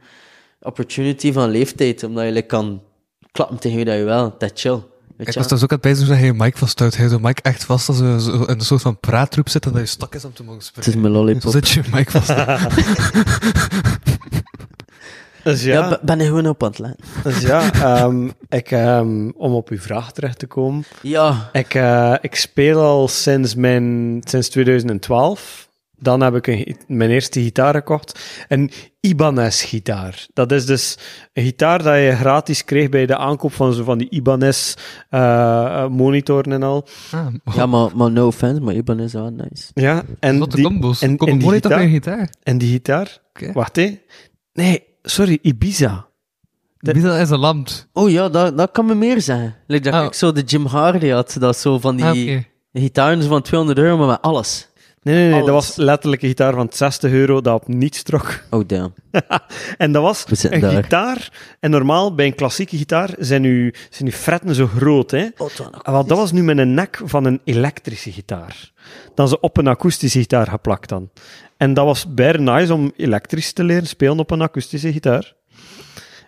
[0.61, 2.83] opportunity van leeftijd, omdat je like, kan
[3.33, 4.73] klappen tegen wie dat je wel, dat chill.
[5.17, 6.97] Weet Ik je was dus ook aan het bijzien dat hij Mike vasthoudt.
[6.97, 9.75] Hij zo Mike echt vast als een, zo in een soort van praatgroep zit, dat
[9.75, 10.93] hij stak is om te mogen Het spreken.
[10.93, 11.51] is mijn Zo lollipop.
[11.53, 12.29] zit je Mike vast.
[15.45, 17.05] Dus Ja, ja, ben- ik gewoon op aan het letten.
[17.23, 20.85] dus ja ehm, ik, ehm, om op uw vraag terecht te komen.
[21.03, 25.68] Ja, Ik, eh, ik speel al sinds, mijn, sinds 2012.
[26.01, 28.19] Dan heb ik een, mijn eerste gitaar gekocht.
[28.49, 28.71] Een
[29.01, 30.27] Ibanez-gitaar.
[30.33, 30.99] Dat is dus
[31.33, 36.63] een gitaar dat je gratis kreeg bij de aankoop van zo van die Ibanez-monitoren en
[36.63, 36.87] al.
[37.13, 39.71] Ah, Ja, maar, maar no offense, maar Iban is wel nice.
[39.75, 41.03] Ja, en wat de die, combos.
[41.03, 42.31] en, Kom en, die monitor gitaar, een gitaar.
[42.43, 43.19] en die gitaar...
[43.29, 43.53] Oké.
[43.53, 44.01] Wacht, hé.
[44.53, 46.07] Nee, sorry, Ibiza.
[46.79, 47.89] De- dat is een land.
[47.93, 49.55] Oh ja, dat, dat kan me meer zijn.
[49.67, 50.07] Like dat Oh.
[50.07, 52.47] ik zo de Jim Hardy had, dat zo van die
[52.95, 54.69] Ah, zo van 200 euro, maar met alles.
[55.03, 58.27] Nee, nee, nee, dat was letterlijk een gitaar van 60 euro dat op niets trok.
[58.51, 58.95] Oh damn.
[59.79, 60.83] En dat was een daar.
[60.83, 61.33] gitaar.
[61.61, 65.27] En normaal, bij een klassieke gitaar, zijn uw, zijn uw fretten zo groot, hè.
[65.37, 65.49] Oh,
[65.83, 68.73] Ah, wel, dat was nu met een nek van een elektrische gitaar.
[69.15, 71.11] Dan ze op een akoestische gitaar geplakt dan.
[71.57, 75.35] En dat was bijna nice om elektrisch te leren spelen op een akoestische gitaar.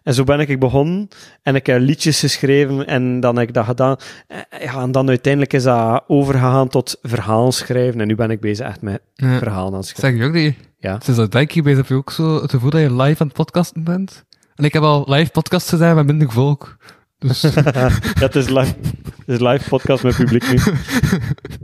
[0.02, 1.08] En zo ben ik begonnen
[1.42, 3.96] en ik heb liedjes geschreven en dan heb ik dat gedaan.
[4.26, 8.00] Eh, Ja, en dan uiteindelijk is dat overgegaan tot verhalen schrijven.
[8.00, 9.38] En nu ben ik bezig echt met Ja.
[9.38, 10.18] verhalen aan het schrijven.
[10.18, 10.56] Zeg je ook die?
[10.78, 10.98] Ja.
[11.02, 13.26] Sinds dat ik hier bezig heb je ook zo het gevoel dat je live aan
[13.26, 14.24] het podcasten bent?
[14.54, 16.76] En ik heb al live podcasts gedaan met minder volk.
[17.18, 17.42] Dus
[18.24, 18.74] het is live,
[19.16, 20.58] het is live podcast met publiek nu.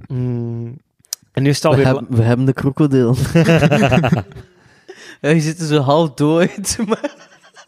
[0.08, 0.76] Mm.
[1.32, 1.86] En nu is het We, alweer...
[1.86, 3.16] hebben, we hebben de krokodil.
[5.20, 6.76] ja, je zit er zo half dood.
[6.86, 7.14] Maar...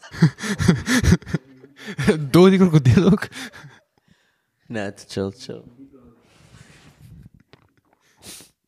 [2.31, 3.27] door die krokodil ook.
[4.67, 5.61] Nee, chill, chill.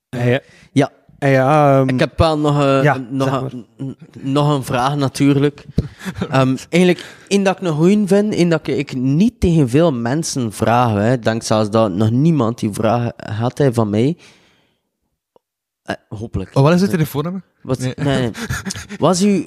[0.10, 0.40] Ja,
[0.72, 0.92] ja.
[1.20, 1.80] Ja.
[1.80, 3.98] ehm, Ik heb wel nog, eh, Ja, nog, zeg een, n-
[4.32, 5.66] nog een vraag natuurlijk.
[6.30, 10.52] Ehm, eigenlijk, één dat ik een goeie vind, één dat ik niet tegen veel mensen
[10.54, 10.94] vraag.
[10.94, 11.12] Hè.
[11.12, 14.18] Ik denk zelfs dat nog niemand die vraag had hij van mij.
[15.84, 16.56] Eh, hopelijk.
[16.56, 17.42] Oh, wat is het telefoonnummer?
[17.62, 17.94] Wat, Nee.
[17.98, 18.20] nee.
[18.22, 18.32] nee.
[19.00, 19.46] Was u...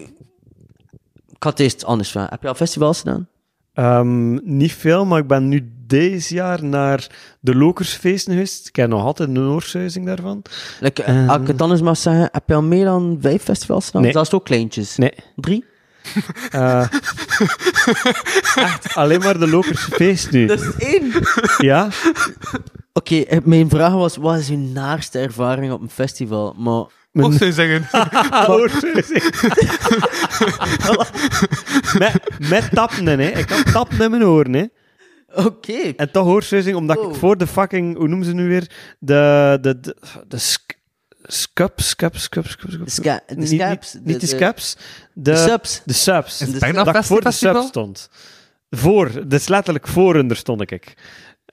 [1.45, 2.31] Ik had eerst anders vragen.
[2.31, 3.29] Heb je al festivals gedaan?
[3.75, 7.07] Ehm, niet veel, maar ik ben nu deze jaar naar
[7.41, 8.69] de Lokersfeesten geweest.
[8.69, 10.43] Ik heb nog altijd een oorsuizing daarvan.
[10.81, 11.29] Like, Eh.
[11.29, 14.03] als ik het anders mag zeggen, heb je al meer dan vijf festivals gedaan?
[14.03, 14.13] Nee.
[14.13, 14.97] Zelfs ook kleintjes?
[14.97, 15.13] Nee.
[15.37, 15.65] Drie?
[16.51, 16.89] Eh,
[18.55, 20.47] echt, alleen maar de Lokersfeest nu.
[20.47, 21.13] Dat is één.
[21.59, 21.89] Ja?
[22.93, 26.55] Oké, eh, mijn vraag was, wat is uw naarste ervaring op een festival?
[26.59, 26.85] Maar...
[27.15, 27.87] Mijn- Mocht zou je zeggen.
[31.99, 33.29] Met, met tappen, hè.
[33.29, 34.65] Ik had tappen in mijn oren, hè.
[35.45, 35.73] Oké.
[35.97, 37.11] En toch oorsuizing, omdat Oh.
[37.11, 37.97] ik voor de fucking...
[37.97, 38.71] Hoe noemen ze nu weer?
[38.99, 39.59] De...
[39.61, 39.81] De...
[39.81, 39.97] De...
[40.29, 40.73] de sk-
[41.27, 42.85] Scup, scup, scup, scup, scup.
[42.85, 43.95] De, ska de Niet- scaps.
[43.95, 44.77] Niet, niet de scaps.
[45.13, 45.83] De, De subs.
[45.85, 46.39] De subs.
[46.39, 47.61] De bijna dat ik voor de festival?
[47.61, 48.09] sub stond.
[48.71, 50.95] Voor, dus letterlijk voor hun, daar stond ik.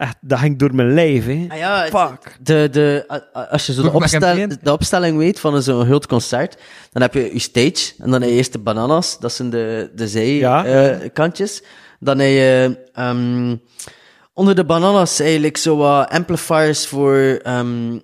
[0.01, 1.45] Echt, dat ging door mijn lijf, hè.
[1.49, 2.37] Ah ja, het- Fuck.
[2.41, 3.05] De, de,
[3.49, 6.57] als je zo de, opstel, de opstelling weet van zo'n groot concert,
[6.91, 9.91] dan heb je je stage, en dan heb je eerst de bananas, dat zijn de,
[9.95, 10.63] de Ja.
[10.63, 11.63] zijkantjes.
[11.99, 13.55] dan heb je ehm,
[14.33, 17.39] onder de bananas eigenlijk zo wat amplifiers voor...
[17.43, 17.99] ehm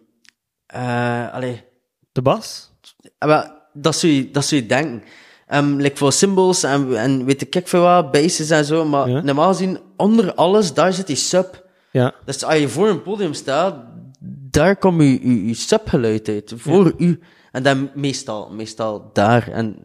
[0.68, 1.64] eh allee,
[2.12, 2.72] De bas?
[3.18, 5.04] Ah, dat zou je, dat zou je denken.
[5.48, 8.86] Ehm like voor symbols en, en weet ik veel wat, bases en zo.
[8.86, 9.22] Maar Ja.
[9.22, 11.66] normaal gezien, onder alles, daar zit die sub.
[11.92, 12.14] Ja.
[12.26, 13.76] Dus als je voor een podium staat,
[14.50, 16.54] daar komt je, je, je subgeluid uit.
[16.56, 17.20] Voor u.
[17.52, 19.48] En dan meestal, meestal daar.
[19.48, 19.78] En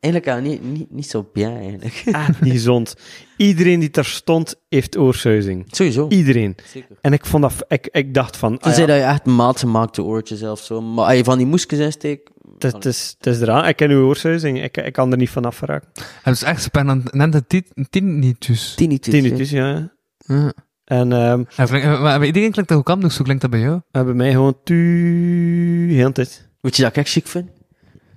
[0.00, 2.02] eigenlijk ja, niet, niet, niet zo bien, eigenlijk.
[2.06, 2.96] Echt niet gezond.
[3.36, 5.64] Iedereen die daar stond, heeft oorsuizing.
[5.66, 6.08] Sowieso.
[6.08, 6.56] Iedereen.
[6.66, 6.96] Zeker.
[7.00, 7.64] En ik vond dat...
[7.68, 8.52] Ik, ik dacht van...
[8.52, 10.80] ah Tenzij ja, dat je echt maatgemaakte oortjes of zo.
[10.80, 12.30] Maar als je van die moesjes insteekt...
[12.58, 13.66] het, het is, het is eraan.
[13.66, 14.62] Ik ken uw oorsuizing.
[14.62, 15.88] Ik, ik kan er niet vanaf geraken.
[16.22, 17.12] Hij is echt spannend.
[17.12, 18.74] Net de tinnitus.
[18.74, 19.12] Tinnitus.
[19.12, 19.92] Tinnitus, ja.
[20.18, 20.52] Ja.
[20.86, 23.14] En ehm Ja, eh, maar bij iedereen klinkt dat ook anders.
[23.16, 23.80] Hoe klinkt dat bij jou?
[23.90, 25.88] bij mij gewoon tu...
[25.92, 26.48] Heel tijd.
[26.60, 27.48] Weet je dat ik chic vind?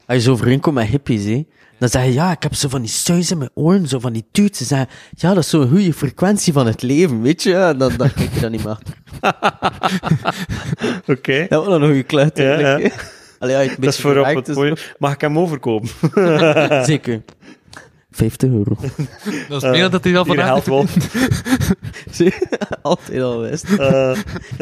[0.06, 1.46] Als je zo overeenkomt met hippies, hè,
[1.80, 4.14] dan zeg je, ja, ik heb zo van die suizen in mijn oren, zo van
[4.14, 4.58] die tuut.
[4.58, 7.56] Ze zeggen, ja, dat is zo'n goede frequentie van het leven, weet je?
[7.56, 8.78] En dan, dan kijk je dat niet meer.
[11.18, 11.34] Oké.
[11.34, 12.90] Ja, wat een goede kluit, Ja, ja.
[13.40, 14.76] Allee, het Dat is beetje voor op verwerkt, het is podium.
[14.98, 15.90] Mag ik hem overkopen?
[16.14, 17.22] het- Zeker.
[18.20, 18.76] 50 euro.
[19.50, 20.86] Dat is meer dan dat hij al Hier, vandaag helft wel.
[22.82, 23.64] Altijd al wist.
[23.64, 24.18] Eh,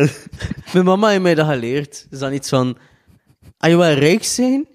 [0.73, 2.07] Mijn mama heeft mij dat geleerd.
[2.09, 2.77] Is dan iets van,
[3.57, 4.67] als je wel rijk zijn,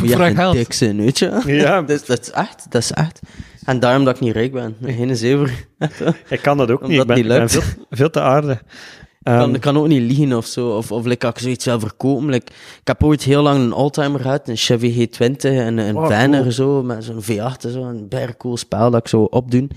[0.00, 0.54] moet je geen geld.
[0.54, 1.42] dik zijn, weet je?
[1.46, 1.80] Ja.
[1.82, 3.20] dat, is, dat is echt, dat is echt.
[3.64, 4.76] En daarom dat ik niet rijk ben.
[4.84, 5.66] Geen zever.
[6.28, 7.00] ik kan dat ook niet.
[7.00, 8.62] Ik ben, het ik ben niet veel, veel te aardig.
[9.22, 10.76] Ehm, kan, ik kan ook niet liegen of zo.
[10.76, 12.28] Of, of like, ik zoiets wil verkopen.
[12.28, 16.06] Like, ik heb ooit heel lang een oldtimer gehad, een Chevy G20 en een Oh,
[16.08, 16.52] cool.
[16.52, 17.82] zo, met zo'n V8 en zo.
[17.82, 19.70] Een bijna cool spel dat ik zo opdoen.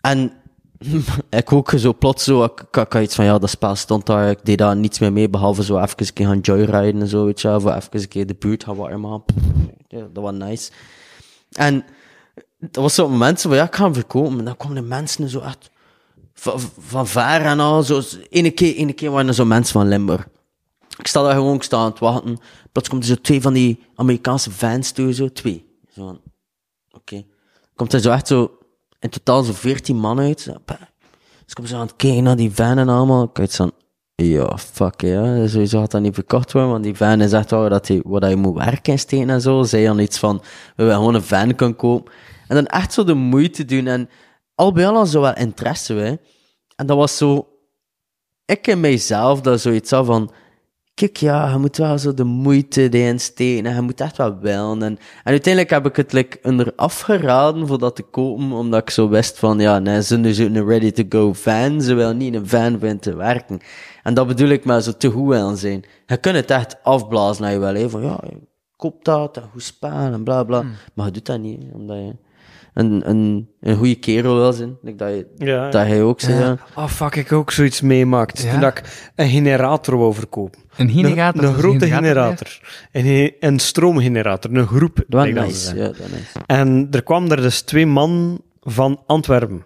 [0.00, 0.32] En
[1.30, 4.06] ik ook zo plots zo, ik, ik, ik had iets van, ja, dat spel stond
[4.06, 7.08] daar, ik deed daar niets meer mee, behalve zo even een keer gaan joyriden en
[7.08, 9.04] zo, weet je wel, voor even een keer de buurt gaan warm.
[9.88, 10.70] Ja, dat was nice.
[11.52, 11.84] En
[12.58, 14.38] dat was zo'n moment zo van, ja, ik ga hem verkopen.
[14.38, 15.70] En dan kwamen de mensen zo echt
[16.40, 17.82] van, van ver en al.
[17.82, 20.28] Zo, ene, keer, ene keer waren er zo mensen van Limburg.
[20.98, 22.38] Ik sta daar gewoon, ik aan het wachten.
[22.72, 25.28] Plots komt er zo twee van die Amerikaanse fans toe, zo.
[25.28, 25.66] Twee.
[25.94, 26.20] Zo van,
[26.90, 27.24] oké.
[27.74, 28.58] Komt er zo echt zo,
[29.00, 30.40] in totaal zo veertien man uit.
[30.40, 30.54] Zo.
[31.44, 33.24] Dus kom zo aan het kijken naar die van en allemaal.
[33.24, 33.72] Ik had van,
[34.14, 35.46] ja, fuck ja.
[35.46, 38.34] Sowieso had dat niet verkocht worden, want die van is echt dat hij, wat hij
[38.34, 39.62] moet werken in steken en zo.
[39.62, 40.36] Zei dan iets van,
[40.76, 42.12] we willen gewoon een van kunnen kopen.
[42.48, 43.86] En dan echt zo de moeite doen.
[43.86, 44.08] En
[44.56, 46.14] al bij al zo wel interesse, hè.
[46.76, 47.48] En dat was zo,
[48.44, 50.30] ik in mijzelf, dat zoiets had van,
[50.94, 54.38] kijk, ja, je moet wel zo de moeite erin steken en je moet echt wel
[54.38, 54.82] willen.
[54.82, 58.90] En, en uiteindelijk heb ik het like, onder afgeraden voor dat te kopen, omdat ik
[58.90, 62.48] zo wist van, ja, nee, ze zijn dus een ready-to-go fan, ze willen niet een
[62.48, 63.60] fan vinden te werken.
[64.02, 65.84] En dat bedoel ik maar zo te goed willen zijn.
[66.06, 68.20] Je kunt het echt afblazen naar je wel, hè, van ja,
[68.76, 70.64] koop dat, en goed spelen en bla bla.
[70.94, 72.16] Maar je doet dat niet, omdat je
[72.76, 75.70] een, een, een goede kerel wil zijn, like dat, je, Ja.
[75.70, 76.38] dat hij ook zei.
[76.38, 76.58] ja.
[76.74, 78.42] Oh, fuck, ik ook zoiets meemaakt.
[78.42, 78.50] Ja?
[78.50, 80.60] Toen dat ik een generator wou verkopen.
[80.76, 81.44] Een generator.
[81.44, 82.46] Een, dat grote generator.
[82.92, 83.30] generator.
[83.40, 84.54] Een, een stroomgenerator.
[84.54, 84.96] Een groep.
[85.08, 86.24] Dat dat nice, dat is nice.
[86.46, 89.64] En er kwamen er dus twee man van Antwerpen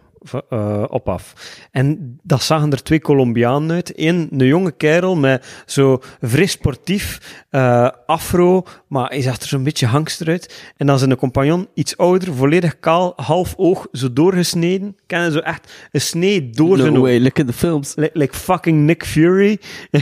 [0.48, 1.34] eh, op af.
[1.70, 3.92] En dat zagen er twee Colombianen uit.
[3.98, 7.20] Eén, een jonge kerel met zo fris sportief,
[7.50, 10.72] eh, afro, maar hij zag er zo'n beetje hangster uit.
[10.76, 14.96] En dan zijn compagnon, iets ouder, volledig kaal, half oog, zo doorgesneden.
[15.06, 17.04] Kennen zo echt een snee door zijn No oog.
[17.06, 17.94] way, look at the films.
[17.94, 19.58] Like, like fucking Nick Fury.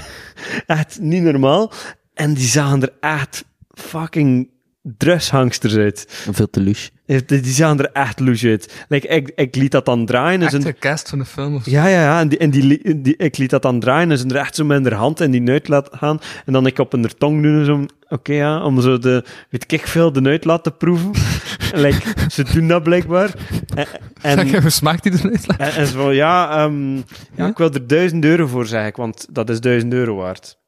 [0.66, 1.73] echt niet normaal.
[2.15, 4.49] En die zagen er echt fucking
[4.97, 6.27] drushangsters uit.
[6.31, 6.90] Veel te louche.
[7.27, 8.85] Die zagen er echt louche uit.
[8.89, 10.40] Like, ik, ik liet dat dan draaien.
[10.43, 11.55] En Echt de cast van de film.
[11.55, 12.20] Of ja, ja, ja.
[12.20, 14.85] En, die, en die, ik liet dat dan draaien en ze er echt zo met
[14.85, 16.20] haar hand en die uit laten gaan.
[16.47, 17.65] En dan ik op hun tong doen.
[17.65, 18.65] Zo, Oké, ja.
[18.65, 21.10] Om zo de, weet ik veel, de uit laten proeven.
[21.85, 23.35] like, ze doen dat blijkbaar.
[23.74, 23.86] En,
[24.20, 25.47] en, Zeg, hoe smaakt die eruit?
[25.47, 26.97] en, en zo van, ja, ehm,
[27.35, 30.59] ja, ik wil er 1000 euro voor, zeg ik, want dat is 1000 euro waard.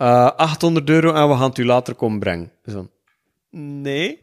[0.00, 2.50] Eh 800 euro en we gaan het u later komen brengen.
[2.66, 2.88] Zo.
[3.50, 4.20] Nee.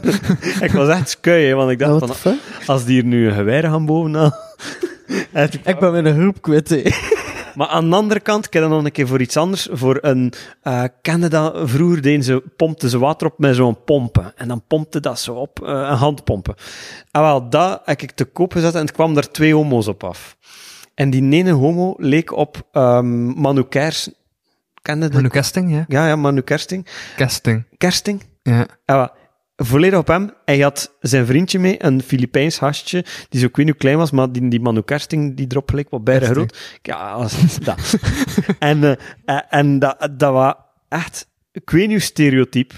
[0.66, 3.62] ik was echt skui, hè, want ik dacht van, als die hier nu een geweer
[3.62, 4.32] gaan bovenaan...
[5.64, 6.82] Ik ben met een groep kwijt, hè.
[7.56, 9.68] maar aan de andere kant, ik heb dan nog een keer voor iets anders.
[9.72, 10.32] Voor een,
[10.62, 14.32] eh kende dat vroeger, deden ze, pompten ze water op met zo'n pompen.
[14.36, 16.54] En dan pompte dat zo op, eh, een handpompen.
[17.10, 20.04] En wel, dat heb ik te koop gezet en het kwam daar twee homo's op
[20.04, 20.36] af.
[20.94, 24.08] En die ene homo leek op ehm Manu Kers.
[24.84, 25.14] Kende dat?
[25.14, 25.84] Manu Kesting, ja.
[25.88, 26.86] Ja, ja, Manu Kersting.
[27.16, 27.64] Kesting.
[27.76, 28.22] Kersting?
[28.42, 28.66] Ja.
[28.84, 29.10] En wel,
[29.56, 30.30] volledig op hem.
[30.44, 33.96] Hij had zijn vriendje mee, een Filipijns gastje, die zo ik weet niet hoe klein
[33.96, 36.50] was, maar die, die Manu Kersting, die erop gelijk wat bijna Kersting.
[36.52, 36.78] groot.
[36.82, 37.94] Ja, als, dat.
[38.58, 40.54] en eh, en dat, dat was
[40.88, 42.74] echt, ik weet niet hoe stereotype,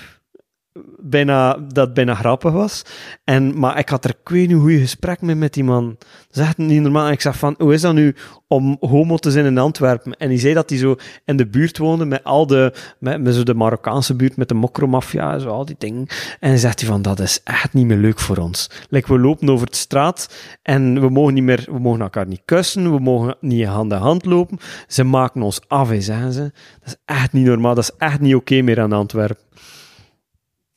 [0.99, 2.83] bijna, dat bijna grappig was.
[3.25, 5.97] En, maar ik had er, ik weet niet gesprek mee met die man.
[5.99, 7.07] Dat is echt niet normaal.
[7.07, 8.15] En ik zeg van, hoe is dat nu
[8.49, 10.17] om homo te zijn in Antwerpen?
[10.17, 13.35] En hij zei dat hij zo in de buurt woonde met al de, met, met
[13.35, 16.07] zo de Marokkaanse buurt, met de mokromafia en zo, al die dingen.
[16.41, 18.71] En hij zegt hij van, dat is echt niet meer leuk voor ons.
[18.91, 22.93] We lopen over de straat en we mogen niet meer, we mogen elkaar niet kussen,
[22.93, 24.59] we mogen niet hand in hand lopen.
[24.87, 26.41] Ze maken ons af, hè, zeggen ze.
[26.81, 29.45] Dat is echt niet normaal, dat is echt niet oké meer aan Antwerpen.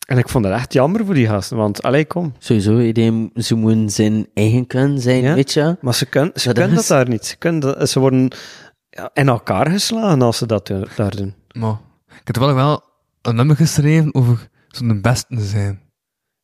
[0.09, 2.33] En ik vond dat echt jammer voor die gasten, want, allee, kom.
[2.39, 5.33] Sowieso, iedereen, ze moeten zijn eigen kunnen zijn, Ja?
[5.33, 5.77] weet je.
[5.81, 7.25] Maar ze, kunnen ze dat kunnen dat daar niet.
[7.25, 8.31] Ze, kunnen dat, ze worden
[8.89, 11.33] ja, in elkaar geslagen als ze dat doen- daar doen.
[11.51, 11.77] Maar
[12.07, 12.81] ik heb wel wel
[13.21, 15.81] een nummer geschreven over zo'n de beste te zijn.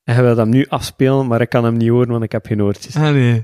[0.04, 2.46] En hij wil hem nu afspelen, maar ik kan hem niet horen, want ik heb
[2.46, 2.96] geen oortjes.
[2.96, 3.44] Ah, nee.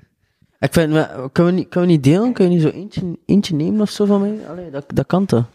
[0.60, 2.34] Ik vind, we- kunnen we niet, kunnen we niet delen?
[2.34, 4.38] Kun je niet zo eentje, eentje nemen of zo van mij?
[4.50, 5.46] Allee, dat, dat kan toch?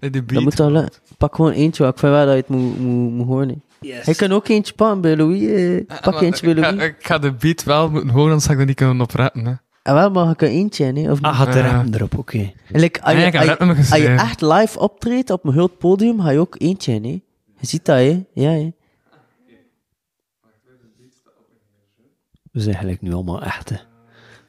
[0.00, 2.78] Nee, de Dat moet Pak gewoon eentje, want ik vind wel dat je het moet,
[2.80, 3.62] moet, moet horen.
[3.80, 5.40] Hij kan ook eentje pakken bij Louis.
[5.42, 5.76] eh.
[5.88, 6.88] Ah, Pak maar eentje bij ik, ga, Louis.
[6.88, 9.44] ik ga de beat wel moeten horen, anders ga ik er niet kunnen oprappen.
[9.46, 9.52] Hè.
[9.82, 11.10] En wel mag ik er eentje in, hè?
[11.10, 11.26] Of niet?
[11.26, 12.52] Ah, had de rappen erop, oké.
[12.72, 14.18] En like, als, Ah, je, ik als, je, als je geschreven.
[14.18, 17.20] echt live optreedt op een groot podium, ga je ook eentje in, hè?
[17.58, 18.24] Je ziet dat, hè?
[18.32, 18.72] Ja, hè?
[22.52, 23.80] We zijn eigenlijk nu allemaal echte.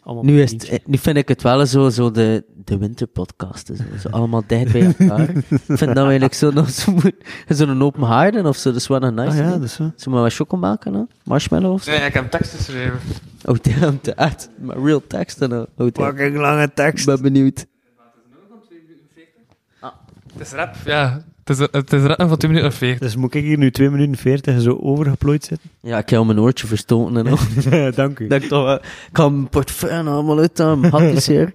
[0.07, 3.75] Allemaal Nu, is het, nu vind ik het wel zo, zo de, de winterpodcasten.
[3.75, 5.29] Zo, zo allemaal dicht bij elkaar.
[5.49, 6.95] ik vind dat we eigenlijk zo nog zo
[7.47, 8.69] zo'n open haarden of zo.
[8.71, 9.29] Dat is wel een nice.
[9.29, 9.49] Ah ja, hè?
[9.49, 9.91] dat is zo.
[9.95, 11.91] Zo maar wat chocomelk en marshmallow of zo.
[11.91, 12.99] Nee, ik heb tekst geschreven.
[13.45, 14.49] Oh damn, echt.
[14.61, 15.51] Maar real teksten.
[15.53, 16.17] Oh damn.
[16.17, 17.05] Fucking lange Ik tekst.
[17.05, 17.65] ben benieuwd.
[20.33, 21.21] Het is rap, ja.
[21.47, 22.99] Het is, het is van 2 minuten of 40.
[22.99, 25.69] Dus moet ik hier nu 2 minuten 40 zo overgeplooid zitten?
[25.81, 27.91] Ja, ik heb mijn oortje verstoten en al.
[27.91, 28.27] Dank u.
[28.27, 28.75] dat ik toch wel...
[28.75, 31.53] Ik kan mijn portefeuille allemaal uit aan mijn hapjes hier.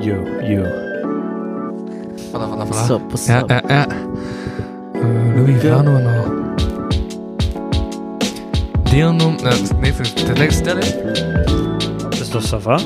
[0.00, 0.93] Yo, yo.
[2.34, 2.94] Voilà, voilà, voilà.
[2.94, 3.86] Up, what's ja, ja, ja.
[4.92, 6.24] Eh, Louis Vano en al.
[8.90, 9.34] Deelnoem...
[9.42, 10.82] Nee, nee, het is echt stil, hè?
[12.10, 12.78] Is toch Sava?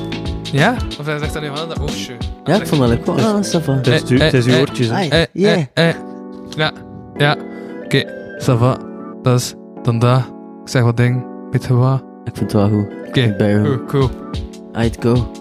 [0.51, 0.75] Ja?
[0.99, 2.13] Of hij zegt dan nu wel dat oogje?
[2.43, 3.15] Ja, ik vond dat ook wel.
[3.15, 3.73] Ah, ça va.
[3.73, 4.95] Het is, Eh, uw- eh, is uw eh, oortjes, hè.
[5.07, 5.63] Eh, Yeah.
[5.73, 5.95] eh, eh.
[6.49, 6.71] Ja,
[7.17, 7.35] ja.
[7.83, 8.03] Oké,
[8.39, 8.77] ça va.
[9.21, 9.53] Dat is
[9.83, 10.19] dan dat.
[10.63, 11.25] Ik zeg wat ding.
[11.51, 12.03] Weet je wat?
[12.23, 12.87] Ik vind het wel goed.
[13.07, 14.09] Oké, er cool.
[14.73, 15.31] Aight, go.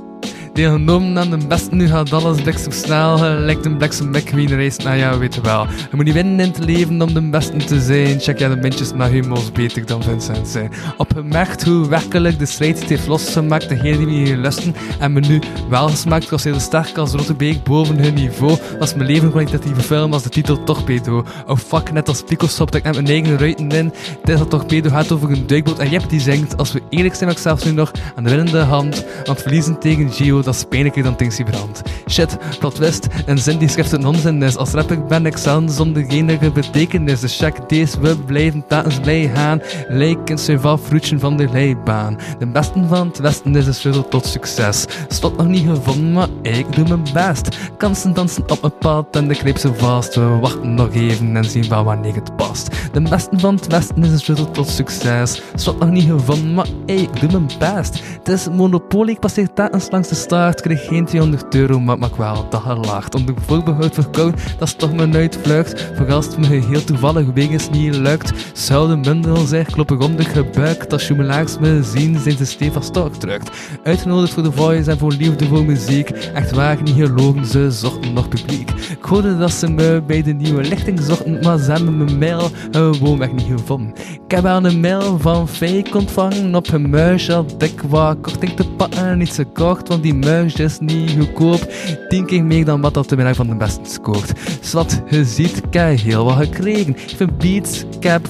[0.58, 3.18] Deelgenomen aan de beste, nu gaat alles bliksem snel.
[3.18, 5.66] Gelijk een bliksem McQueen race, nou ja, weet je wel.
[5.66, 8.20] Je moet niet winnen in het leven om de beste te zijn.
[8.20, 10.72] Check jij de mintjes naar humors beter dan Vincent zijn.
[10.96, 13.68] Opgemerkt hoe werkelijk de strijd heeft losgemaakt.
[13.68, 16.30] Degene die me hier lusten en me nu wel gesmaakt.
[16.30, 18.58] Was heel sterk als Rottebeek boven hun niveau.
[18.78, 21.24] Was mijn leven kwalitatieve film als de titel Torpedo.
[21.46, 23.92] Oh fuck, net als Pico stopt ik met mijn eigen ruiten in.
[24.24, 26.56] Is dat Torpedo gaat over een duikboot en Jep die zingt.
[26.56, 29.04] Als we eerlijk zijn, ik zelfs nu nog aan de winnende hand.
[29.24, 31.82] Want verliezen tegen Gio, dat is pijnlijker dan Tinksy Brand.
[32.10, 34.56] Shit, plot twist, een zin die schrift een is.
[34.56, 37.20] Als rapper ben ik zelden zonder enige betekenis.
[37.20, 39.60] Dus check deze, we blijven telkens blij gaan.
[39.88, 42.18] Lijken survival fruitje van de leibaan.
[42.38, 44.86] De beste van het westen is de sleutel tot succes.
[45.08, 47.58] Slot nog niet gevonden, maar ik doe mijn best.
[47.76, 50.14] Kansen dansen op mijn pad en de greep zo vast.
[50.14, 52.68] We wachten nog even en zien wel wanneer het past.
[52.92, 55.42] De beste van het westen is de sleutel tot succes.
[55.54, 58.02] Slot nog niet gevonden, maar ik doe mijn best.
[58.18, 60.60] Het is monopolie, ik passeer telkens langs de staart.
[60.60, 63.14] Kreeg geen 200 euro, maar maak wel dat gelaagd.
[63.14, 65.92] Onder voorbehoud verkoud, dat is toch mijn uitvlucht.
[65.94, 68.32] Voor als het me heel toevallig wegens niet lukt.
[68.52, 70.92] Zou de mundel zich kloppen om de gebuikt.
[70.92, 73.50] Als jumelaars me zien, zijn ze stevig stok drukt.
[73.84, 76.10] Uitgenodigd voor de voice en voor liefde voor muziek.
[76.10, 78.70] Echt waar, niet gelogen, ze zochten nog publiek.
[78.70, 82.50] Ik hoorde dat ze me bij de nieuwe lichting zochten, maar ze hebben mijn mail
[82.70, 83.94] gewoonweg niet gevonden.
[84.24, 88.52] Ik heb aan een mail van fake ontvangen op een muis dat ik wat korting
[88.52, 89.18] te pakken.
[89.18, 91.72] Niet gekocht, want die muis is niet goedkoop.
[92.08, 94.32] Tien keer meer dan wat dat de middag van de beste scoort.
[94.60, 96.96] Zwat, je ziet, heb heel wat gekregen.
[97.16, 98.26] Vind beats, ik heb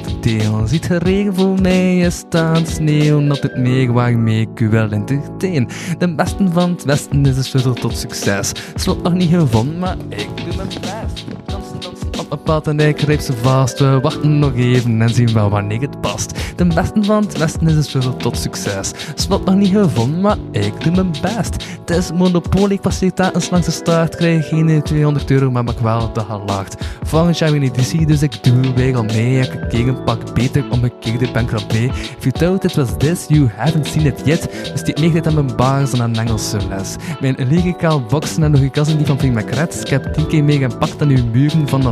[0.00, 0.68] te delen.
[0.68, 3.26] Ziet de regen voor mij, je staat sneeuw.
[3.26, 5.68] Dat het meer waarmee ik u wel entertain.
[5.98, 8.52] De beste van het westen is de sleutel tot succes.
[8.74, 12.01] Slot nog niet gevonden, maar ik doe mijn best.
[12.22, 13.78] Op mijn pad en ik greep ze vast.
[13.78, 16.32] We wachten nog even en zien wel wanneer het past.
[16.56, 18.90] De beste van het westen is de sleutel tot succes.
[19.14, 21.64] Slot nog niet gevonden, maar ik doe mijn best.
[21.80, 24.16] Het is monopolie, ik passeer telkens langs de start.
[24.16, 26.84] Krijg geen 200 euro, maar maak wel de gelaagd.
[27.02, 29.38] Volgend jaar weer een editie, dus ik doe weer al mee.
[29.38, 31.86] Ik keek een pak beter, omgekeerde bankrap mee.
[31.86, 34.48] If you thought it was this, you haven't seen it yet.
[34.72, 36.96] Dus die tijd aan mijn baars dan aan Engelse les.
[37.20, 39.80] Mijn lyricaal boksen en nog uw kassen die van Pink McReds.
[39.80, 41.82] Ik heb tien keer meer gepakt uw muren van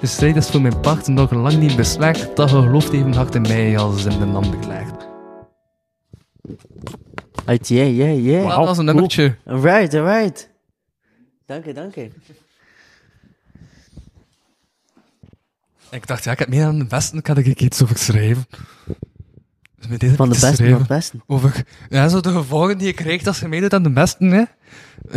[0.00, 2.36] De strijd is voor mijn part nog lang niet beslecht.
[2.36, 5.06] Dat gelooft even hard in mij als in de ander gelegd.
[7.44, 8.48] Aight, yeah, yeah, yeah.
[8.48, 9.36] Dat was een nummertje.
[9.46, 10.48] Alright, alright.
[11.46, 12.10] Dank je, dank je.
[15.90, 18.46] Ik dacht, ja, ik heb meer aan de beste, ik had ik iets over schrijven.
[19.76, 20.78] Dus met deze Van de heb ik beste van geschreven.
[20.78, 21.18] het beste.
[21.26, 24.42] Over ja, zo de gevolgen die je krijgt als je meedoet aan de beste, hè.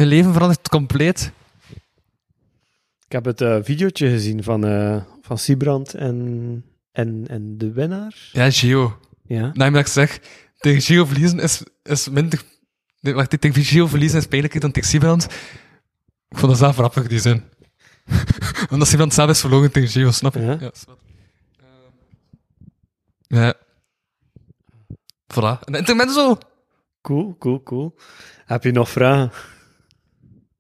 [0.02, 1.32] Je leven verandert compleet.
[3.06, 8.30] Ik heb het eh videootje gezien van, eh van Siebrand en, en, en de winnaar.
[8.32, 9.00] Ja, Gio.
[9.24, 9.52] Ja.
[9.54, 10.20] Nou, ik zeg,
[10.58, 12.42] tegen Gio verliezen is, is minder...
[13.00, 15.24] Nee, wacht, tegen Gio verliezen is pijnlijker dan tegen Siebrand.
[16.30, 17.44] Ik vond dat zelf grappig, die zin.
[18.72, 20.42] Omdat Siebrand zelf is verloren tegen Gio, snap je?
[20.42, 20.58] Ja.
[20.60, 21.00] Ja, snap.
[23.28, 23.54] Ehm, ja.
[25.34, 25.60] Voilà.
[25.64, 26.38] En intermezzo!
[27.02, 27.96] Cool, cool, cool.
[28.46, 29.32] Heb je nog vragen?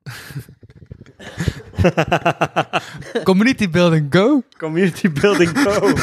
[3.24, 4.44] Community building, go!
[4.58, 5.90] Community building go.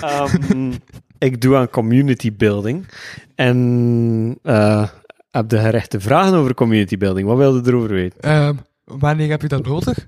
[0.00, 0.72] Ehm,
[1.18, 2.86] ik doe aan community building.
[3.34, 4.88] En eh,
[5.30, 7.26] heb je gerechte vragen over community building?
[7.28, 8.20] Wat wilde je erover weten?
[8.20, 8.54] Ehm,
[8.84, 10.04] wanneer heb je dat nodig?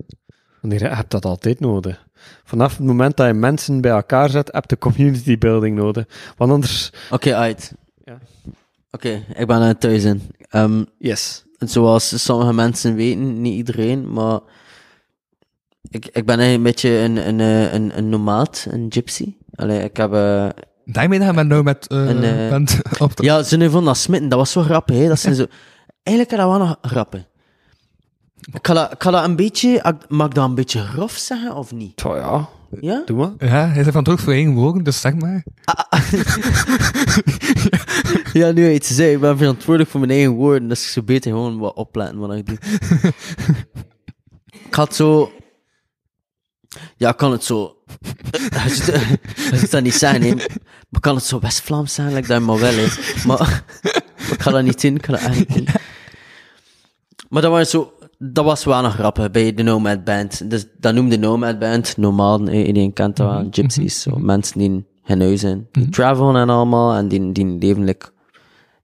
[0.60, 2.04] Want je hebt dat altijd nodig.
[2.44, 6.04] Vanaf het moment dat je mensen bij elkaar zet, heb je community building nodig.
[6.36, 6.92] Want anders...
[7.10, 7.72] Oké, uit.
[8.04, 8.18] Ja.
[8.90, 10.22] Oké, ik ben er thuis in.
[10.48, 11.44] Ehm, Yes.
[11.58, 14.40] zoals sommige mensen weten, niet iedereen, maar
[15.90, 19.34] ik, ik ben een beetje een, een, eh, een, een nomaat, een gypsy.
[19.54, 20.12] Allee, ik heb...
[20.12, 20.48] eh,
[20.84, 23.22] Daarmee dat je met nou met eh En, eh, bent op de...
[23.24, 25.08] ja, ze nu van dat smitten, dat was zo grappig, hè.
[25.08, 25.46] Dat zijn zo...
[26.02, 27.24] Eigenlijk is dat wel nog grappig.
[28.52, 29.94] Ik ga dat, ik ga dat een beetje...
[30.08, 32.04] Mag ik dat een beetje grof zeggen, of niet?
[32.04, 32.48] Oh ja,
[32.80, 33.02] Ja?
[33.06, 33.48] doe maar.
[33.48, 35.44] Ja, hij is verantwoordelijk voor één woorden, dus zeg maar.
[38.32, 39.14] Ja, nu iets te zeggen.
[39.14, 42.34] Ik ben verantwoordelijk voor mijn eigen woorden, dus ik zou beter gewoon wat opletten wat
[42.34, 42.58] ik doe.
[44.68, 45.30] ik had zo...
[46.96, 47.76] Ja, ik kan het zo...
[49.50, 50.18] Je zit dat niet hè.
[50.18, 50.40] Maar
[50.90, 53.24] ik kan het zo West-Vlaams zeggen, like dat maar wel is.
[53.24, 53.64] Maar,
[54.32, 55.70] ik ga dat niet doen, ik ga dat eigenlijk niet.
[57.28, 60.50] Maar dat was zo, dat was wel nog grappig bij de Nomad Band.
[60.50, 64.68] Dus dat noemde Nomad Band, nomaden, eh, iedereen kent dat wel, gypsies, zo, mensen die
[64.68, 68.06] in hun huis zijn, die travelen en allemaal, en die, die leven like,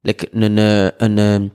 [0.01, 1.51] like een, eh, een, eh,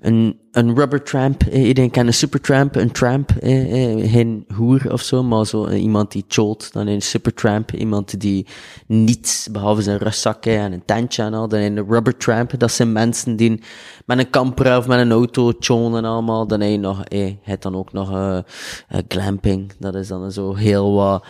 [0.00, 4.92] een, een rubber tramp, eh, iedereen kent een supertramp, een tramp, eh, eh, geen hoer
[4.92, 8.46] of zo, maar zo eh, iemand die cholt, dan een supertramp, iemand die
[8.86, 12.92] niets, behalve zijn rugzakken en een tentje en al, dan een rubber tramp, dat zijn
[12.92, 13.62] mensen die
[14.06, 17.36] met een camper of met een auto chillen en allemaal, dan heb nog, eh, je
[17.42, 18.38] hebt dan ook nog eh,
[19.08, 21.24] glamping, dat is dan zo heel wat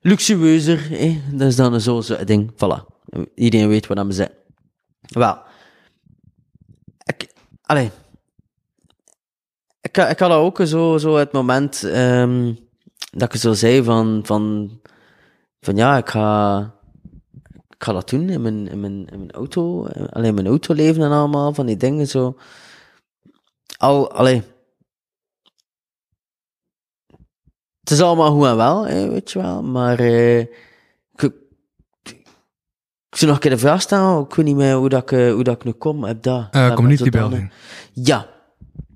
[0.00, 2.92] luxueuzer, eh, dat is dan zo, zo'n ding, voilà.
[3.34, 4.32] Iedereen weet wat me zit.
[5.00, 5.38] Wel,
[7.66, 7.90] allee,
[9.80, 12.54] ik, ik had ook zo, zo het moment ehm,
[13.10, 14.70] dat ik zo zei van, van,
[15.60, 16.60] van ja, ik ga,
[17.68, 21.02] ik ga dat doen in mijn, in mijn, in mijn auto, alleen mijn auto leven
[21.02, 22.36] en allemaal van die dingen zo.
[23.76, 24.42] Al, allee.
[27.80, 30.46] Het is allemaal goed en wel, hè, weet je wel, maar eh,
[33.14, 35.02] ik, ik zou nog een keer de vraag stellen, ik weet niet meer hoe dat
[35.02, 36.46] ik, eh, hoe dat ik nu kom, heb dat.
[36.50, 37.52] Eh, community zodanig- building.
[37.92, 38.26] ja,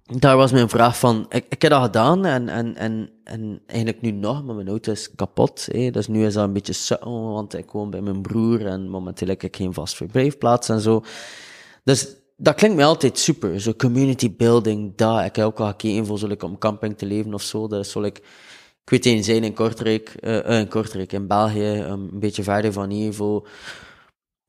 [0.04, 1.26] daar was mijn vraag van.
[1.28, 4.92] Ik, ik heb dat gedaan en, en, en, en eigenlijk nu nog, maar mijn auto
[4.92, 5.68] is kapot.
[5.70, 5.90] Hè.
[5.90, 9.28] Dus nu is dat een beetje sukkel, want ik woon bij mijn broer en momenteel
[9.28, 11.04] heb ik geen vast verblijfplaats en zo.
[11.84, 13.60] Dus dat klinkt mij altijd super.
[13.60, 15.24] Zo community building, daar.
[15.24, 17.66] Ik heb ook al gekeken voor like, om camping te leven of zo.
[17.68, 18.20] Dat is zo, like,
[18.84, 22.90] ik weet zijn in Kortrijk, eh, eh, in Kortrijk, in België, een beetje verder van
[22.90, 23.48] hier, voor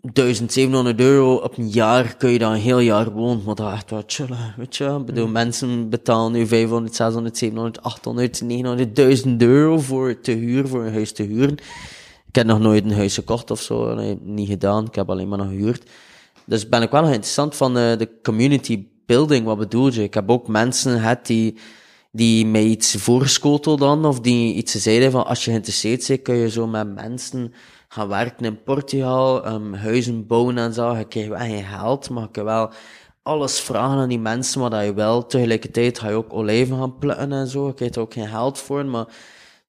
[0.02, 3.74] 1700 euro op een jaar kun je dan een heel jaar wonen, maar dat is
[3.74, 4.86] echt wel chillen, weet je.
[4.86, 10.70] Ik bedoel, mensen betalen nu 500, 600, 700, 800, 900, 1000 euro voor te huren,
[10.70, 11.58] voor een huis te huren.
[12.28, 15.28] Ik heb nog nooit een huis gekocht of zo, nee, niet gedaan, ik heb alleen
[15.28, 15.90] maar nog gehuurd.
[16.46, 20.04] Dus ben ik wel nog interessant van eh, de community building, wat bedoel je?
[20.04, 21.58] Ik heb ook mensen gehad die,
[22.12, 26.36] die mij iets voorschotelden dan, of die iets zeiden van, als je geïnteresseerd bent, kun
[26.36, 27.54] je zo met mensen
[27.90, 30.96] gaan werken in Portugal, um, huizen bouwen en zo.
[30.96, 32.70] Je krijgt wel geen geld, maar je kan wel
[33.24, 35.26] alles vragen aan die mensen wat je wil.
[35.26, 37.68] Tegelijkertijd ga je ook olijven gaan plukken en zo.
[37.68, 39.06] Je krijgt er ook geen geld voor, maar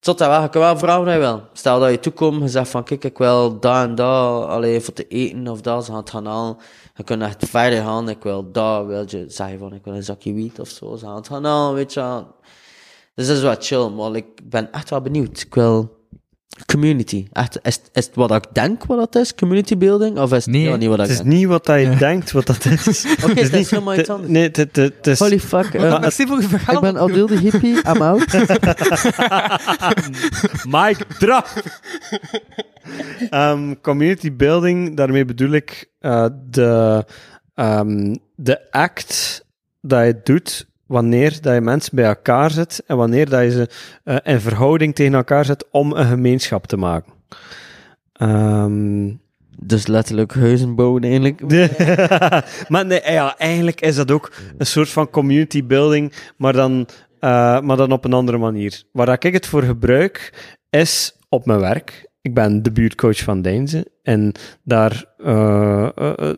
[0.01, 1.43] tot dat wel, je kan wel vragen wat je wil.
[1.53, 4.95] Stel dat je toekomt, je zegt van, kijk, ik wil dat en dat, alleen voor
[4.95, 6.57] te eten of dat, ze gaan het gaan halen.
[6.95, 10.03] Je kunt echt verder gaan, ik wil dat, wil je zeggen van, ik wil een
[10.03, 12.35] zakje wiet of zo, ze gaan het gaan halen, weet je wel.
[13.15, 15.41] Dus dat is wat chill, maar ik ben echt wel benieuwd.
[15.41, 16.00] Ik wil
[16.67, 17.27] community.
[17.33, 20.55] Echt, is, is het wat ik denk wat dat is, community building, of is het
[20.55, 21.29] Nee, niet wat Het ik is denk?
[21.29, 23.05] niet wat dat je denkt wat dat is.
[23.25, 24.33] Oké, Het dat is helemaal iets het- anders.
[24.33, 25.19] Nee, het, het, het is...
[25.19, 26.09] Holy fuck, eh,
[26.73, 28.27] ik ben Adil de hippie, I'm out.
[30.77, 31.47] Mike, drop!
[33.31, 37.05] Ehm, community building, daarmee bedoel ik eh, de,
[37.55, 39.45] ehm, de act
[39.81, 43.69] dat je doet wanneer dat je mensen bij elkaar zet en wanneer dat je ze
[44.05, 47.13] eh, in verhouding tegen elkaar zet om een gemeenschap te maken.
[48.13, 49.13] Ehm,
[49.59, 51.41] dus letterlijk huizen bouwen eigenlijk.
[52.73, 56.89] maar nee, ja, eigenlijk is dat ook een soort van community building, maar dan,
[57.19, 58.83] eh, maar dan op een andere manier.
[58.93, 60.33] Waar ik het voor gebruik,
[60.71, 62.10] is op mijn werk.
[62.23, 64.33] Ik ben de buurtcoach van Deinze en
[64.63, 66.35] daar eh, eh, eh,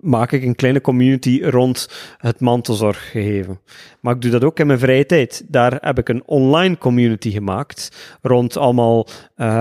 [0.00, 1.88] maak ik een kleine community rond
[2.18, 3.60] het mantelzorg gegeven.
[4.00, 5.44] Maar ik doe dat ook in mijn vrije tijd.
[5.48, 9.06] Daar heb ik een online community gemaakt rond allemaal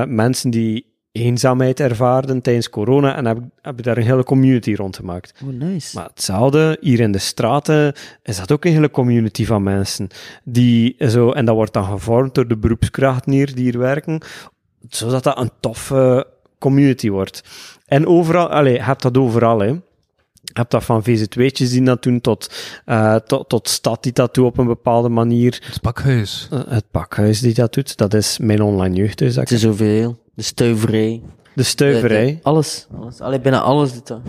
[0.07, 4.73] mensen die eenzaamheid ervaarden tijdens corona en heb, ik- heb ik daar een hele community
[4.75, 5.41] rond gemaakt.
[5.45, 5.95] Oh, nice.
[5.97, 7.93] Maar hetzelfde, hier in de straten
[8.23, 10.07] is dat ook een hele community van mensen.
[10.43, 14.21] Die zo, en dat wordt dan gevormd door de beroepskrachten hier die hier werken,
[14.89, 16.27] zodat dat een toffe
[16.59, 17.43] community wordt.
[17.85, 19.67] En overal, allee, je hebt dat overal, hè.
[20.43, 22.53] Je hebt dat van VZ2'tjes die dat doen, tot,
[22.85, 25.61] eh, tot, tot stad die dat doet op een bepaalde manier.
[25.65, 26.47] Het pakhuis.
[26.51, 29.35] Eh, het pakhuis die dat doet, dat is mijn online jeugdhuis.
[29.35, 30.19] Het is zoveel.
[30.33, 31.21] De stuiverij.
[31.53, 32.25] De stuiverij.
[32.25, 32.87] De- de- alles.
[32.99, 33.21] alles.
[33.21, 34.19] Allee, bijna alles doet dat.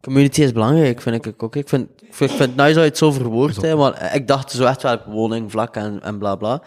[0.00, 1.56] Community is belangrijk, vind ik ook.
[1.56, 3.96] Ik vind, ik vind, ik vind het nice dat je het zo verwoordt, hè, want
[4.14, 6.62] ik dacht zo echt wel woning, vlak en, en bla bla.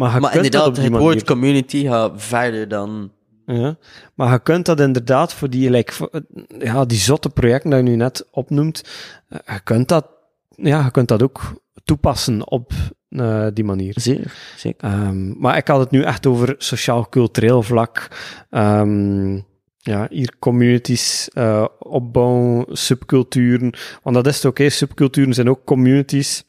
[0.00, 1.06] Maar, Maar inderdaad, die het manier.
[1.06, 3.10] woord community gaat verder dan...
[3.46, 3.76] Ja,
[4.14, 6.10] maar je kunt dat inderdaad voor die, like, voor,
[6.58, 8.84] ja, die zotte projecten dat je nu net opnoemt,
[9.28, 10.06] eh, je kunt dat,
[10.48, 11.40] ja, je kunt dat ook
[11.84, 12.72] toepassen op
[13.08, 13.92] eh, die manier.
[13.96, 14.88] Zeker, zeker.
[14.88, 18.08] Ehm, maar ik had het nu echt over sociaal-cultureel vlak.
[18.50, 19.34] Ehm,
[19.76, 23.74] ja, hier communities eh, opbouwen, subculturen.
[24.02, 26.44] Want dat is het ook, subculturen zijn ook communities.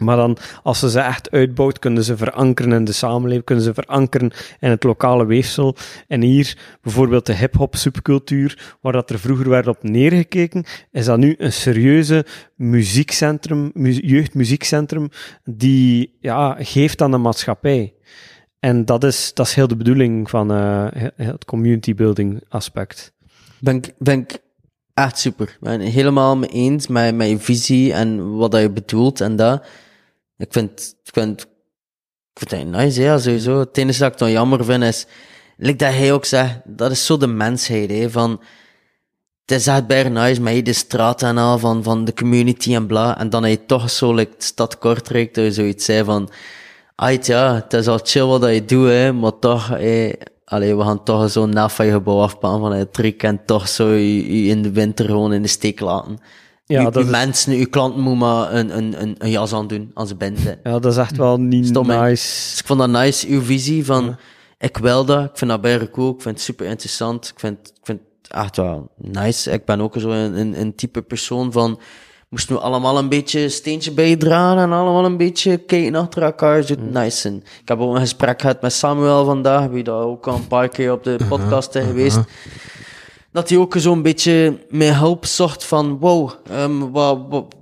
[0.00, 3.74] Maar dan, als ze ze echt uitbouwt, kunnen ze verankeren in de samenleving, kunnen ze
[3.74, 5.76] verankeren in het lokale weefsel.
[6.08, 11.18] En hier, bijvoorbeeld de hip-hop subcultuur, waar dat er vroeger werd op neergekeken, is dat
[11.18, 12.24] nu een serieuze
[12.56, 15.08] muziekcentrum, mu- jeugdmuziekcentrum,
[15.44, 17.94] die ja, geeft aan de maatschappij.
[18.60, 23.12] En dat is, dat is heel de bedoeling van eh, he- het community building aspect.
[23.58, 24.26] Ben ik, ben
[24.94, 25.48] echt super.
[25.48, 29.36] Ik ben helemaal mee eens met, met je visie en wat dat je bedoelt en
[29.36, 29.64] dat.
[30.40, 31.40] Ik vind, ik vind,
[32.32, 33.58] ik vind het nice, ja, sowieso.
[33.58, 35.06] Het enige dat ik dan jammer vind is,
[35.56, 38.40] like dat hij ook zegt, dat is zo de mensheid, hè, van,
[39.44, 42.86] het is echt bijna nice met de straat en al, van, van de community en
[42.86, 46.04] bla, en dan heb je toch zo, like, de stad Kortrijk, dat je zoiets zei
[46.04, 46.30] van,
[46.94, 50.12] Ait, ja, het is al chill wat je doet, hè, maar toch, eh,
[50.44, 53.88] allee, we gaan toch zo na van je gebouw afpakken van het en toch zo
[53.88, 56.18] je, je in de winter gewoon in de steek laten.
[56.70, 60.08] Ja, dat mensen, je klanten moeten maar een, een, een, een jas aan doen als
[60.08, 60.58] ze.
[60.62, 62.10] Ja, dat is echt wel niet Stom, nice.
[62.10, 64.16] Dus ik vond dat nice, uw visie van,
[64.58, 67.58] ik wil dat, ik vind dat bijna cool, ik vind het super interessant, ik vind,
[67.68, 69.50] ik vind het echt wel nice.
[69.50, 71.80] Ik ben ook zo een, een, een type persoon van,
[72.28, 76.62] moesten we allemaal een beetje een steentje bijdragen en allemaal een beetje kijken achter elkaar,
[76.62, 77.36] zo nice zijn.
[77.36, 80.68] Ik heb ook een gesprek gehad met Samuel vandaag, wie daar ook al een paar
[80.68, 82.20] keer op de podcast is geweest.
[83.32, 87.54] Dat hij ook zo'n beetje mijn hulp zocht van, wow, ehm, wat, wat,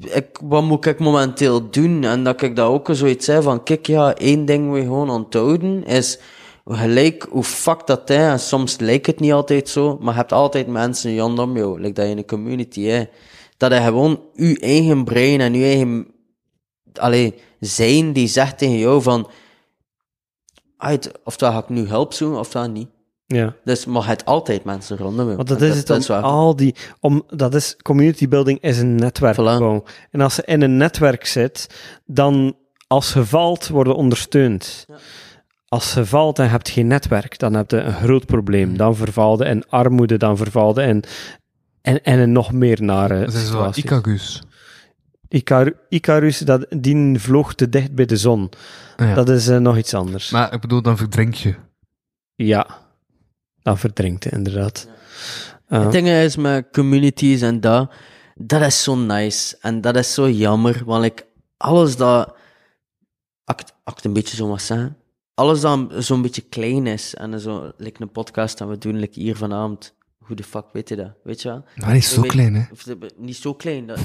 [0.00, 2.04] ik, wat moet ik momenteel doen?
[2.04, 5.84] En dat ik dat ook zoiets zei van, kijk, ja, één ding we gewoon onthouden
[5.84, 6.18] is,
[6.64, 10.32] gelijk hoe fuck dat is, en soms lijkt het niet altijd zo, maar je hebt
[10.32, 13.04] altijd mensen rondom jou, dat je in een community hè,
[13.56, 16.06] dat je gewoon je eigen brein en je eigen,
[16.94, 19.30] allee, zijn die zegt tegen jou van,
[20.76, 22.88] uit, oftewel ga ik nu hulp zoeken, oftewel niet.
[23.34, 23.54] Ja.
[23.64, 25.36] Dus, maar je hebt altijd mensen rondom je.
[25.36, 26.22] Want dat En is het om waar.
[26.22, 29.84] al die, om, dat is, community building is een netwerk Voilà.
[30.10, 31.66] En als ze in een netwerk zit,
[32.06, 34.86] dan als je valt, worden ondersteund.
[35.68, 38.76] Als je valt en je hebt geen netwerk, dan heb je een groot probleem.
[38.76, 41.04] Dan vervalde in armoede, dan vervalde in,
[41.82, 43.72] en, en een nog meer nare Dat is wel.
[43.74, 44.42] Icarus.
[45.28, 48.50] Icar- Icarus, dat, die vloog te dicht bij de zon.
[48.96, 49.14] Ja.
[49.14, 50.30] Dat is eh, nog iets anders.
[50.30, 51.54] Maar ik bedoel, dan verdrink je.
[52.34, 52.66] Ja,
[53.62, 54.88] dan verdrinkt hij inderdaad.
[55.68, 57.90] Uh, Het ding is met communities en dat,
[58.34, 59.56] dat is zo nice.
[59.60, 61.26] En dat is zo jammer, want ik,
[61.56, 62.34] alles dat,
[63.44, 64.96] ik het een beetje zo zeggen,
[65.34, 69.20] alles dat zo'n beetje klein is, en zo, like een podcast dat we doen, like
[69.20, 71.64] hier vanavond, hoe de fuck weet je dat, weet je wel?
[71.76, 72.62] Maar niet zo Weet- klein, hè.
[72.72, 72.84] Of
[73.16, 73.98] Niet zo klein, dat,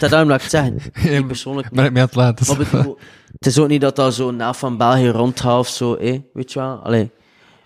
[0.00, 0.78] dat daarom dat ik het zeggen.
[1.10, 2.46] Ja, Niet persoonlijk Ben ik aan het laten.
[2.46, 2.98] maar bedoel,
[3.32, 6.52] het is ook niet dat dat zo na van België rondgaat of zo, eh, weet
[6.52, 6.76] je wel?
[6.82, 7.10] Allee.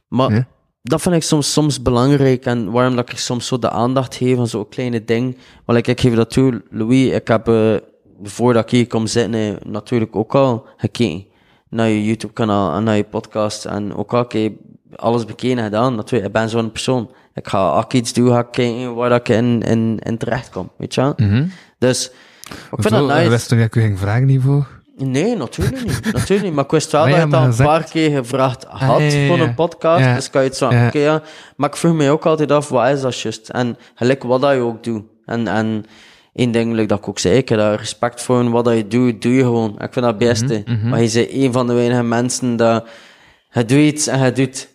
[0.08, 0.46] Maar Ja.
[0.82, 4.38] Dat vind ik soms, soms belangrijk en waarom dat ik soms zo de aandacht geef
[4.38, 5.36] aan zo'n kleine ding.
[5.64, 7.74] Want ik, ik geef dat toe, Louis, ik heb, eh,
[8.22, 11.24] voordat ik hier kom zitten, eh, natuurlijk ook al gekeken
[11.68, 14.52] naar je YouTube-kanaal en naar je podcast en ook al keer
[14.96, 15.94] alles bekeken en gedaan.
[15.94, 17.10] Natuurlijk, ik ben zo'n persoon.
[17.34, 20.50] Ik ga, als ik iets doe, ga ik kijken waar ik in, in, in terecht
[20.50, 21.14] kom, weet je wel?
[21.78, 22.10] Dus,
[22.48, 23.48] ik vind dat nice.
[23.48, 24.79] dat ik u ging vragen hiervoor?
[25.06, 26.12] Nee, natuurlijk niet.
[26.12, 26.52] natuurlijk niet.
[26.52, 29.00] Maar ik wist wel Maar dat ja, je het al een paar keer gevraagd had
[29.00, 30.14] ja, ja, voor een podcast.
[30.14, 31.22] Dus kan je het zo, oké ja.
[31.56, 33.48] Maar ik vroeg me ook altijd af, wat is dat juist?
[33.48, 35.02] En gelijk wat dat je ook doet.
[35.24, 35.84] En, en
[36.32, 38.40] één ding like dat ik ook zei, ik heb daar respect voor.
[38.40, 39.70] En wat dat je doet, doe je gewoon.
[39.70, 40.62] Ik vind dat het beste.
[40.66, 42.86] Mhm, Maar je bent een van de weinige mensen dat...
[43.50, 44.68] Je doet iets en je doet...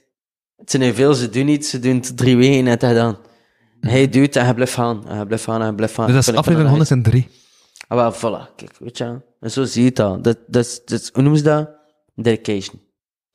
[0.56, 3.18] Het zijn veel, ze doen iets, ze doen het drie weken en het gedaan.
[3.80, 5.07] Hij doet en hij blijft gaan.
[5.07, 6.06] En hij blijft gaan en hij blijft gaan.
[6.06, 6.15] Mhm.
[6.15, 6.93] Dus dat is aflevering nice.
[6.93, 7.27] 103.
[7.88, 8.56] Ah, wel, voilà.
[8.56, 9.22] Kijk, weet je.
[9.45, 10.22] En zo zie je het al.
[10.22, 11.69] Dat, dat, dat, is- hoe noemen ze dat?
[12.15, 12.81] Dedication.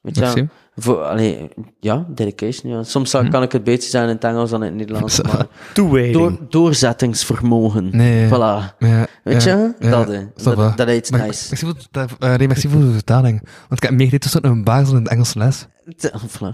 [0.03, 0.47] Weet je wel?
[0.77, 1.49] Voor, allee,
[1.81, 2.83] ja, dedication, ja.
[2.83, 3.29] Soms Hm.
[3.31, 6.15] kan ik het beter zijn in het Engels dan in het Nederlands, maar toewijding.
[6.15, 7.89] door, doorzettingsvermogen.
[7.97, 8.27] Nee.
[8.29, 8.77] Voilà.
[8.79, 9.75] Ja, Weet ja, je?
[9.79, 10.21] ja, dat, hè.
[10.37, 11.47] ça dat, dat is iets Maar- nice.
[11.51, 13.41] Merci voor, de, nee, merci voor de vertaling.
[13.69, 15.67] Want ik heb meegereden tussen een basel in de Engelse les.
[15.97, 16.53] T- Voilà.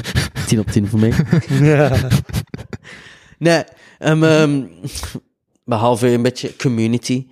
[0.46, 1.12] 10 op 10 voor mij.
[1.48, 1.90] Ja.
[3.38, 3.64] Nee,
[3.98, 4.70] um, um,
[5.64, 7.26] behalve een beetje community,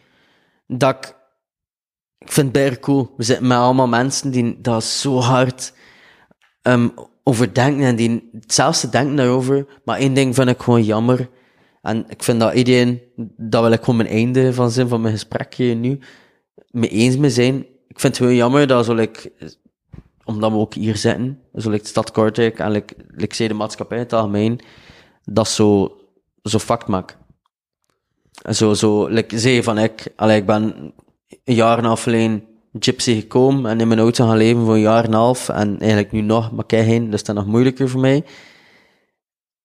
[0.66, 1.14] dat ik,
[2.24, 3.14] ik vind het cool.
[3.16, 5.72] We zitten met allemaal mensen die dat zo hard
[6.62, 9.66] um, overdenken en die hetzelfde denken daarover.
[9.84, 11.28] Maar één ding vind ik gewoon jammer.
[11.82, 13.02] En ik vind dat iedereen,
[13.36, 15.98] dat wil ik gewoon mijn einde van zijn van mijn gesprek hier nu,
[16.70, 17.58] mee eens mee zijn.
[17.88, 19.32] Ik vind het gewoon jammer dat zo, like,
[20.24, 23.96] omdat we ook hier zitten, zo like, de stad Kortrijk en like, like, de maatschappij
[23.96, 24.60] in het algemeen,
[25.22, 25.96] dat zo,
[26.42, 27.16] zo fucked maakt.
[28.42, 30.94] En zo, zo, like, zei van ik, allee, ik ben
[31.44, 32.44] een jaar en half geleden
[32.78, 36.12] gypsy gekomen en in mijn auto gaan leven voor een jaar en half en eigenlijk
[36.12, 38.24] nu nog, maar kijk heen, dus dat is nog moeilijker voor mij.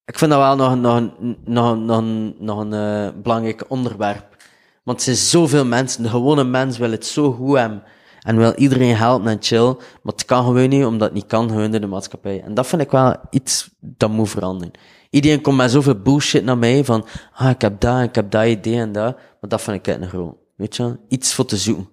[0.06, 1.12] Ik vind dat wel nog, nog,
[1.46, 2.04] nog, nog,
[2.40, 4.38] nog een eh, belangrijk onderwerp.
[4.84, 7.84] Want er zijn zoveel mensen, de gewone mens wil het zo goed hebben.
[8.20, 9.66] En wil iedereen helpen en chill.
[9.76, 12.42] Maar het kan gewoon niet, omdat het niet kan gewoon in de maatschappij.
[12.44, 14.74] En dat vind ik wel iets dat moet veranderen.
[15.10, 18.46] Iedereen komt met zoveel bullshit naar mij van, ah, ik heb dat, ik heb dat
[18.46, 19.16] idee en dat.
[19.16, 20.39] Maar dat vind ik echt een groot.
[20.60, 21.90] Weet je, iets voor te zoeken.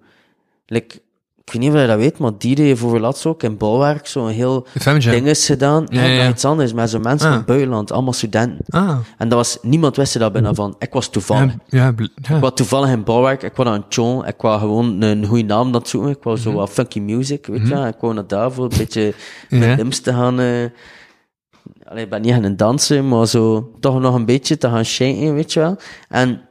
[0.65, 0.95] Like,
[1.43, 4.07] ik weet niet of je dat weet, maar die heeft voor laatst ook in bouwwerk
[4.07, 4.67] zo'n heel
[4.99, 5.85] ding is gedaan.
[5.89, 6.29] Ja, Ja, ja, ja.
[6.29, 7.31] iets anders, met zo'n mensen Ah.
[7.31, 8.65] van het buitenland, allemaal studenten.
[8.69, 8.97] Ah.
[9.17, 10.75] En dat was, niemand wist dat binnen van.
[10.79, 11.53] Ik was toevallig.
[11.67, 11.93] Ja.
[11.97, 15.43] Ik was toevallig in bouwwerk, ik was aan het chon, ik was gewoon een goede
[15.43, 16.57] naam het zoeken, ik wou zo Mhm.
[16.57, 19.13] wat funky music, weet je, ik wou naar daarvoor een beetje
[19.49, 19.75] met Ja.
[19.75, 20.65] limbs te gaan, eh,
[21.83, 25.33] allee, ik ben niet gaan dansen, maar zo toch nog een beetje te gaan shaken,
[25.33, 25.77] weet je wel.
[26.09, 26.41] En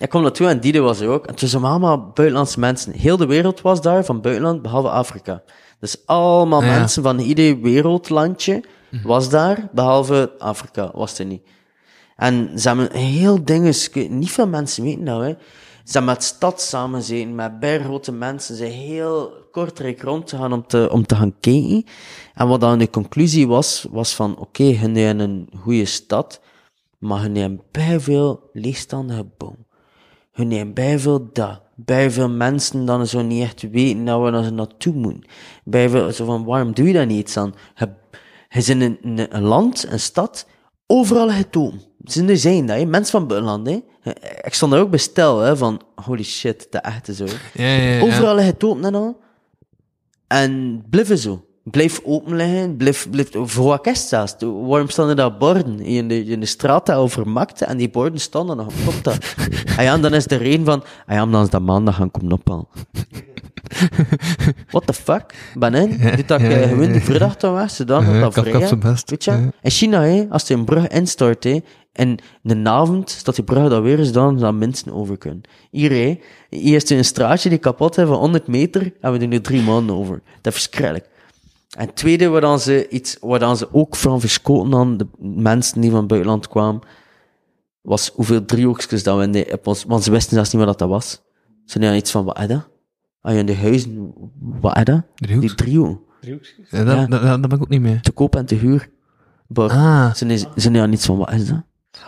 [0.00, 2.92] ik kwam naartoe en die was er ook, en het waren allemaal buitenlandse mensen.
[2.92, 5.42] Heel de wereld was daar, van buitenland, behalve Afrika.
[5.80, 6.66] Dus allemaal Ja.
[6.66, 6.78] Mhm.
[6.78, 8.64] mensen van ieder wereldlandje
[9.02, 11.42] was daar, behalve Afrika was er niet.
[12.16, 13.74] En ze hebben heel dingen,
[14.08, 15.34] niet veel mensen weten dat, hè.
[15.84, 20.36] Ze hebben met stad samen gezeten, met bergrote mensen, ze zijn heel kortrijk rond te
[20.36, 21.84] gaan om te, om te gaan kijken.
[22.34, 26.40] En wat dan de conclusie was, was van, oké, hun hebben een goede stad,
[26.98, 29.66] maar hun hebben bij veel leegstaande gebouwen.
[30.48, 31.60] Hebben bij veel dat.
[31.74, 35.24] Bij veel mensen dan zo niet echt weten dat we er naartoe moeten.
[35.64, 37.54] Bij veel, zo van, waarom doe je dat niet aan?
[37.74, 37.88] Je,
[38.48, 40.46] je in een, een land, een stad,
[40.86, 41.80] overal het open.
[42.04, 42.84] Ze zijn dat, hè.
[42.84, 43.66] mensen van buitenland.
[43.66, 43.80] Hè.
[44.42, 47.24] Ik stond er ook bij stil, hè, van, holy shit, de echte zo.
[47.54, 48.00] Ja, ja, ja.
[48.00, 49.20] Overal het open en al.
[50.26, 51.44] En blijven zo.
[51.64, 54.34] Blijf open liggen, blijf, blijf, voor is het zelfs?
[54.38, 57.90] Waarom staan er daar borden in de, in de straat daar over markten en die
[57.90, 61.42] borden er nog op ah ja, en dan is de reden van, ah ja, dan
[61.42, 62.66] is dat maandag gaan komen ophalen.
[64.70, 65.34] What the fuck?
[65.54, 67.00] Ben in, dit dat ja, gewoon de ja.
[67.00, 68.78] vrijdag dan weg, zodat Ja, dat vrij.
[69.06, 69.30] Weet je?
[69.30, 69.50] Ja.
[69.62, 71.60] In China, hè, als er een brug instort, hè,
[71.92, 75.40] en de avond staat die brug daar weer eens dan, dat mensen over kunnen.
[75.70, 79.32] Hier, hè, hier is een straatje die kapot is van 100 meter, en we doen
[79.32, 80.22] er drie maanden over.
[80.40, 81.08] Dat is verschrikkelijk.
[81.76, 85.06] En het tweede, waar dan ze iets, waar dan ze ook van verschoten aan de
[85.20, 86.80] mensen die van het buitenland kwamen,
[87.80, 90.78] was hoeveel driehoekjes dat we in de, op ons, want ze wisten zelfs niet wat
[90.78, 91.10] dat was.
[91.64, 92.68] Ze hadden iets van, wat is dat?
[93.20, 94.12] Ah, in de huizen,
[94.60, 95.02] wat is dat?
[95.14, 95.46] Driehoeks?
[95.46, 96.02] Die driehoek.
[96.20, 97.06] Ja, dat, Ja.
[97.06, 98.00] dat, dat, dat ben ik ook niet mee.
[98.00, 98.90] Te koop en te huur.
[99.46, 100.14] Maar Ah.
[100.14, 101.62] ze hadden- ze hadden iets van, wat is dat?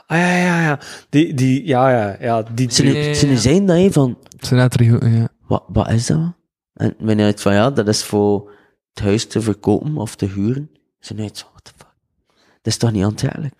[0.06, 0.78] Ah ja, ja, ja.
[1.08, 2.42] Die, die, ja, ja, ja.
[2.42, 5.28] Die Ze, drie- Ja, ja, ze zijn dat, hè, van, Het zijn driehoeken, ja.
[5.46, 6.32] wat, wat is dat?
[6.74, 8.50] En wanneer het van, ja, dat is voor
[8.94, 10.70] het huis te verkopen of te huren.
[11.00, 11.94] Ze net zo, what the fuck?
[12.36, 13.54] Dat is toch niet aantrekkelijk?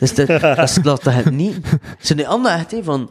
[0.00, 0.26] dus dat,
[0.56, 1.54] dat slaat toch het niet?
[1.80, 3.10] Ze zijn ander echt, van,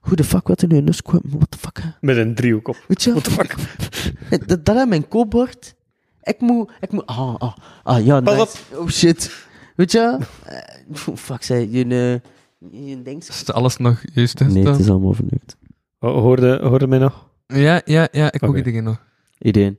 [0.00, 1.20] hoe de fuck, wat er nu in huis kwam?
[1.24, 1.88] What the fuck, hè?
[2.00, 2.84] Met een driehoek op.
[2.88, 3.10] Weet je?
[3.10, 3.54] What the fuck?
[4.48, 5.74] dat, dat is mijn koopbord.
[6.22, 8.58] Ik moet, ik moet, ah, ah, ah, ja, nice.
[8.74, 9.46] Oh shit.
[9.76, 10.18] Weet je?
[10.44, 12.20] Eh, fuck, zei je, je,
[12.70, 13.28] je denkt...
[13.28, 14.40] Is het alles nog juist?
[14.40, 15.56] is Nee, het is allemaal vernukt.
[15.98, 17.28] Ho- Hoorde, hoorde mij nog?
[17.46, 18.58] Ja, ja, ja, ik ook Oké.
[18.58, 19.02] iedereen nog.
[19.38, 19.78] Ideeën.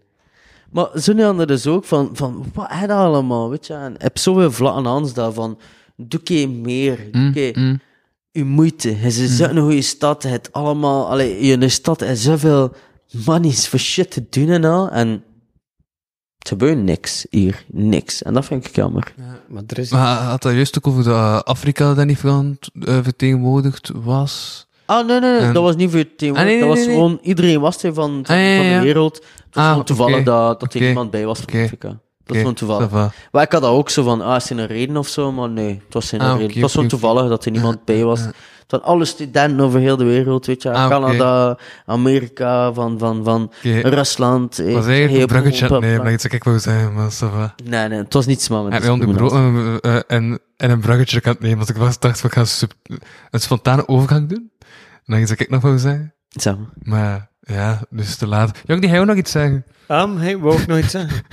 [0.71, 3.73] Maar zo'n ander dus ook van, van wat is dat allemaal, weet je?
[3.73, 5.59] En ik heb zoveel vlakken aan daarvan.
[5.95, 7.79] Doe je meer, doe Mm, je mm.
[8.31, 8.89] je moeite.
[8.89, 12.73] Het is zo'n goede stad, het allemaal, allee, in de stad is zoveel
[13.25, 14.89] monies voor shit te doen en al.
[14.89, 15.23] En
[16.37, 18.21] het gebeurt niks hier, niks.
[18.23, 19.13] En dat vind ik jammer.
[19.47, 19.89] Maar er is...
[19.91, 24.67] Maar had dat juist ook over dat Afrika dat niet veel eh, vertegenwoordigd was?
[24.85, 26.37] Ah, nee, nee, nee, En- dat was niet thema.
[26.39, 28.57] Ah, nee, nee, dat was nee, gewoon, iedereen was er van, van, Ah, ja, ja,
[28.57, 28.77] van ja.
[28.79, 29.25] de wereld.
[29.49, 31.61] Het was Ah, gewoon toevallig dat, dat er iemand bij was van.
[31.63, 31.87] Afrika.
[32.23, 32.89] Dat is gewoon toevallig.
[33.31, 35.31] Maar ik had dat ook zo van, ah, is er een reden of zo?
[35.31, 36.51] Maar nee, het was geen Ah, reden.
[36.51, 38.19] het was gewoon toevallig dat er niemand bij was.
[38.19, 40.71] Het waren alle studenten over heel de wereld, weet je.
[40.71, 40.87] Ah.
[40.89, 43.51] Canada, Amerika, van, van, van.
[43.83, 44.59] Rusland.
[44.59, 47.53] eh, was eigenlijk heel een bruggetje aan het nemen, ik wou zeggen, maar.
[47.63, 48.63] Nee, nee, het was niet smal.
[48.63, 49.37] met Heb je discriminatie.
[49.37, 52.29] onderbroken eh, eh, en, en een bruggetje aan het nemen, want ik was, dacht, we
[52.29, 52.45] gaan
[53.29, 54.51] een spontane overgang doen.
[54.59, 54.67] En
[55.05, 56.13] dan iets ik nog wou zeggen.
[56.29, 56.57] Zo.
[56.81, 58.57] Maar ja, dus te laat.
[58.65, 59.63] Jong, die ga je ook nog iets zeggen.
[59.87, 61.21] Am, hey, wou ik nog iets zeggen?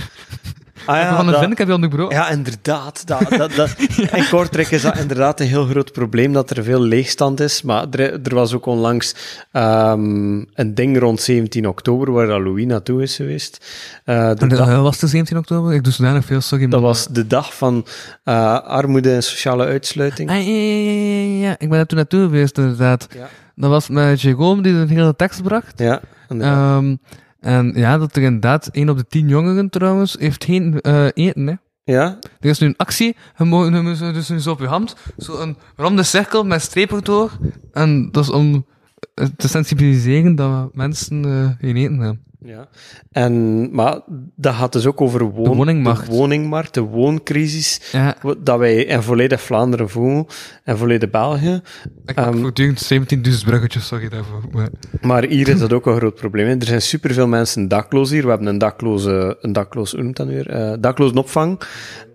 [0.87, 2.17] Ah Ja, van de heb je onderbroken.
[2.17, 3.07] Ja, inderdaad.
[3.07, 3.75] Dat, dat, dat,
[4.13, 7.63] In Kortrijk is dat inderdaad een heel groot probleem, dat er veel leegstand is.
[7.63, 9.15] Maar er, er was ook onlangs
[9.53, 13.65] ehm, een ding rond 17 oktober, waar Louis naartoe is geweest.
[14.05, 15.75] De En de- dag- eh, was de 17 oktober?
[15.75, 16.69] Ik doe zodanig veel, sorry.
[16.69, 17.87] dat was de dag van
[18.25, 20.31] eh, armoede en sociale uitsluiting.
[20.31, 21.55] Ah, ja, ja, ja, ja, ja.
[21.59, 23.07] Ik ben er toen naartoe geweest, inderdaad.
[23.15, 23.29] Ja.
[23.59, 25.79] Dat was met Jerome die de hele tekst bracht.
[25.79, 26.01] Ja.
[26.29, 26.97] Ehm,
[27.41, 31.47] en ja, dat er inderdaad 1 op de 10 jongeren trouwens heeft geen eh, eten,
[31.47, 31.55] hè.
[31.85, 34.61] ja, Er is nu een actie, je moet je moet zo- dus nu zo op
[34.61, 37.31] je hand, zo een ronde cirkel met strepen door.
[37.73, 38.67] En dat is om
[39.15, 42.25] eh, te sensibiliseren dat mensen eh, geen eten hebben.
[42.41, 42.69] Ja.
[43.11, 44.01] En, maar
[44.37, 46.07] dat gaat dus ook over woon, De woningmarkt.
[46.07, 50.27] de woningmarkt, de wooncrisis, Ja, dat wij in volledig Vlaanderen voelen
[50.65, 51.61] en volledig België.
[52.05, 54.43] ik heb voortdurend 17.000 bruggetjes, sorry daarvoor.
[54.51, 54.69] Maar,
[55.01, 56.47] Maar hier is dat ook een groot probleem.
[56.47, 56.55] hè.
[56.57, 58.23] Er zijn superveel mensen dakloos hier.
[58.23, 60.49] We hebben een dakloze, een dakloos, hoe noemt dat nu weer?
[60.51, 61.61] Eh dakloze opvang.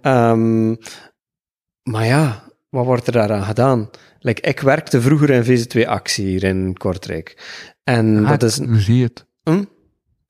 [0.02, 0.69] Ehm,
[1.84, 3.89] maar ja, wat wordt er daaraan gedaan?
[4.19, 7.38] Like, ik werkte vroeger in VZ2-actie hier in Kortrijk.
[7.84, 8.57] En dat is...
[8.57, 9.26] Hoe zie je het?
[9.43, 9.64] Hm?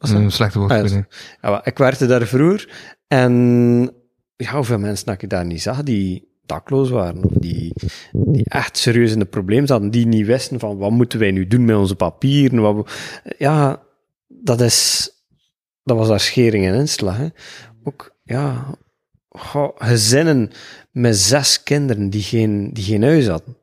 [0.10, 1.06] Een slechte Ah, woordspeling.
[1.42, 2.70] Ja, maar ik werkte daar vroeger
[3.08, 3.34] en
[4.36, 7.74] ja, hoeveel mensen dat ik daar niet zag die dakloos waren, of die,
[8.12, 11.48] die echt serieus in de problemen zaten, die niet wisten van wat moeten wij nu
[11.48, 12.60] doen met onze papieren.
[12.62, 13.82] Wat, we- ja,
[14.28, 15.10] dat is,
[15.84, 17.18] dat was daar schering en inslag.
[17.18, 17.28] Hè.
[17.84, 18.66] Ook, ja,
[19.30, 20.52] goh, gezinnen
[20.92, 23.58] met zes kinderen die geen, die geen huis hadden.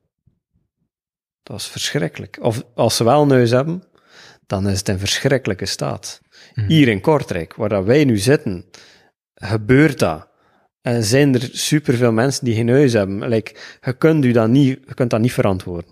[1.42, 2.38] Dat was verschrikkelijk.
[2.40, 3.82] Of als ze wel een huis hebben,
[4.46, 6.20] dan is het in verschrikkelijke staat.
[6.66, 8.64] Hier in Kortrijk, waar dat wij nu zitten,
[9.34, 10.28] gebeurt dat.
[10.80, 13.28] En zijn er superveel mensen die geen huis hebben.
[13.28, 15.90] Like, je, kunt u dat niet, je kunt dat niet verantwoorden.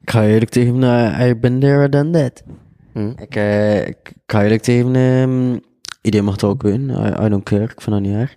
[0.00, 2.42] Ik ga eerlijk tegen uh, I been there, done that.
[2.92, 3.12] Hm.
[3.16, 5.60] Ik, eh, ik ga eerlijk tegen um,
[6.02, 7.06] iedereen mag het ook winnen.
[7.06, 8.36] I, I don't care, ik vind dat niet erg.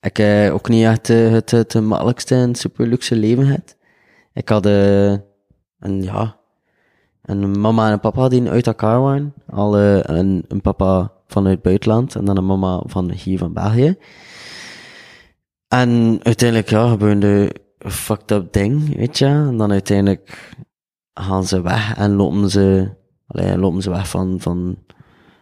[0.00, 3.76] Ik heb ook niet echt eh, het, het, het makkelijkste en super luxe leven gehad.
[4.32, 5.10] Ik had eh,
[5.78, 6.35] een, ja,
[7.26, 9.34] een mama en papa die uit elkaar waren.
[9.50, 13.52] Al eh, een, een papa vanuit het buitenland en dan een mama van hier van
[13.52, 13.96] België.
[15.68, 19.24] En uiteindelijk, ja, gebeurde een fucked up ding, weet je.
[19.26, 20.54] En dan uiteindelijk
[21.14, 22.88] gaan ze weg en lopen ze,
[23.26, 24.76] allee, lopen ze weg van, van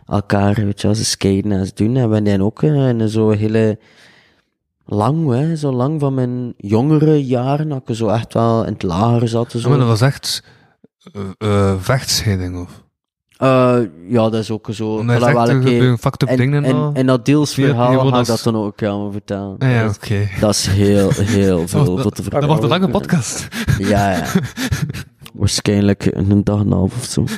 [0.06, 0.94] elkaar, weet je.
[0.94, 1.96] Ze skaten en ze doen.
[1.96, 3.78] En we zijn ook eh, in zo'n hele
[4.86, 8.82] lang, hè, zo lang van mijn jongere jaren, dat ik zo echt wel in het
[8.82, 9.52] lager zat.
[9.54, 9.90] en Ja, maar dat Zo.
[9.92, 10.44] was echt
[11.12, 11.22] eh,
[11.70, 12.82] eh, vechtscheiding, of?
[13.36, 13.78] Eh,
[14.08, 15.02] ja, dat is ook zo.
[15.06, 16.90] Zegt, dat wel een keer- gebeuren fucked up en, dingen en, al.
[16.94, 19.58] en dat deels Zie je verhaal gewoon ga ik dat dan ook aan vertellen.
[19.58, 20.28] Ah, ja, dat, is, oké.
[20.40, 22.48] dat is heel, heel veel Dat, voor te vertellen.
[22.48, 23.48] dat wordt een lange podcast.
[23.78, 24.26] Ja, ja.
[25.34, 27.24] Waarschijnlijk een dag en een half of zo.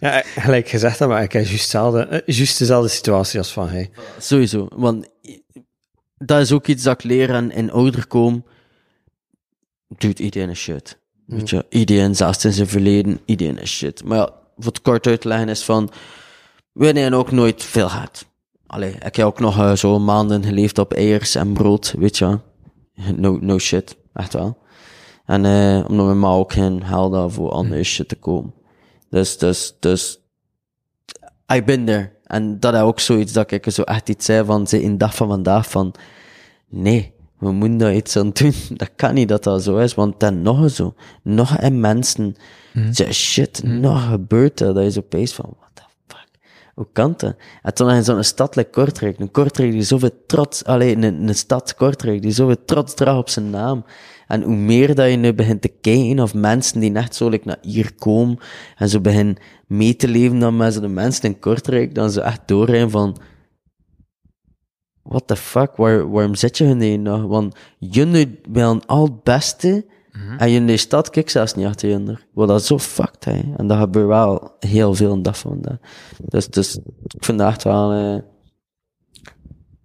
[0.00, 3.90] Ja, gelijk gezegd, maar ik heb juist, hetzelfde, eh, juist dezelfde situatie als van hij.
[4.18, 4.68] Sowieso.
[4.76, 5.08] Want
[6.16, 8.44] dat is ook iets dat ik leer en in ouder kom.
[9.88, 10.98] Dude, iedereen is shit.
[11.28, 14.04] Weet je, iedereen, zelfs in zijn verleden, iedereen is shit.
[14.04, 15.90] Maar ja, het kort uit te leggen is van,
[16.72, 18.26] we hebben ook nooit veel gehad.
[18.66, 22.38] Allee, ik heb ook nog eh, zo maanden geleefd op eiers en brood, weet je.
[23.16, 24.58] No, no shit, echt wel.
[25.24, 28.54] En eh omdat mijn ma ook geen geld had voor andere shit te komen.
[29.10, 30.18] Dus, dus, dus,
[31.54, 32.12] I been there.
[32.24, 35.14] En dat is ook zoiets dat ik zo echt iets zei van, ze in dag
[35.14, 35.94] van vandaag van,
[36.68, 38.52] nee, we moeten daar iets aan doen.
[38.76, 40.94] Dat kan niet dat dat zo is, want dan nog zo.
[41.22, 42.36] Nog en mensen,
[42.92, 46.28] ze shit, nog gebeurt er, dat je zo pees van, what the fuck,
[46.74, 47.34] hoe kan dat?
[47.62, 51.34] En toen in zo'n stad like Kortrijk, een Kortrijk die zoveel trots, alleen een, een
[51.34, 53.84] stad Kortrijk die zoveel trots draagt op zijn naam.
[54.26, 57.46] En hoe meer dat je nu begint te kijken of mensen die net zo like,
[57.46, 58.38] naar hier komen
[58.76, 59.36] en zo beginnen
[59.66, 63.16] mee te leven dan met de mensen in Kortrijk, dan ze echt doorrijden van,
[65.08, 67.22] what the fuck, Waar, waarom zit je hun hier nog?
[67.22, 69.86] Want jullie willen al het beste
[70.38, 72.18] en jullie stad kijkt zelfs niet achter jullie.
[72.32, 73.40] Wat dat zo fucked, hè.
[73.56, 75.78] En dat gebeurt wel heel veel in dat van dat.
[76.24, 76.76] Dus, dus
[77.06, 78.22] ik vind dat echt wel, eh,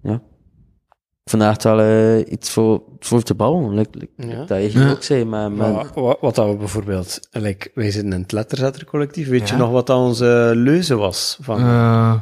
[0.01, 0.13] ja.
[1.23, 3.73] Ik vind dat echt wel eh, iets voor, voor te bouwen.
[3.75, 4.45] Like, like, Ja.
[4.45, 7.91] Dat je hier ook zei, maar, maar Maar wat, wat dat we bijvoorbeeld, like, wij
[7.91, 9.61] zitten in het letterzettercollectief, weet je Ja.
[9.61, 11.37] nog wat dat onze leuze was?
[11.41, 12.13] Van, Eh,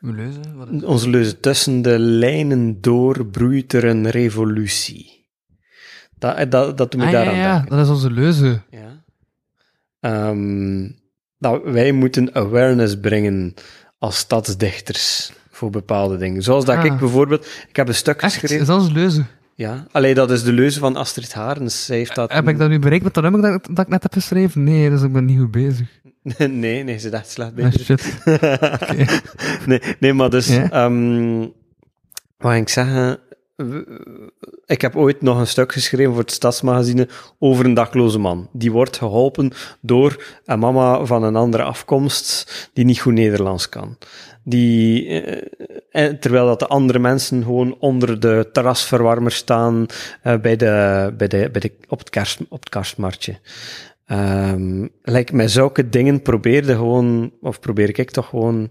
[0.00, 0.56] Leuzen?
[0.56, 5.24] Wat is Onze leuze tussen de lijnen door broeit er een revolutie.
[6.18, 7.76] Dat, dat, dat doet me Ah, ja, daaraan ja, denken.
[7.76, 8.62] dat is onze leuze.
[8.70, 9.04] Ja.
[10.00, 10.88] Ehm,
[11.38, 13.54] dat wij moeten awareness brengen
[13.98, 16.42] als stadsdichters voor bepaalde dingen.
[16.42, 16.84] Zoals dat Ah.
[16.84, 17.46] ik bijvoorbeeld...
[17.68, 18.32] Ik heb een stuk Echt?
[18.32, 18.60] geschreven...
[18.60, 19.24] Is dat onze leuze?
[19.54, 19.86] Ja.
[19.92, 21.84] Alleen dat is de leuze van Astrid Harens.
[21.84, 22.32] Zij heeft dat...
[22.32, 24.64] Heb ik dat nu bereikt met dat nummer dat, dat ik net heb geschreven?
[24.64, 25.88] Nee, dus ik ben niet goed bezig.
[26.48, 27.84] nee, nee, ze dacht slecht Ah, bezig.
[27.84, 28.16] shit.
[29.66, 30.48] nee, nee, maar dus...
[30.48, 31.46] Ehm,
[32.38, 33.18] wat ik zeggen?
[34.66, 37.08] Ik heb ooit nog een stuk geschreven voor het Stadsmagazine
[37.38, 38.48] over een dakloze man.
[38.52, 43.96] Die wordt geholpen door een mama van een andere afkomst die niet goed Nederlands kan.
[44.44, 45.42] Die, eh,
[45.90, 49.86] en terwijl dat de andere mensen gewoon onder de terrasverwarmer staan
[50.22, 53.38] eh, bij de, bij de, bij de, op, het kerst, op het kerstmarktje.
[54.06, 58.70] Ehm like, met zulke dingen probeerde gewoon, of probeer ik toch gewoon,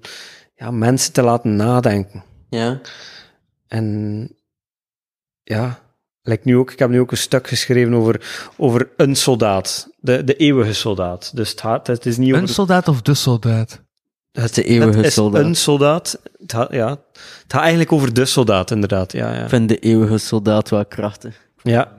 [0.55, 2.23] ja, mensen te laten nadenken.
[2.49, 2.81] ja.
[3.67, 4.29] En
[5.43, 5.79] ja,
[6.21, 8.21] like nu ook, ik heb nu ook een stuk geschreven over,
[8.57, 11.31] over een soldaat, de, de eeuwige soldaat.
[11.35, 12.53] Dus het, gaat, het is niet Een over...
[12.53, 13.81] soldaat of de soldaat?
[14.31, 15.43] Het is de eeuwige het is soldaat.
[15.45, 16.19] een soldaat.
[16.39, 16.99] Het gaat, ja, het
[17.47, 19.11] gaat eigenlijk over de soldaat, inderdaad.
[19.11, 19.43] Ja, ja.
[19.43, 21.47] Ik vind de eeuwige soldaat wel krachtig.
[21.63, 21.91] ja.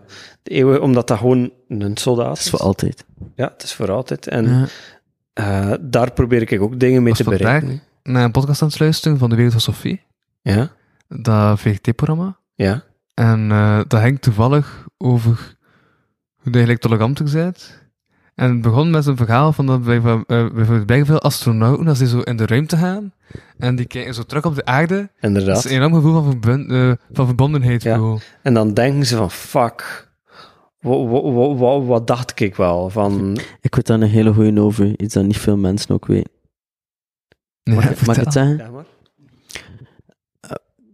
[0.42, 2.44] De eeuwige, omdat dat gewoon een soldaat Dat is.
[2.44, 3.04] is voor altijd.
[3.34, 4.26] Ja, het is voor altijd.
[4.28, 4.68] En
[5.32, 7.82] eh, daar probeer ik ook dingen mee was te bereiken.
[8.02, 10.02] naar een podcast aan het luisteren van De Wereld van Sophie.
[10.42, 10.70] Ja,
[11.08, 12.36] Dat VGT-programma.
[12.54, 12.82] ja.
[13.14, 15.56] En eh, dat ging toevallig over
[16.36, 17.84] hoe je eigenlijk toleranter bent.
[18.34, 21.88] En het begon met een verhaal van dat bij, bij, eh, bijvoorbeeld bij veel astronauten,
[21.88, 23.12] als die zo in de ruimte gaan,
[23.58, 25.56] en die kijken zo terug op de aarde, dat Inderdaad.
[25.56, 27.82] is een enorm gevoel van, verbund, van verbondenheid.
[27.82, 28.16] Ja.
[28.42, 30.05] En dan denken ze van, fuck,
[30.86, 32.90] wat, wat, wat, wat dacht ik wel?
[32.90, 35.00] Van, Ik weet daar een hele goeie over.
[35.00, 36.30] Iets dat niet veel mensen ook weten.
[37.62, 38.56] Ja, Mag, ik- ik het zeggen?
[38.56, 38.84] ja, maar.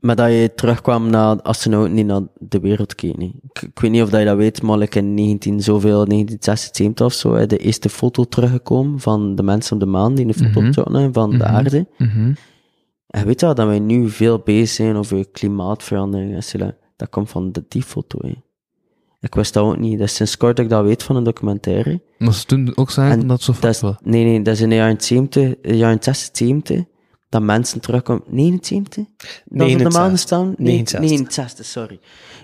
[0.01, 3.20] Maar dat je terugkwam naar astronauten die naar de wereld keken.
[3.23, 7.06] Ik, ik weet niet of dat je dat weet, maar like in 19 zoveel, 1976
[7.06, 10.35] of zo, is de eerste foto teruggekomen van de mensen op de maan die een
[10.35, 11.44] foto opzochten van de Mhm.
[11.47, 11.86] aarde.
[11.98, 12.32] Mhm.
[13.06, 16.59] En weet je wel, dat wij nu veel bezig zijn over klimaatverandering en zo.
[16.59, 18.19] Dat dat komt van de, die foto.
[18.23, 18.32] hè.
[19.23, 19.99] Ik wist dat ook niet.
[19.99, 22.01] Dat is sinds kort dat ik dat weet van een documentaire.
[22.19, 24.69] Maar ze toen ook zeggen En dat zo Dat is, nee, nee, dat is in
[24.69, 26.85] de jaren 70, de jaren 76,
[27.28, 28.23] dat mensen terugkomen.
[28.27, 29.05] 79?
[29.05, 29.09] Dat
[29.44, 29.93] ze op de 69.
[30.01, 30.55] maan staan?
[30.59, 31.01] Nee, 69.
[31.11, 31.99] 69, sorry.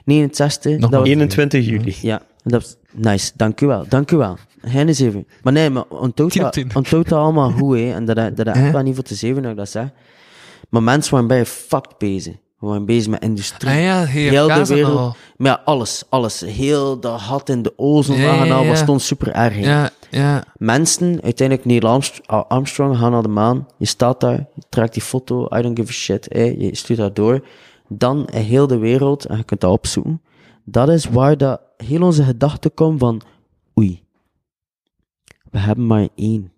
[0.05, 1.97] 69, Nog dat maar was, 21 juli.
[2.03, 4.37] ja, dat was, nice, dank u wel, dank u wel.
[4.63, 5.27] Geen eens even.
[5.43, 6.71] Maar nee, maar onthoud dat, tien.
[6.75, 8.73] onthoud dat allemaal goed, hè, en dat, dat, dat echt Ja.
[8.73, 9.89] wel niet voor te zeven dat ik dat zeg.
[10.69, 12.35] Maar mensen waren bij fucked bezig.
[12.59, 13.71] We waren bezig met industrie.
[13.73, 14.99] Ah ja, Heel de wereld.
[14.99, 15.17] al.
[15.37, 16.41] Maar ja, alles, alles.
[16.41, 18.69] Heel de gat in de ozonlaag Ja, ja, al, ja.
[18.69, 20.45] was stond super erg Ja, ja.
[20.57, 23.67] mensen, uiteindelijk Neil Armst- Ar- Armstrong, gaan naar de maan.
[23.77, 26.27] Je staat daar, je trekt die foto, I don't give a shit.
[26.33, 26.43] hè.
[26.59, 27.47] Je stuurt dat door.
[27.89, 30.23] Dan heel de wereld, en je kunt dat opzoeken.
[30.65, 33.21] Dat is waar dat heel onze gedachten komt van,
[33.79, 34.03] oei,
[35.51, 36.53] we hebben maar één.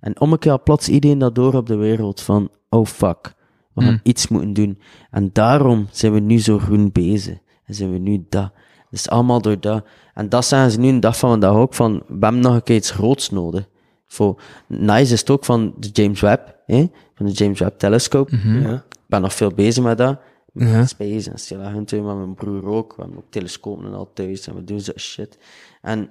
[0.00, 3.34] En om een keer had plots iedereen dat door op de wereld van, oh fuck,
[3.74, 4.00] we gaan Hmm.
[4.02, 4.78] iets moeten doen.
[5.10, 7.38] En daarom zijn we nu zo groen bezig.
[7.64, 8.52] En zijn we nu dat.
[8.90, 9.84] Dus allemaal door dat.
[10.14, 12.62] En dat zijn ze nu een dag van vandaag ook van, we hebben nog een
[12.62, 13.68] keer iets groots nodig.
[14.06, 16.86] Voor, nice is het ook van de James Webb, hè?
[17.14, 18.36] van de James Webb Telescope.
[18.44, 18.74] Ja.
[18.74, 20.20] Ik ben nog veel bezig met dat.
[20.52, 20.86] Met Ja.
[20.86, 22.94] space en Stella Hunter, met mijn broer ook.
[22.96, 25.38] We hebben ook telescopen en al thuis en we doen zo shit.
[25.82, 26.10] En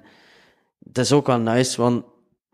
[0.84, 2.04] het is ook wel nice, want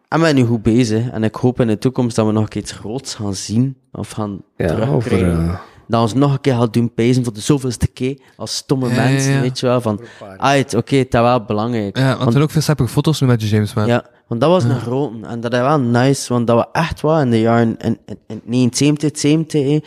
[0.08, 1.10] ik ben nu goed bezig.
[1.10, 3.76] En ik hoop in de toekomst dat we nog een keer iets groots gaan zien.
[3.92, 4.76] Of gaan Ja, over...
[5.10, 5.48] terugkrijgen.
[5.48, 5.58] eh,
[5.88, 8.18] Dat we ons nog een keer gaan doen pezen voor de zoveelste keer.
[8.36, 9.40] Als stomme Ja, mensen, ja.
[9.40, 9.80] weet je wel.
[9.80, 10.00] Van,
[10.36, 11.98] ah, oké, het is wel belangrijk.
[11.98, 13.86] Ja, want er zijn ook veel sappige foto's nu met je James Webb.
[13.88, 15.26] Ja, want dat was een grote.
[15.26, 18.18] En dat is wel nice, want dat we echt wel in de jaren, in, in,
[18.26, 19.78] in 1970, 70, hè,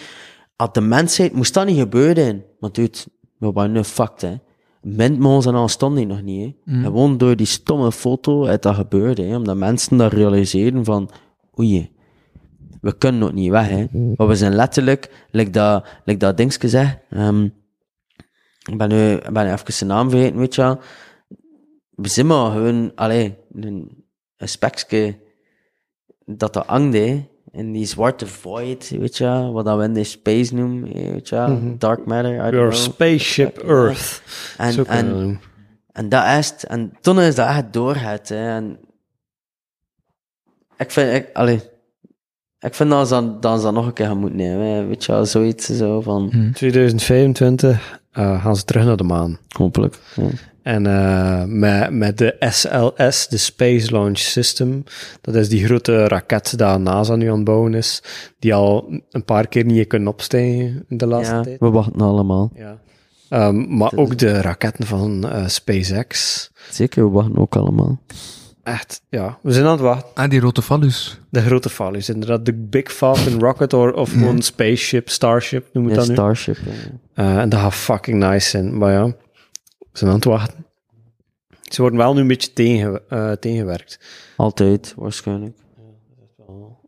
[0.55, 2.43] had de mensheid, moest dat niet gebeuren.
[2.59, 2.97] Want dude,
[3.37, 4.33] we waren nu fucked, hè.
[4.81, 6.81] Windmolens en al die nog niet, hè.
[6.81, 9.35] Gewoon door die stomme foto is dat gebeurd, hè.
[9.35, 11.09] Omdat mensen dat realiseren van,
[11.59, 11.91] oei,
[12.81, 13.85] we kunnen ook niet weg, hè.
[14.15, 17.43] Maar we zijn letterlijk, like dat, like dat dingetje zegt, ehm,
[18.69, 20.79] ik ben nu, ik ben nu even zijn naam vergeten, weet je wel.
[21.89, 24.05] We zijn maar gewoon, allee, een,
[24.37, 25.19] een spekje
[26.25, 27.29] dat dat hè.
[27.53, 31.29] In die zwarte void, weet je wat dat we in de space noemen, hè, weet
[31.29, 31.75] je wel.
[31.77, 32.81] Dark matter, I don't Your know.
[32.81, 34.21] spaceship Earth.
[34.57, 35.39] En, Zo kunnen we en, doen.
[35.91, 36.63] en dat is het.
[36.63, 38.47] En toen is dat echt doorgaat, hè.
[38.55, 38.79] En
[40.77, 41.61] ik vind, ik, allee,
[42.59, 46.01] ik vind dat ze dat, nog een keer gaan moeten nemen, weet je zoiets zo
[46.01, 49.37] van, 2025 eh, gaan ze terug naar de maan.
[49.57, 49.97] hopelijk.
[50.15, 50.27] Ja.
[50.63, 54.83] En eh, met, met de SLS, de Space Launch System,
[55.21, 58.03] dat is die grote raket die NASA nu aan het bouwen is,
[58.39, 61.59] die al een paar keer niet kunnen opstijgen in de laatste Ja, tijd.
[61.59, 62.51] we wachten allemaal.
[62.55, 62.77] Ja.
[63.29, 66.49] Ehm, maar ook de raketten van eh, SpaceX.
[66.71, 67.99] Zeker, we wachten ook allemaal.
[68.63, 69.37] Echt, ja.
[69.41, 70.09] We zijn aan het wachten.
[70.13, 71.19] Ah, die rode fallus.
[71.29, 72.45] De grote Phallus, inderdaad.
[72.45, 76.13] De Big Falcon Rocket, or, of gewoon Spaceship, Starship, noem het Ja, dat nu.
[76.13, 76.57] Starship.
[76.65, 76.71] ja.
[77.23, 78.77] Eh, en dat gaat fucking nice zijn.
[78.77, 79.13] Maar ja,
[79.93, 80.65] zijn aan het wachten.
[81.61, 83.99] Ze worden wel nu een beetje tegen, eh, tegengewerkt.
[84.37, 85.57] Altijd, waarschijnlijk.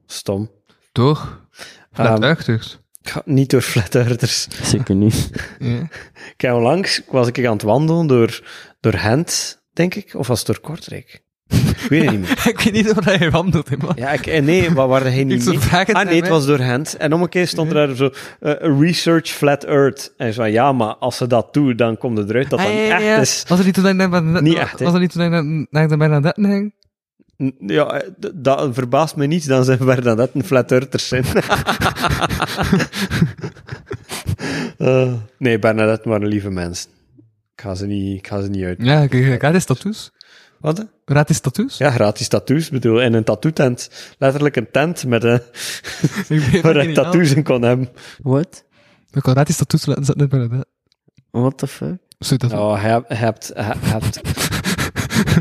[0.06, 0.52] Stom.
[0.92, 1.48] Toch?
[1.92, 2.80] Ehm, Flat earthers.
[3.02, 4.48] Ik ga niet door flat earthers.
[4.48, 5.30] Zeker niet.
[5.60, 5.90] Ja.
[6.34, 8.44] Ik heb onlangs was ik aan het wandelen door,
[8.80, 11.24] door Gent, denk ik, of was het door Kortrijk?
[11.48, 12.48] Ik weet het niet meer.
[12.48, 13.94] ik weet niet of je wandelt, hè, man.
[13.96, 15.58] Ja, ik, eh, nee, maar waar hij Ik niet mee?
[15.96, 16.98] Ah nee, het was door Gent.
[16.98, 18.10] En om een keer stond er daar zo,
[18.40, 20.14] eh, research flat earth.
[20.18, 22.74] En zei, ja, maar als ze dat doen, dan komt het eruit dat dat Ah,
[22.74, 23.18] niet ja, ja, echt ja.
[23.18, 23.44] is.
[23.48, 24.44] Was er niet toen ik naar Bernadette-
[24.84, 26.74] er naar, ging?
[27.60, 31.24] Ja, eh, dat verbaast me niet, dan zijn Bernadette een flat earthers zijn.
[34.78, 36.90] Eh, nee, Bernadette waren lieve mensen.
[37.56, 38.78] Ik ga ze niet, ik ga ze niet uit.
[38.82, 40.12] Ja, kijk eens tattoos.
[40.64, 40.86] Wat?
[41.06, 41.78] Gratis tattoos?
[41.78, 42.66] Ja, gratis tattoos.
[42.66, 43.90] Ik bedoel, in een tattoo-tent.
[44.18, 45.42] Letterlijk een tent met een,
[46.30, 47.90] Ik weet waar niet, tattoos in kon hebben.
[48.22, 48.64] What?
[49.12, 50.66] Ik kan gratis tattoos laten zetten bij dat.
[51.32, 51.98] What the fuck?
[52.20, 52.52] Zo dat.
[52.54, 54.20] Oh, je hebt, je hebt, je hebt...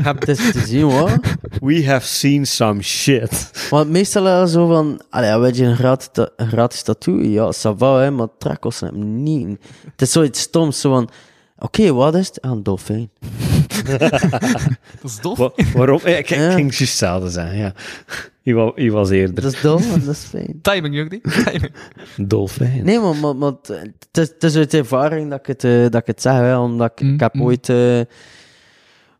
[0.03, 1.19] Het is te zien, hoor.
[1.61, 3.51] We have seen some shit.
[3.69, 7.99] Want meestal zo van, allee, weet je, een gratis, ta- een gratis tattoo, ja, va,
[7.99, 9.57] hè, maar trek kost het niet.
[9.91, 11.09] Het is zoiets stoms, zo van,
[11.57, 12.41] oké, wat is het?
[12.41, 13.09] Ah, een dolfijn.
[15.01, 15.37] Dat is dof.
[15.37, 15.99] Wa- waarom?
[16.03, 16.51] Ja, Ik, Ja.
[16.51, 17.73] ging juist hetzelfde zeggen, ja.
[18.41, 19.43] Je was, je was eerder.
[19.43, 20.59] Dat is dom, en dat is fijn.
[20.61, 21.21] Timing, Jordi.
[21.21, 21.73] Timing.
[22.17, 22.83] Dolfijn.
[22.83, 25.95] Nee, maar, maar, maar het, is, het is uit ervaring dat ik het, eh, dat
[26.01, 27.41] ik het zeg, hè, omdat ik, Mm, ik heb mm.
[27.43, 27.99] ooit, eh,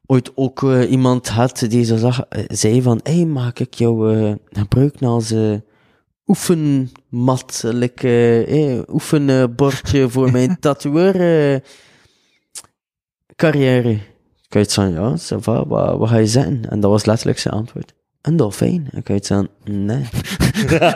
[0.06, 4.16] ooit ook eh, iemand had die zo zag, zei van, hé, hey, mag ik jou
[4.18, 5.54] eh, gebruiken als eh,
[6.28, 11.16] oefenmat, like, oefenbordje voor mijn tatoeëur
[11.54, 11.60] eh,
[13.36, 13.98] carrière?
[14.54, 15.68] Ik had van, ja, ça wat,
[15.98, 16.70] wat ga je zeggen?
[16.70, 17.94] En dat was letterlijk zijn antwoord.
[18.24, 18.88] Een dolfijn.
[18.92, 20.06] En ik had van, nee.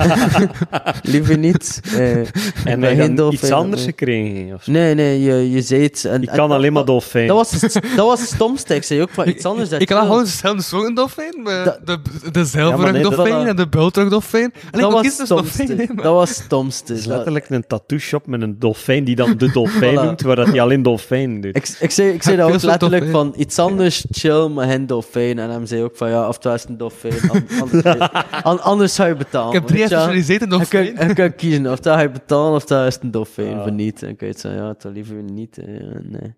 [1.04, 1.80] Liever niet.
[1.84, 2.24] Eh, En
[2.66, 3.90] ik ben geen dan iets dolfijn, anders nee.
[3.90, 4.54] gekregen?
[4.54, 4.72] Of zo?
[4.72, 6.06] Nee, nee, je, je zei het.
[6.06, 7.28] En, en kan alleen maar dolfijn.
[7.28, 8.76] Dat was, het- dat was het stomste.
[8.76, 9.70] Ik zei ook van iets anders.
[9.70, 11.32] dat Ik kan gewoon dezelfde soort dolfijn.
[11.44, 12.00] De, de,
[12.32, 14.54] de zilveren dat- dolfijn en de bultrug dolfijn.
[14.72, 15.68] En ik Dat was het dolfijn.
[15.68, 15.96] stomste.
[15.96, 16.92] Dat was het stomste.
[16.94, 20.04] Het is letterlijk een tattoo shop met een dolfijn die dan de dolfijn Voilà.
[20.04, 21.56] noemt, waar dat hij alleen dolfijn doet.
[21.56, 23.32] Ik, ik zei, ik zei dat ook letterlijk dolfijn.
[23.32, 25.40] van iets anders chill, maar geen dolfijn.
[25.40, 27.16] En hij zei ook van ja, of het is een dolfijn.
[27.30, 27.84] An- Anders,
[28.44, 29.48] an- anders zou je betalen.
[29.48, 30.06] Ik heb drie weet je wel.
[30.06, 31.08] gespecialiseerd in Je kan, dolfijn.
[31.08, 34.04] je kan kiezen of dat ga je betalen of dat is een dolfijn voor niet.
[34.04, 35.58] En ik weet zo, ja, toch liever niet.
[35.58, 36.36] eh, ja, nee.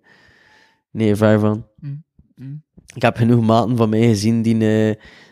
[0.91, 1.65] nee, ver van.
[1.75, 2.03] Mm,
[2.35, 2.63] mm.
[2.95, 4.87] Ik heb genoeg maten van mij gezien die eh,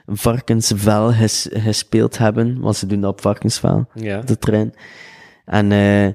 [0.05, 4.21] een varkensvel ges- gespeeld hebben, want ze doen dat op varkensvel, Ja.
[4.21, 4.73] de trein.
[5.45, 6.07] En eh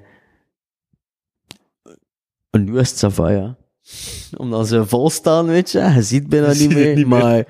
[2.51, 3.57] nu is het Savaya.
[4.37, 5.79] Omdat ze vol staan, weet je.
[5.95, 7.19] Je ziet bijna Je niet meer, niet meer.
[7.19, 7.45] maar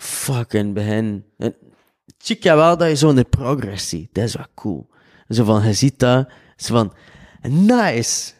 [0.00, 1.24] fucking begin.
[1.38, 1.54] En
[2.18, 4.08] Chic ja wel dat je zo in de progress ziet.
[4.12, 4.88] Dat is wel cool.
[5.28, 6.92] Zo van, je ziet dat, zo van,
[7.50, 8.32] nice.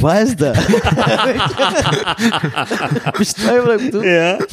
[0.00, 0.54] Wat is dat?
[3.18, 4.02] Bestel je wat ik bedoel?
[4.02, 4.46] Ja.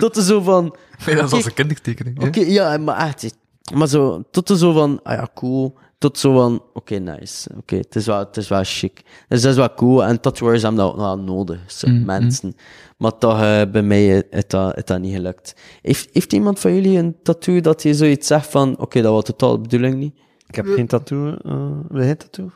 [0.00, 0.76] Tot er zo van,
[1.06, 2.22] Nee, dat is als een kindertekening.
[2.22, 3.36] Oké, ja, maar echt.
[3.74, 5.78] Maar zo, tot er zo van, ah ja, cool.
[6.04, 7.50] Tot zo van, oké, nice.
[7.56, 9.02] Oké, het is wel, het is wel chic.
[9.28, 10.04] Dus dat is wel cool.
[10.04, 12.56] En tatoeërs hebben dat ook wel nodig, zo, Mm, mensen.
[12.96, 15.54] Maar toch, eh, bij mij eh, is dat, is dat niet gelukt.
[15.82, 19.24] Heeft, heeft iemand van jullie een tattoo dat je zoiets zegt van, oké, dat was
[19.24, 20.14] totaal de bedoeling niet?
[20.46, 21.34] Ik heb geen tattoo.
[21.44, 22.50] eh wil jij tattoo?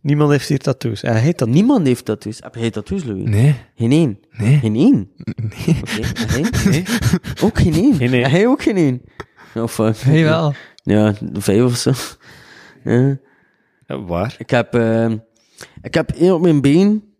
[0.00, 1.02] Niemand heeft hier tattoos.
[1.02, 1.48] Hij heet dat.
[1.48, 2.38] Niemand heeft tattoos.
[2.40, 3.28] Heb jij tattoos, Louis?
[3.28, 4.18] Nee, Geen één?
[4.38, 4.58] nee.
[4.58, 5.10] Geen één?
[5.34, 5.80] Nee.
[6.64, 6.84] Jij?
[7.42, 7.94] Ook geen één?
[7.94, 8.30] Geen één.
[8.30, 9.02] Jij ook geen één?
[9.54, 9.96] Oh, fuck.
[9.96, 10.54] Hey wel.
[10.82, 11.92] Ja, vijf of zo.
[12.86, 13.18] Ja.
[13.86, 14.34] Ja, waar?
[14.38, 15.10] Ik heb, eh,
[15.82, 17.14] ik heb één op mijn been.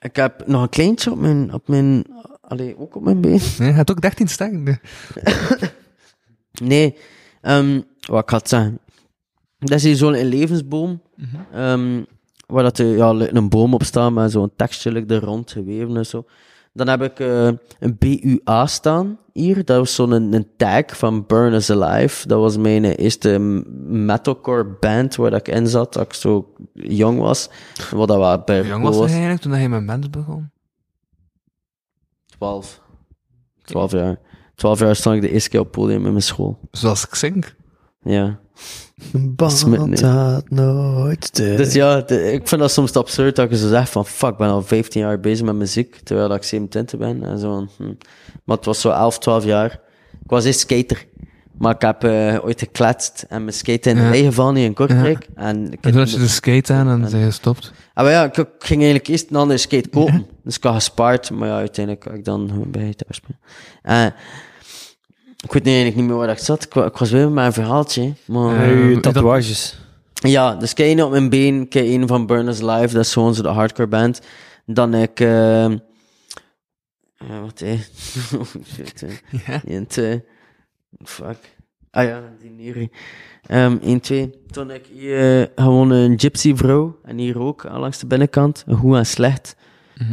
[0.00, 2.06] Ik heb nog een kleintje op mijn, op mijn,
[2.40, 3.40] allee, ook op mijn been.
[3.58, 4.64] Nee, hij had ook 13 sterren.
[6.62, 6.96] Nee.
[7.40, 8.78] Ehm, wat ik had zeggen.
[9.58, 11.02] Dat is hier zo'n levensboom.
[11.52, 12.02] ehm,
[12.46, 15.96] waar dat er, ja, een boom op staat met zo'n tekstje like, er rond geweven
[15.96, 16.24] en zo.
[16.72, 19.64] Dan heb ik eh, een BUA staan hier.
[19.64, 22.28] Dat was zo'n een, een tag van Burn Us Alive.
[22.28, 23.38] Dat was mijn eerste
[23.86, 27.50] metalcore band waar dat ik in zat, dat ik zo jong was.
[27.90, 30.50] Wat dat wel bij Hoe jong was hij eigenlijk toen hij met band begon?
[32.26, 32.80] 12.
[33.62, 34.18] 12 jaar.
[34.54, 36.58] 12 jaar stond ik de eerste keer op podium in mijn school.
[36.70, 37.44] Zoals ik zing.
[38.02, 38.40] Ja.
[39.12, 41.54] Een band had nooit de...
[41.54, 44.36] Dus ja, de- ik vind dat soms absurd dat je zo zegt van fuck, ik
[44.36, 47.22] ben al 15 jaar bezig met muziek, terwijl dat ik 27 ben.
[47.24, 47.84] En zo, hm.
[48.44, 49.72] Maar het was zo 11, 12 jaar.
[50.24, 51.06] Ik was eerst skater.
[51.58, 54.10] Maar ik heb eh, ooit gekletst en mijn skate in de Ja.
[54.10, 55.26] rij gevallen in Kortrijk.
[55.34, 57.72] En ik En toen had je de skate aan en en- zij gestopt.
[57.94, 60.26] Ah, maar ja, ik, ik ging eigenlijk eerst een andere skate kopen.
[60.44, 63.38] Dus ik had gespaard, maar ja, uiteindelijk had ik dan bij het thuis spelen.
[63.82, 64.06] Eh,
[65.42, 66.64] ik weet eigenlijk niet meer waar ik zat.
[66.64, 68.12] Ik, wa- ik was weer met mijn verhaaltje.
[68.26, 68.56] Maar...
[68.56, 69.78] Eh, Eh, tatoeages.
[70.14, 73.34] Ja, dus kijk één op mijn been, kijk één van Burners Live, dat is gewoon
[73.34, 74.20] zo de hardcore band.
[74.66, 75.68] Dan ik, eh
[77.28, 77.78] ja, wat hé?
[78.38, 78.44] oh
[78.74, 79.06] shit, hè.
[79.52, 79.62] Ja.
[79.66, 80.24] 1, 2,
[81.04, 81.36] fuck.
[81.90, 82.90] Ah ja, die nieren.
[83.46, 84.30] Ehm 1, 2.
[84.50, 88.76] Toen ik hier gewoon een gypsy vrouw, en hier ook, aan langs de binnenkant, een
[88.76, 89.56] goed en slecht.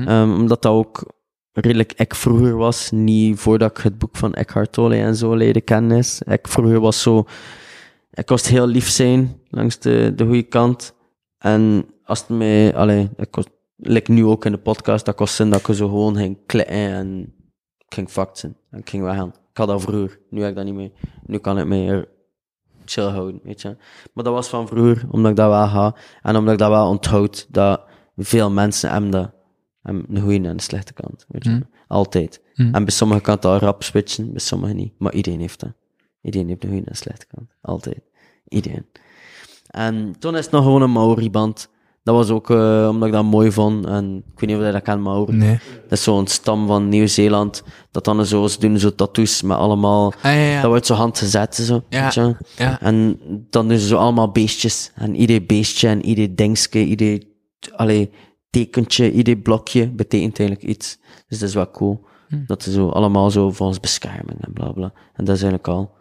[0.06, 1.14] Ehm, omdat dat ook
[1.54, 5.62] redelijk ik vroeger was, niet voordat ik het boek van Eckhart Tolle en zo leerde
[5.62, 6.04] kennen.
[6.26, 7.26] Ik vroeger was zo,
[8.12, 10.96] ik was heel lief zijn langs de, de goede kant.
[11.38, 13.38] En als het mij, allee, ik
[13.76, 16.76] like nu ook in de podcast, dat kost zin dat ik zo gewoon ging klikken
[16.76, 17.34] en
[17.78, 18.58] ik ging zijn.
[18.72, 19.34] En ik ging weggaan.
[19.52, 20.92] Ik had dat vroeger, nu heb ik dat niet meer.
[21.26, 22.08] Nu kan ik meer
[22.86, 23.78] chill houden, weet je.
[24.14, 25.96] Maar dat was van vroeger, omdat ik dat wel ga.
[26.22, 27.82] En omdat ik dat wel onthoud, dat
[28.18, 29.32] veel mensen hebben dat
[29.84, 31.26] En een goede en een slechte kant.
[31.28, 31.50] Weet je?
[31.50, 31.68] Mm.
[31.88, 32.42] Altijd.
[32.56, 32.74] Mm.
[32.74, 34.94] En bij sommige kan het al rap switchen, bij sommige niet.
[34.98, 35.72] Maar iedereen heeft dat.
[36.22, 37.50] Iedereen heeft een goede en een slechte kant.
[37.62, 38.02] Altijd.
[38.48, 38.86] Iedereen.
[39.68, 41.70] En toen is het nog gewoon een Maori-band.
[42.04, 43.86] Dat was ook eh, omdat ik dat mooi vond.
[43.86, 45.34] En ik weet niet of je dat kent, Maori.
[45.34, 45.60] Nee.
[45.82, 47.64] Dat is zo'n stam van Nieuw-Zeeland.
[47.92, 50.14] Dat dan zo, ze doen zo tattoos met allemaal...
[50.14, 50.62] Ah, ja, ja.
[50.62, 51.84] Dat wordt zo handgezet en zo.
[51.90, 52.82] Ja, weet je ja.
[52.82, 53.20] En
[53.50, 54.92] dan doen ze zo allemaal beestjes.
[54.96, 57.24] En ieder beestje en ieder dingetje, ieder
[57.76, 58.10] allee,
[58.50, 60.98] tekentje, ieder blokje betekent eigenlijk iets.
[61.28, 62.08] Dus dat is wel cool.
[62.48, 64.94] Dat ze zo allemaal zo voor ons beschermen en bla bla.
[65.14, 65.92] En dat is eigenlijk al.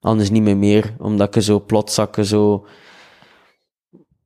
[0.00, 2.66] Anders niet meer meer, omdat je zo plotzakken zo...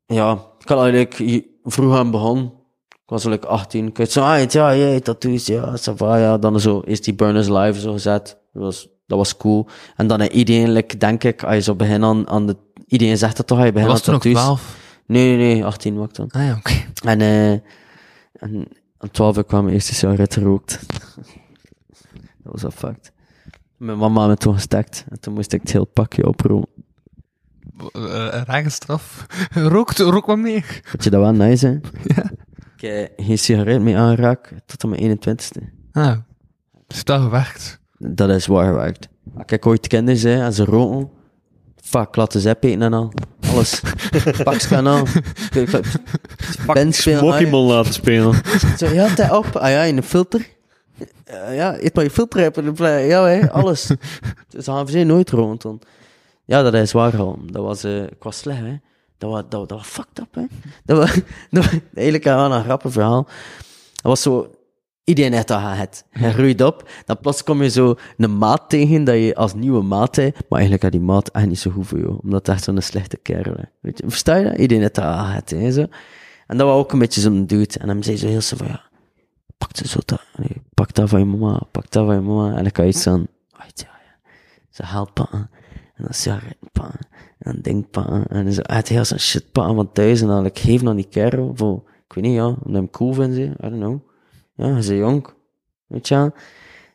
[0.06, 2.52] Ja, ik had eigenlijk vroeg aan begonnen.
[2.88, 3.86] Ik was like 18.
[3.86, 6.38] Ik had zo, ah, ja, ja, tattoos, ja, ça va, ja.
[6.38, 8.38] Dan zo is die Burners Live zo gezet.
[8.52, 9.66] Dat was, dat was cool.
[9.96, 12.56] En dan iedereen, like, denk ik, als je zo begint aan, aan de...
[12.86, 14.60] Iedereen zegt dat toch, je begint aan tattoos.
[15.06, 15.26] 12.
[15.26, 16.30] Nee, nee, nee, 18 was ik dan.
[16.30, 16.72] Ah ja, oké.
[17.04, 17.52] En, eh
[18.32, 18.68] en
[18.98, 20.80] om 12 uur kwam mijn eerste sigaret gerookt.
[22.42, 23.12] dat was fucked.
[23.76, 25.04] Mijn mama had me toen gestekt.
[25.08, 26.68] En toen moest ik het heel pakje oproepen.
[27.96, 29.26] Uh, rage straf.
[29.74, 30.80] Rookt, rook wat meer.
[30.84, 31.72] Vind je dat wel nice, hè?
[32.14, 32.30] Ja.
[32.76, 35.62] Ik heb geen sigaret meer aangeraakt tot aan mijn 21ste.
[35.92, 36.16] Ah,
[36.88, 37.80] is dat gewerkt?
[37.98, 39.08] Dat is waar gewerkt.
[39.34, 41.10] Als ik ooit kinderen zei en ze roken,
[41.76, 43.12] fuck, laten ze eten en al.
[43.54, 43.80] Alles.
[44.42, 45.06] Pakskanaal.
[46.72, 47.20] Ben spelen.
[47.20, 48.34] Pokémon laten spelen.
[48.78, 49.56] Zo, ja, tij op.
[49.56, 50.48] Ah ja, in een filter.
[51.30, 52.56] Uh, ja, eet maar je filter op.
[52.56, 53.90] en dan blijf- Ja, hè, alles.
[54.48, 55.62] dus hebben ze nooit rond.
[55.62, 55.80] Dan.
[56.44, 57.38] Ja, dat is waar gewoon.
[57.50, 58.76] Dat was, eh ik was slecht, hè.
[59.18, 60.42] Dat was, dat, dat was fucked up, hè.
[60.84, 61.14] Dat was,
[61.50, 63.22] dat was eigenlijk een grappig verhaal.
[63.92, 64.50] Dat was zo...
[65.04, 66.04] Iedereen heeft dat gehad.
[66.10, 69.82] Je groeit op, dan plots kom je zo een maat tegen dat je als nieuwe
[69.82, 72.56] maat hebt, maar eigenlijk had die maat echt niet zo goed voor jou, omdat het
[72.56, 73.64] echt zo'n slechte kerel is.
[73.80, 74.58] Weet je, versta je dat?
[74.58, 75.86] Iedereen heeft dat gehad, hè, zo.
[76.46, 77.78] En dat was ook een beetje zo'n dude.
[77.78, 78.82] En dan zei ze heel zo van, ja,
[79.58, 82.56] pak ze zo dat, nee, pak dat van je mama, pak dat van je mama.
[82.56, 84.30] En dan kan je iets van, uit, ja, ja.
[84.70, 85.50] Ze haalt pakken,
[85.94, 87.00] en dan sigaretten pakken,
[87.38, 90.26] en dan ding pakken, en dan zo uit heel zijn shit pakken van thuis, en
[90.26, 93.12] dan ik geef aan die kerel, voor, ik weet niet, ja, omdat hij hem cool
[93.12, 94.12] vindt, I don't know.
[94.54, 95.26] Ja, is jong,
[95.86, 96.32] weet je.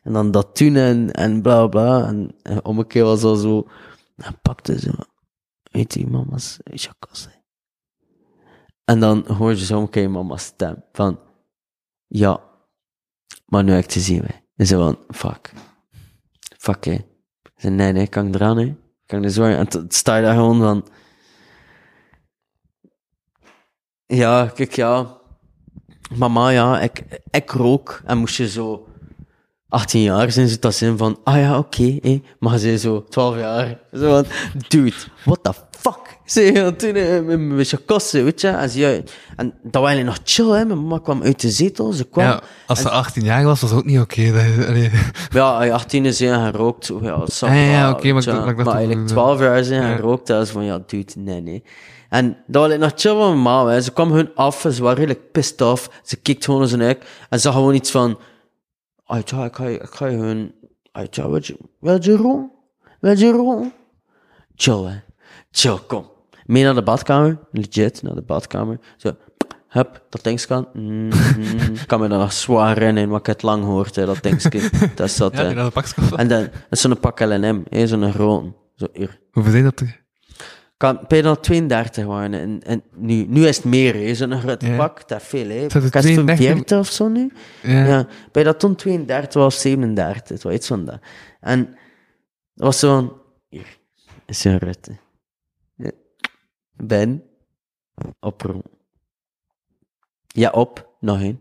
[0.02, 0.76] En dan dat doen
[1.12, 3.68] en, bla bla, en, en om een keer was al zo,
[4.16, 4.90] en pakte zo,
[5.62, 7.38] weet je, mama's hè.
[8.84, 11.20] En dan hoor je zo een keer mama's stem van,
[12.06, 12.40] ja,
[13.46, 14.34] maar nu ik te zien, hè.
[14.56, 15.52] En zo van, fuck.
[16.58, 16.98] Fuck, hè.
[17.56, 18.78] Zei, nee, nee, kan ik eraan.
[19.06, 19.56] Kan ik er zwaar...
[19.56, 20.88] En toen sta je daar gewoon van...
[24.06, 25.19] Ja, kijk, ja.
[26.14, 28.00] Mama, ja, ik, ik rook.
[28.04, 28.86] En moest je zo
[29.68, 32.22] 18 jaar zijn, zit dat zin van, ah ja, oké, hé.
[32.38, 33.78] Maar ze zo 12 jaar.
[33.92, 34.24] Zo van,
[34.68, 34.92] dude,
[35.24, 36.18] what the fuck?
[36.24, 38.48] Ze je toen eh, met mijn chakossen, weet je?
[38.48, 39.04] En, ze,
[39.36, 40.64] en dat was eigenlijk nog chill, hè.
[40.64, 42.24] Mijn mama kwam uit de zetel, ze kwam.
[42.24, 44.28] Ja, als ze 18 jaar was, was dat ook niet oké.
[44.68, 44.90] allee.
[45.32, 48.44] Ja, als je 18 is en gerookt, ja, dat Ah, ja, ja, oké, maar dacht
[48.46, 51.62] maar dat- eigenlijk 12 jaar zijn gerookt, dat is van, ja, dude, nee, nee.
[52.10, 53.80] En dat was nog chill van mijn mama, hè.
[53.80, 56.00] Ze kwam hun af en ze waren redelijk pissed off.
[56.02, 58.18] Ze keek gewoon naar zijn nek en zag gewoon iets van,
[59.04, 60.54] ah, ja, ik ga je, ik ga hun,
[60.92, 62.48] ah, ja, wil je, wil je?
[63.00, 63.72] Wil je roken?
[64.54, 65.00] Chill, hè.
[65.50, 66.10] Chill, kom.
[66.44, 68.78] Mee naar de badkamer, legit, naar de badkamer.
[68.96, 69.16] Zo,
[69.68, 70.68] hup, dat ding kan.
[70.72, 74.22] Mm, mm, kan me dan nog zwaar rennen, wat ik het lang hoort, hè, dat
[74.22, 74.70] dingetje.
[74.94, 75.70] Dat is dat, Ja, hè.
[76.16, 78.52] En dan, dat is zo'n pak L&M, zo'n grote.
[78.74, 79.20] Zo, hier.
[79.30, 79.99] Hoeveel zijn dat er?
[80.80, 84.76] Kan, dan 32 waren en, en nu, nu is het meer, hè, zo'n grote Ja.
[84.76, 85.60] pak, dat is veel, hè.
[85.68, 86.36] Was 32?
[86.36, 87.32] 40 of zo nu.
[87.62, 87.86] Ja.
[87.86, 90.98] Ja, bij dat toen 32 was, 37, het was iets van dat.
[91.40, 91.64] En
[92.54, 93.12] dat was zo'n,
[93.48, 93.78] hier,
[94.26, 94.86] een sigaret.
[94.86, 94.94] hè.
[95.84, 95.90] Ja.
[96.76, 97.22] Ben,
[98.20, 98.66] oproep.
[100.26, 101.40] Ja, op, nog één.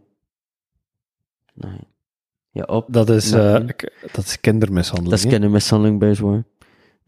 [1.54, 1.88] Nog één.
[2.52, 2.86] Ja, op.
[2.94, 3.54] Dat is, eh,
[4.12, 5.10] dat is kindermishandeling.
[5.16, 6.44] Dat is kindermishandeling bij zwaar.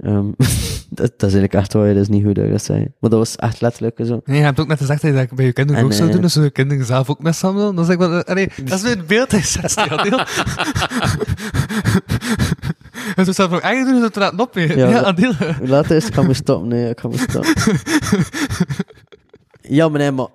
[0.02, 0.26] Ehm,
[0.90, 2.80] dat, dat is eigenlijk echt waar, dat is niet goed dat ik dat zei.
[3.00, 4.22] Maar dat was echt letterlijk zo.
[4.26, 6.08] Nee, je hebt ook net gezegd dat je dat bij je kinderen En, ook zou
[6.08, 7.76] eh, doen, dus je kinderen zelf ook mishandelen.
[7.76, 10.20] Dan zeg ik wel, allee, dat is weer het beeld zet, Adil.
[13.16, 14.78] En ze zelf nog eigen doen, ze te laten opnemen.
[14.78, 15.34] Ja, Ja, Adil.
[15.62, 17.54] Later is, ik ga me stoppen, nee, ik ga me stoppen.
[19.62, 20.28] ja, maar nee, maar...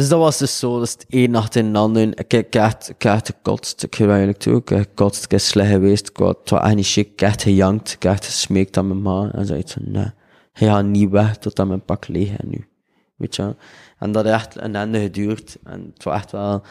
[0.00, 2.02] Dus dat was dus zo, dus één nacht in de ander.
[2.02, 4.56] Ik heb ik heb echt, ik heb echt gekotst, ik geef eigenlijk toe.
[4.56, 7.06] Ik heb gekotst, ik ben slecht geweest, ik was, het was echt niet chic.
[7.06, 9.30] Ik heb echt gejankt, ik heb echt gesmeekt aan mijn ma.
[9.32, 10.10] En zei van, nee,
[10.52, 12.68] hij gaat niet weg tot aan mijn pak leeg is nu.
[13.16, 13.56] Weet je.
[13.98, 15.58] En dat heeft echt een einde geduurd.
[15.64, 16.62] En het was echt wel,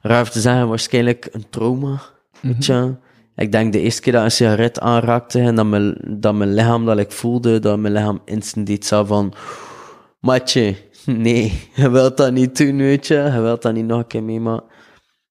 [0.00, 2.00] raar te zeggen, waarschijnlijk een trauma.
[2.40, 2.98] Weet je wel.
[3.36, 6.54] Ik denk de eerste keer dat ik een sigaret aanraakte en dat mijn, dat mijn
[6.54, 9.34] lichaam, dat ik voelde, dat mijn lichaam instant iets zou van,
[10.20, 10.76] matje,
[11.26, 13.14] Nee, je wilt dat niet doen, weet je.
[13.14, 14.70] Je wilt dat niet nog een keer meemaken.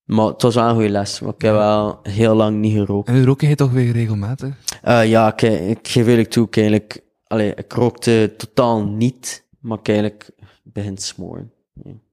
[0.06, 1.19] Maar het was wel een goede les.
[1.19, 3.07] Maar ik heb wel heel lang niet gerookt.
[3.07, 4.56] En rook je toch weer regelmatig?
[4.81, 7.03] Eh, ja, ik, ik geef eerlijk toe, ik eigenlijk...
[7.27, 10.30] Allee, ik rookte totaal niet, maar ik eigenlijk
[10.64, 11.52] begin te smoren.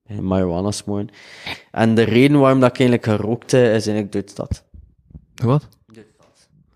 [0.05, 1.09] Ja, begin smoren.
[1.71, 4.65] En de reden waarom dat ik eigenlijk gerookte, is eigenlijk door de stad.
[5.35, 5.69] Wat?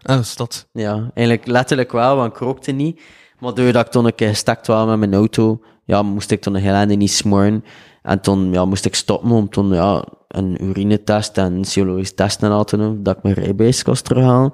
[0.02, 0.68] Ah, de stad.
[0.72, 3.00] Ja, eigenlijk letterlijk wel, want ik rookte niet.
[3.38, 6.54] Maar doordat ik toen een keer gestakt was met mijn auto, ja, moest ik toen
[6.54, 7.64] een heel einde niet smoren.
[8.02, 12.42] En toen ja, moest ik stoppen om toen ja, een urinetest en een serologisch test
[12.42, 14.52] en al te doen, dat ik mijn rijbewijs kost terughalen.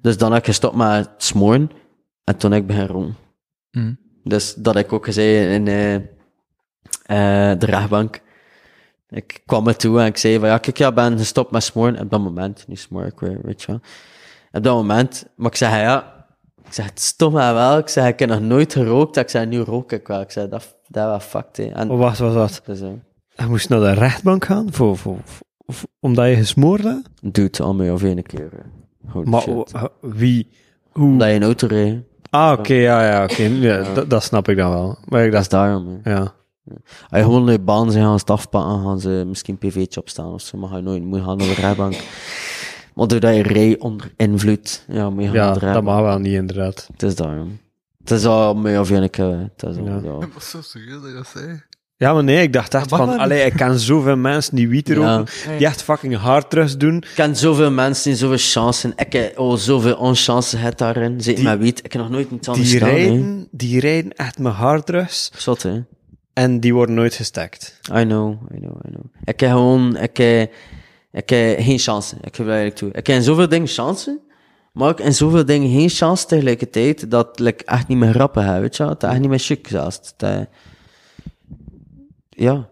[0.00, 1.70] Dus dan heb ik gestopt met het smoren.
[2.24, 3.16] En toen heb ik begin roken.
[3.70, 3.94] Hm.
[4.24, 8.20] Dus dat ik ook gezegd in eh, eh, de rechtbank.
[9.08, 11.62] Ik kwam er toe en ik zei van ja, kijk, ja, ik ben gestopt met
[11.62, 12.00] smoren.
[12.00, 13.80] Op dat moment, nu smoor ik weer, weet je wel.
[14.52, 16.15] Op dat moment, maar ik zei ja,
[16.66, 17.78] ik zeg het stom maar wel.
[17.78, 19.16] Ik zeg ik heb nog nooit gerookt.
[19.16, 20.20] Ik zei nu rook ik wel.
[20.20, 21.64] Ik zei dat, dat was fucked, hè.
[21.64, 22.60] En, wacht, wacht, wacht.
[22.66, 22.88] dus, eh,
[23.34, 25.16] Hij moest naar de rechtbank gaan voor, voor,
[25.66, 27.08] voor- omdat je gesmoord hebt?
[27.22, 28.48] doet al mee of één keer.
[28.52, 29.14] eh.
[29.24, 29.72] Maar shit.
[30.00, 30.48] wie?
[30.92, 31.18] Hoe?
[31.18, 33.42] Dat je een auto reed, Ah, oké, ja, ja, oké.
[33.42, 34.98] Ja, dat, dat snap ik dan wel.
[35.08, 36.00] Maar ik dat is daarom.
[36.02, 36.10] hè.
[36.12, 36.34] ja.
[37.08, 40.40] Als je gewoon de baan zijn gaan stafpakken, gaan ze misschien een pv'tje opstaan of
[40.40, 41.94] zo, maar ga je nooit moet gaan naar de rijbank.
[42.96, 46.32] Maar doordat je rij onder invloed, ja, moet je gaan Ja, dat mag wel niet,
[46.32, 46.88] inderdaad.
[46.92, 47.58] Het is daarom.
[47.98, 49.50] Het is al mee of keer.
[49.56, 49.94] Het is al, Ja.
[50.02, 50.18] ja.
[50.20, 51.62] Dat was zo serieus dat je dat zei.
[51.96, 54.68] Ja, maar nee, ik dacht echt Dat van, wel allee, ik ken zoveel mensen die
[54.68, 55.56] wiet roken, Ja.
[55.56, 56.96] die echt fucking hard drugs doen.
[56.96, 58.92] Ik ken zoveel mensen die zoveel chansen.
[58.96, 61.20] Ik heb oh, zoveel onchance gehad daarin.
[61.20, 61.84] Zeker Die- met wiet.
[61.84, 63.46] Ik heb nog nooit iets anders Die gedaan.
[63.50, 65.80] die rijden echt met hard drugs Zot, hè.
[66.32, 67.80] en die worden nooit gestakt.
[67.94, 69.04] I know, I know, I know.
[69.24, 70.52] Ik heb gewoon, ik heb,
[71.16, 72.16] ik heb geen chance.
[72.16, 72.88] Ik geef dat eigenlijk toe.
[72.88, 74.20] Ik heb in zoveel dingen chance,
[74.72, 78.44] maar ik heb in zoveel dingen geen chance tegelijkertijd dat ik echt niet meer grappen
[78.44, 78.92] heb, weet je wel.
[78.96, 80.14] Is echt niet meer chic zelfs.
[80.16, 80.40] Eh,
[82.28, 82.68] ja.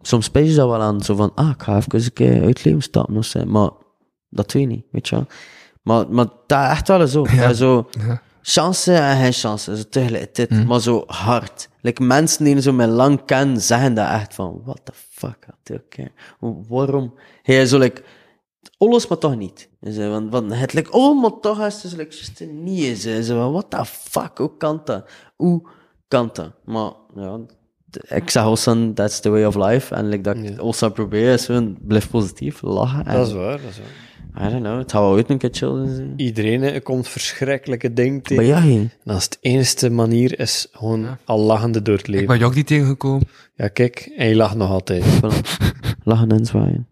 [0.00, 2.48] Soms spijt je dat wel aan, zo van, ah, ik ga even een keer uit
[2.48, 3.70] het leven stappen of zo, maar
[4.28, 5.26] dat weet je niet, weet je wel.
[5.82, 7.26] Maar, maar dat is echt wel zo.
[7.36, 8.22] Dat zo Ja.
[8.42, 11.68] chance en geen chance, zo tegelijkertijd, maar zo hard.
[11.80, 15.11] Like, mensen die je zo met lang kennen, zeggen dat echt van, what the fuck,
[15.72, 16.12] oké.
[16.68, 17.14] Waarom?
[17.42, 18.02] Hij zo, like,
[18.78, 19.68] alles, maar toch niet.
[19.80, 23.04] En Zo, want, want het like, oh, maar toch is het like, just niet.
[23.04, 23.26] is.
[23.26, 25.10] Zo, van, what the fuck, hoe kan dat?
[25.36, 25.68] Hoe
[26.08, 26.52] kan dat?
[26.64, 27.40] Maar, ja,
[28.08, 29.94] ik zeg also, that's the way of life.
[29.94, 33.06] En like, dat ik also probeer, is gewoon, blijf positief, lachen.
[33.06, 34.46] En, Dat is waar, dat is waar.
[34.46, 36.12] I don't know, het gaat wel ooit een keer chill zijn.
[36.16, 38.44] Iedereen hè, komt verschrikkelijke dingen Maar tegen.
[38.44, 38.70] ja, hè.
[39.04, 42.26] En als het enige manier is, gewoon al lachende door het Ik leven.
[42.26, 43.28] ben je ook niet tegengekomen.
[43.56, 45.04] Ja, kijk, en je lacht nog altijd.
[45.20, 45.36] Voilà.
[46.04, 46.86] Lachen en zwaaien.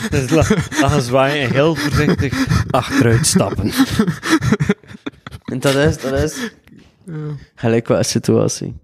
[0.10, 3.70] Dus la- lachen zwaaien en heel voorzichtig achteruit stappen.
[5.44, 6.50] En dat is, dat is
[7.54, 8.74] gelijk wat een situatie.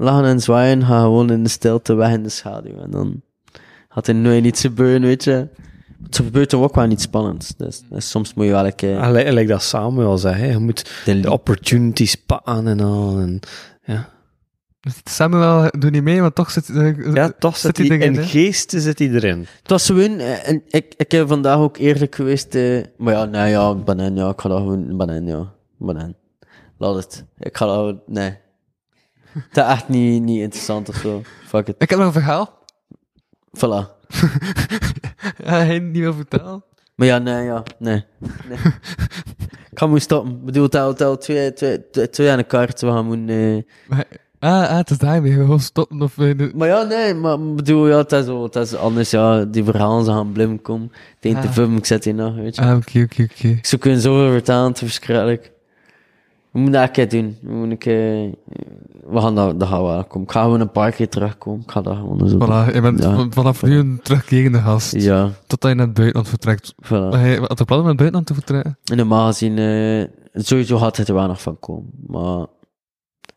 [0.00, 2.78] Lachen en zwaaien gaan gewoon in de stilte weg in de schaduw.
[2.82, 3.22] En dan
[3.88, 5.48] gaat er nooit iets gebeuren, weet je.
[6.02, 7.56] Het gebeurt er ook wel iets spannends.
[7.56, 8.98] Dus, dus soms moet je wel een keer...
[9.00, 10.46] Ah, li- like dat Samuel zei, hè.
[10.50, 13.18] je moet De de opportunities pakken en al.
[13.18, 13.40] En,
[13.84, 14.08] ja.
[15.04, 16.68] Samuel doet niet mee, maar toch zit...
[16.68, 18.28] eh, ja, toch zit hij die in dingen, hè?
[18.28, 19.38] geest zit hij erin.
[19.62, 20.18] Het was gewoon...
[20.18, 22.54] eh, En ik, ik heb vandaag ook eerlijk geweest...
[22.54, 24.28] eh, maar ja, nee, ja, banaan, ja.
[24.28, 24.96] Ik ga dat gewoon...
[24.96, 25.52] Banaan, ja.
[25.78, 26.14] Banaan.
[26.78, 27.24] Laat het.
[27.38, 27.96] Ik ga dat.
[28.06, 28.36] Nee.
[29.52, 31.22] Dat is echt niet, niet interessant of zo.
[31.46, 31.74] Fuck it.
[31.78, 32.58] Ik heb nog een verhaal.
[33.56, 33.96] Voilà.
[35.44, 36.62] Ja, hij niet wil vertellen.
[36.94, 38.04] Maar ja, nee, ja, nee.
[38.48, 38.58] nee.
[39.70, 40.32] ik ga moeten stoppen.
[40.32, 42.80] Ik bedoel, tel, tel twee, twee, twee, twee aan de kaart.
[42.80, 43.66] We gaan moeten...
[43.88, 44.04] Maar,
[44.38, 45.32] ah, ah, het is daarmee.
[45.32, 46.14] Gewoon stoppen of...
[46.14, 49.44] de- Maar ja, nee, maar bedoel, ja, het is, het is anders, ja.
[49.44, 50.92] Die verhalen ze gaan blim komen.
[51.20, 51.50] De Ah.
[51.52, 52.62] film, ik zet die nog, weet je.
[52.62, 53.48] Ah, oké, oké, oké.
[53.48, 55.52] Ik zou kunnen zoveel vertalen, het is verschrikkelijk.
[56.50, 57.38] We moeten dat een keer doen.
[57.42, 58.30] We moeten een keer...
[59.10, 60.26] We gaan dat, dat gaan we wel komen.
[60.26, 61.60] Ik ga gewoon een paar keer terugkomen.
[61.62, 62.36] Ik ga dat gewoon zo.
[62.36, 63.26] Voilà, je bent Ja.
[63.30, 64.92] vanaf nu een terugkerende gast.
[64.92, 66.74] Ja, Totdat je naar het buitenland vertrekt.
[66.84, 66.88] voilà.
[66.88, 68.78] Maar hij had er plannen om naar het buitenland te vertrekken?
[68.84, 71.90] En normaal gezien, eh, sowieso gaat het er wel nog van komen.
[72.06, 72.40] Maar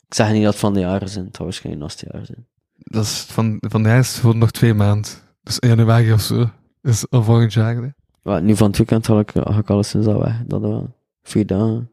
[0.07, 1.25] ik zeg niet dat het van de jaren zijn.
[1.25, 2.45] Het gaat waarschijnlijk naast de jaren zijn.
[2.77, 5.11] Dat is van, van de jaar is voor nog twee maanden.
[5.43, 6.49] Dus in januari of zo.
[6.81, 7.75] Dus al volgend jaar.
[8.23, 8.41] hè.
[8.41, 10.41] Nu van het weekend had ik, had ik alleszins al weg.
[10.45, 10.95] Dat wel.
[11.23, 11.89] Vier dagen.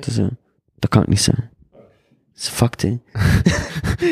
[0.00, 0.26] Dus, eh,
[0.78, 1.50] dat kan ik niet zeggen.
[2.36, 2.98] Is fucked, hè.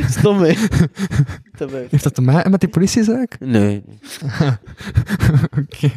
[0.19, 0.53] Stom, hè.
[1.91, 3.37] Heeft dat te maken met die politiezaak?
[3.41, 3.85] Nee.
[5.61, 5.91] Oké.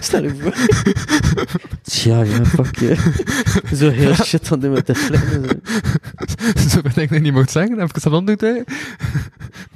[0.00, 0.54] Stel je voor.
[1.82, 2.96] Tja, ja, fuck je.
[3.74, 5.62] Zo heel shit van die met de flippen.
[6.68, 7.78] Zo ben ik dat niet moet zeggen.
[7.78, 8.64] Heb ik het dan doet hij?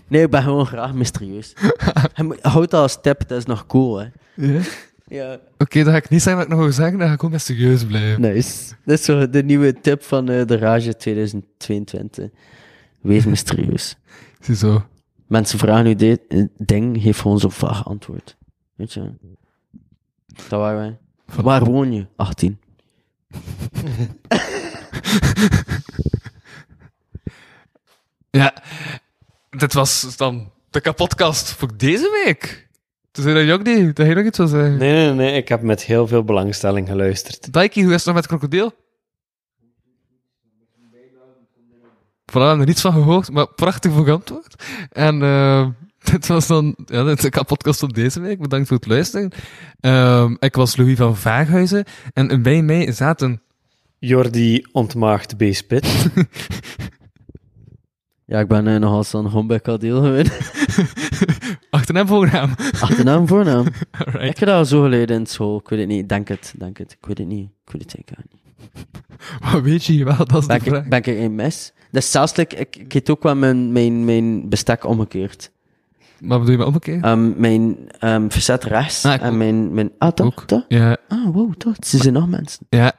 [0.08, 1.52] Nee, ik ben gewoon graag mysterieus.
[2.14, 4.06] Hij moet- Houd dat als tip, dat is nog cool, hè.
[4.34, 4.60] Ja.
[5.06, 5.40] Ja.
[5.58, 6.98] Oké, dan ga ik niet zeggen wat ik nog wil zeggen.
[6.98, 8.20] Dan ga ik gewoon serieus blijven.
[8.20, 8.74] Nice.
[8.84, 12.30] Dat is zo de nieuwe tip van eh, de Rage 2022.
[13.00, 13.96] Wees mysterieus.
[14.40, 14.86] Ziezo.
[15.26, 18.36] Mensen vragen u dit eh, ding, geef gewoon zo'n vaag antwoord.
[18.74, 19.12] Weet je?
[20.26, 20.98] Dat waren wij.
[21.42, 22.06] Waar woon je?
[22.16, 22.58] 18.
[28.34, 28.54] Ja,
[29.50, 32.63] dit was dan de kapotkast voor deze week.
[33.14, 34.76] Dus dat je ook niet, dat je nog iets wil zeggen.
[34.76, 35.36] Nee, nee, nee.
[35.36, 37.52] Ik heb met heel veel belangstelling geluisterd.
[37.52, 38.72] Daiki, hoe is het nog met krokodil?
[42.30, 44.64] Voilà, hebben er niets van gehoord, maar prachtig voor antwoord.
[44.90, 45.68] En eh,
[46.12, 48.40] dit was dan ja, dit is de kapotkast van deze week.
[48.40, 49.30] Bedankt voor het luisteren.
[49.80, 53.42] Ehm, ik was Louis van Vaaghuizen en bij mij zaten...
[53.98, 55.86] Jordi ontmaagd B-spit.
[58.26, 60.52] Ja, ik ben uh, nogal zo'n hombekadeel geweest.
[61.84, 62.54] Achternaam voornaam.
[62.80, 63.66] Achternaam, voornaam.
[63.98, 64.22] Alright.
[64.30, 65.58] Ik heb dat zo geleerd in school.
[65.58, 66.08] Ik weet het niet.
[66.08, 66.92] Denk het, denk het.
[66.92, 67.48] Ik weet het niet.
[67.66, 68.40] Ik weet het zeker niet.
[69.42, 70.82] Maar weet je wel, dat is Ben de vraag.
[70.82, 71.72] ik, ben ik een mes?
[71.90, 75.50] Dat is zelfs, ik, ik heb ook wel mijn, mijn, mijn bestek omgekeerd.
[76.20, 77.02] Maar bedoel je met omgekeerd?
[77.04, 79.20] Ehm, mijn ehm, verzet rechts Ah, ook.
[79.20, 79.74] en mijn...
[79.74, 80.26] mijn ah, toch?
[80.26, 80.44] Ook.
[80.46, 80.64] toch?
[80.68, 81.74] Ja, Ah, wow, toch?
[81.86, 82.66] Ze zijn nog mensen.
[82.68, 82.92] ja.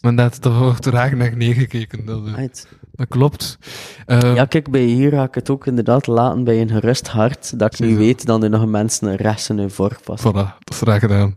[0.00, 2.04] Maar dat, daar wordt er eigenlijk naar neergekeken.
[2.06, 2.68] Dat, eh, Right.
[2.94, 3.58] Dat klopt.
[4.06, 7.58] Eh, Ja, kijk, bij hier ga ik het ook inderdaad laten bij een gerust hart,
[7.58, 10.30] dat ik nu weet dat er nog mensen rechts in hun vork passen.
[10.30, 11.34] Voilà, dat is graag gedaan.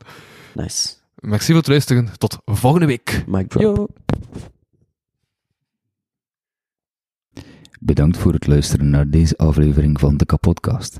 [0.53, 0.93] Nice.
[1.15, 2.09] Merci voor het luisteren.
[2.17, 3.23] Tot volgende week.
[3.27, 3.61] Mic drop.
[3.63, 3.87] Yo.
[7.79, 10.99] Bedankt voor het luisteren naar deze aflevering van de Kapodcast.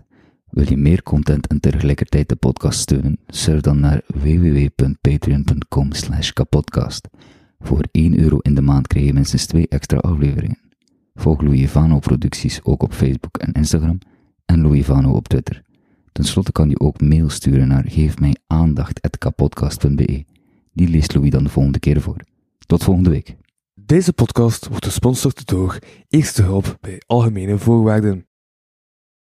[0.50, 3.20] Wil je meer content en tegelijkertijd de podcast steunen?
[3.28, 7.08] Surf dan naar www.patreon.com slash kapodcast.
[7.60, 10.60] Voor 1 euro in de maand krijg je minstens 2 extra afleveringen.
[11.14, 14.00] Volg Louis Vano producties ook op Facebook en Instagram
[14.46, 15.62] en Louis Vano op Twitter.
[16.12, 20.26] Ten slotte kan je ook mail sturen naar geefmijaandacht.kapodcast.be.
[20.74, 22.22] Die leest Louis dan de volgende keer voor.
[22.66, 23.36] Tot volgende week.
[23.74, 28.27] Deze podcast wordt gesponsord door Eerste Hulp bij Algemene Voorwaarden.